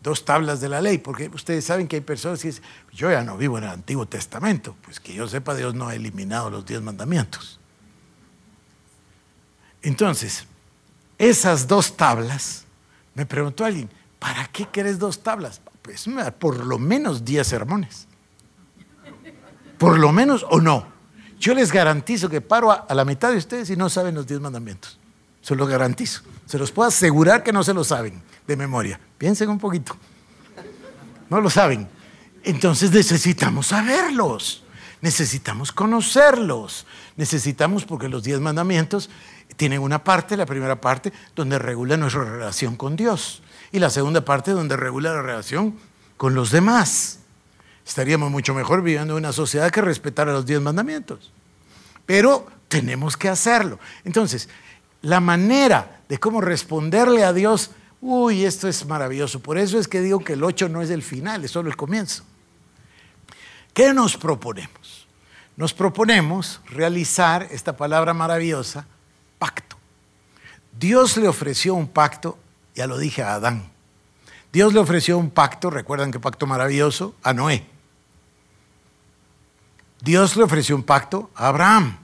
dos 0.05 0.23
tablas 0.23 0.61
de 0.61 0.69
la 0.69 0.81
ley, 0.81 0.99
porque 0.99 1.31
ustedes 1.33 1.65
saben 1.65 1.87
que 1.87 1.95
hay 1.95 2.01
personas 2.01 2.39
que 2.39 2.49
dicen, 2.49 2.63
yo 2.93 3.09
ya 3.09 3.23
no 3.23 3.37
vivo 3.37 3.57
en 3.57 3.63
el 3.63 3.71
Antiguo 3.71 4.05
Testamento, 4.05 4.75
pues 4.83 4.99
que 4.99 5.15
yo 5.15 5.27
sepa, 5.27 5.55
Dios 5.55 5.73
no 5.73 5.87
ha 5.87 5.95
eliminado 5.95 6.51
los 6.51 6.63
diez 6.63 6.79
mandamientos. 6.79 7.59
Entonces, 9.81 10.45
esas 11.17 11.67
dos 11.67 11.97
tablas, 11.97 12.65
me 13.15 13.25
preguntó 13.25 13.65
alguien, 13.65 13.89
¿para 14.19 14.45
qué 14.49 14.67
querés 14.67 14.99
dos 14.99 15.23
tablas? 15.23 15.59
Pues 15.81 16.05
por 16.37 16.63
lo 16.63 16.77
menos 16.77 17.25
diez 17.25 17.47
sermones. 17.47 18.07
Por 19.79 19.97
lo 19.97 20.11
menos 20.11 20.45
o 20.51 20.61
no. 20.61 20.94
Yo 21.45 21.53
les 21.53 21.71
garantizo 21.71 22.27
que 22.27 22.41
paro 22.41 22.71
a, 22.71 22.91
la 22.95 23.05
mitad 23.05 23.29
de 23.29 23.37
ustedes 23.37 23.69
y 23.69 23.75
no 23.75 23.87
saben 23.87 24.15
los 24.15 24.25
diez 24.25 24.39
mandamientos. 24.39 24.97
Se 25.43 25.55
los 25.55 25.69
garantizo. 25.69 26.21
Se 26.47 26.57
los 26.57 26.71
puedo 26.71 26.87
asegurar 26.87 27.43
que 27.43 27.53
no 27.53 27.63
se 27.63 27.71
lo 27.71 27.83
saben 27.83 28.19
de 28.47 28.55
memoria. 28.55 28.99
Piensen 29.19 29.49
un 29.49 29.59
poquito. 29.59 29.95
No 31.29 31.39
lo 31.39 31.51
saben. 31.51 31.87
Entonces 32.43 32.89
necesitamos 32.89 33.67
saberlos. 33.67 34.63
Necesitamos 35.01 35.71
conocerlos. 35.71 36.87
Necesitamos, 37.15 37.85
porque 37.85 38.09
los 38.09 38.23
diez 38.23 38.39
mandamientos 38.39 39.11
tienen 39.55 39.81
una 39.81 40.03
parte, 40.03 40.37
la 40.37 40.47
primera 40.47 40.81
parte, 40.81 41.13
donde 41.35 41.59
regula 41.59 41.95
nuestra 41.95 42.23
relación 42.23 42.75
con 42.75 42.95
Dios. 42.95 43.43
Y 43.71 43.77
la 43.77 43.91
segunda 43.91 44.25
parte, 44.25 44.49
donde 44.49 44.77
regula 44.77 45.13
la 45.13 45.21
relación 45.21 45.75
con 46.17 46.33
los 46.33 46.49
demás. 46.49 47.19
Estaríamos 47.85 48.31
mucho 48.31 48.53
mejor 48.53 48.81
viviendo 48.81 49.13
en 49.13 49.19
una 49.19 49.33
sociedad 49.33 49.69
que 49.71 49.81
respetara 49.81 50.33
los 50.33 50.45
diez 50.45 50.59
mandamientos. 50.59 51.31
Pero 52.05 52.47
tenemos 52.67 53.15
que 53.15 53.29
hacerlo. 53.29 53.79
Entonces, 54.03 54.49
la 55.01 55.19
manera 55.19 56.01
de 56.09 56.17
cómo 56.17 56.41
responderle 56.41 57.23
a 57.23 57.31
Dios, 57.31 57.71
uy, 58.01 58.43
esto 58.43 58.67
es 58.67 58.85
maravilloso. 58.85 59.39
Por 59.39 59.57
eso 59.57 59.79
es 59.79 59.87
que 59.87 60.01
digo 60.01 60.19
que 60.19 60.33
el 60.33 60.43
8 60.43 60.69
no 60.69 60.81
es 60.81 60.89
el 60.89 61.03
final, 61.03 61.45
es 61.45 61.51
solo 61.51 61.69
el 61.69 61.75
comienzo. 61.75 62.23
¿Qué 63.73 63.93
nos 63.93 64.17
proponemos? 64.17 65.07
Nos 65.57 65.73
proponemos 65.73 66.61
realizar 66.65 67.47
esta 67.51 67.77
palabra 67.77 68.13
maravillosa, 68.13 68.85
pacto. 69.37 69.77
Dios 70.77 71.17
le 71.17 71.27
ofreció 71.27 71.75
un 71.75 71.87
pacto, 71.87 72.37
ya 72.73 72.87
lo 72.87 72.97
dije 72.97 73.21
a 73.21 73.35
Adán. 73.35 73.69
Dios 74.51 74.73
le 74.73 74.79
ofreció 74.79 75.17
un 75.17 75.29
pacto, 75.29 75.69
recuerdan 75.69 76.11
qué 76.11 76.19
pacto 76.19 76.47
maravilloso, 76.47 77.15
a 77.23 77.33
Noé. 77.33 77.74
Dios 80.01 80.35
le 80.35 80.43
ofreció 80.43 80.75
un 80.75 80.83
pacto 80.83 81.29
a 81.35 81.47
Abraham. 81.47 81.97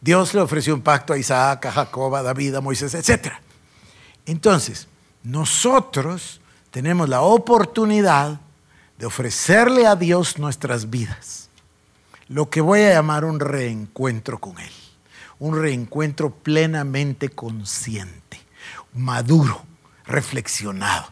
Dios 0.00 0.34
le 0.34 0.40
ofreció 0.40 0.74
un 0.74 0.82
pacto 0.82 1.12
a 1.12 1.18
Isaac, 1.18 1.66
a 1.66 1.72
Jacob, 1.72 2.14
a 2.14 2.22
David, 2.22 2.56
a 2.56 2.60
Moisés, 2.60 2.94
etc. 2.94 3.34
Entonces, 4.26 4.88
nosotros 5.22 6.40
tenemos 6.70 7.08
la 7.08 7.22
oportunidad 7.22 8.40
de 8.98 9.06
ofrecerle 9.06 9.86
a 9.86 9.96
Dios 9.96 10.38
nuestras 10.38 10.90
vidas. 10.90 11.48
Lo 12.28 12.50
que 12.50 12.60
voy 12.60 12.80
a 12.80 12.94
llamar 12.94 13.24
un 13.24 13.40
reencuentro 13.40 14.38
con 14.38 14.58
Él. 14.58 14.72
Un 15.38 15.60
reencuentro 15.60 16.30
plenamente 16.30 17.28
consciente, 17.28 18.40
maduro, 18.94 19.64
reflexionado. 20.06 21.06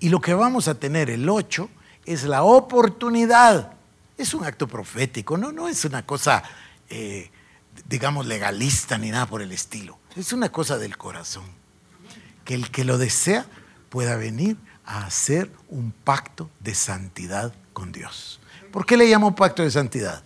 Y 0.00 0.08
lo 0.08 0.20
que 0.20 0.34
vamos 0.34 0.68
a 0.68 0.74
tener 0.74 1.10
el 1.10 1.28
8 1.28 1.68
es 2.06 2.24
la 2.24 2.44
oportunidad 2.44 3.73
es 4.16 4.34
un 4.34 4.44
acto 4.44 4.68
profético, 4.68 5.36
no, 5.36 5.52
no 5.52 5.68
es 5.68 5.84
una 5.84 6.06
cosa, 6.06 6.42
eh, 6.88 7.30
digamos, 7.88 8.26
legalista 8.26 8.98
ni 8.98 9.10
nada 9.10 9.26
por 9.26 9.42
el 9.42 9.52
estilo. 9.52 9.98
Es 10.16 10.32
una 10.32 10.50
cosa 10.50 10.78
del 10.78 10.96
corazón. 10.96 11.44
Que 12.44 12.54
el 12.54 12.70
que 12.70 12.84
lo 12.84 12.98
desea 12.98 13.46
pueda 13.88 14.16
venir 14.16 14.56
a 14.84 15.06
hacer 15.06 15.50
un 15.68 15.92
pacto 15.92 16.50
de 16.60 16.74
santidad 16.74 17.52
con 17.72 17.90
Dios. 17.90 18.40
¿Por 18.70 18.86
qué 18.86 18.96
le 18.96 19.06
llamo 19.06 19.34
pacto 19.34 19.62
de 19.62 19.70
santidad? 19.70 20.22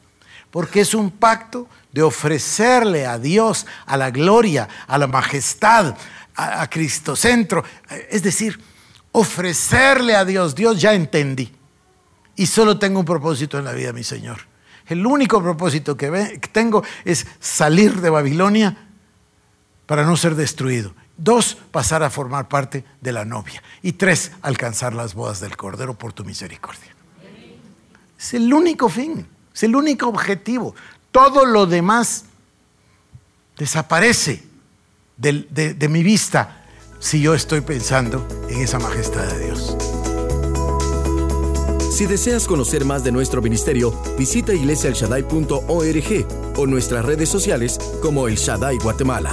Porque 0.50 0.80
es 0.80 0.94
un 0.94 1.10
pacto 1.10 1.68
de 1.92 2.02
ofrecerle 2.02 3.06
a 3.06 3.18
Dios, 3.18 3.66
a 3.86 3.96
la 3.96 4.10
gloria, 4.10 4.68
a 4.86 4.98
la 4.98 5.06
majestad, 5.06 5.96
a, 6.34 6.62
a 6.62 6.68
Cristocentro. 6.68 7.64
Es 8.10 8.22
decir, 8.22 8.60
ofrecerle 9.12 10.16
a 10.16 10.24
Dios, 10.24 10.54
Dios 10.54 10.80
ya 10.80 10.92
entendí 10.94 11.57
y 12.38 12.46
solo 12.46 12.78
tengo 12.78 13.00
un 13.00 13.04
propósito 13.04 13.58
en 13.58 13.64
la 13.64 13.72
vida, 13.72 13.92
mi 13.92 14.04
Señor. 14.04 14.38
El 14.86 15.04
único 15.04 15.42
propósito 15.42 15.96
que, 15.96 16.40
tengo 16.52 16.82
es 17.04 17.26
salir 17.40 18.00
de 18.00 18.10
Babilonia 18.10 18.88
para 19.86 20.04
no 20.04 20.16
ser 20.16 20.36
destruido. 20.36 20.94
Dos, 21.16 21.58
pasar 21.72 22.04
a 22.04 22.10
formar 22.10 22.48
parte 22.48 22.84
de 23.00 23.12
la 23.12 23.24
novia. 23.24 23.60
Y 23.82 23.92
tres, 23.92 24.30
alcanzar 24.40 24.94
las 24.94 25.14
bodas 25.14 25.40
del 25.40 25.56
Cordero 25.56 25.94
por 25.94 26.12
tu 26.12 26.24
misericordia. 26.24 26.94
Es 28.16 28.34
el 28.34 28.54
único 28.54 28.88
fin, 28.88 29.26
es 29.52 29.64
el 29.64 29.74
único 29.74 30.06
objetivo. 30.06 30.76
Todo 31.10 31.44
lo 31.44 31.66
demás 31.66 32.24
desaparece 33.56 34.44
de 35.16 35.88
mi 35.90 36.04
vista 36.04 36.64
si 37.00 37.20
yo 37.20 37.34
estoy 37.34 37.62
pensando 37.62 38.26
en 38.48 38.60
esa 38.60 38.78
majestad 38.78 39.26
de 39.26 39.46
Dios. 39.46 39.97
Si 41.98 42.06
deseas 42.06 42.46
conocer 42.46 42.84
más 42.84 43.02
de 43.02 43.10
nuestro 43.10 43.42
ministerio, 43.42 43.92
visita 44.16 44.54
iglesialshaddai.org 44.54 46.26
o 46.56 46.66
nuestras 46.68 47.04
redes 47.04 47.28
sociales 47.28 47.76
como 48.00 48.28
El 48.28 48.36
Shaddai 48.36 48.78
Guatemala. 48.78 49.32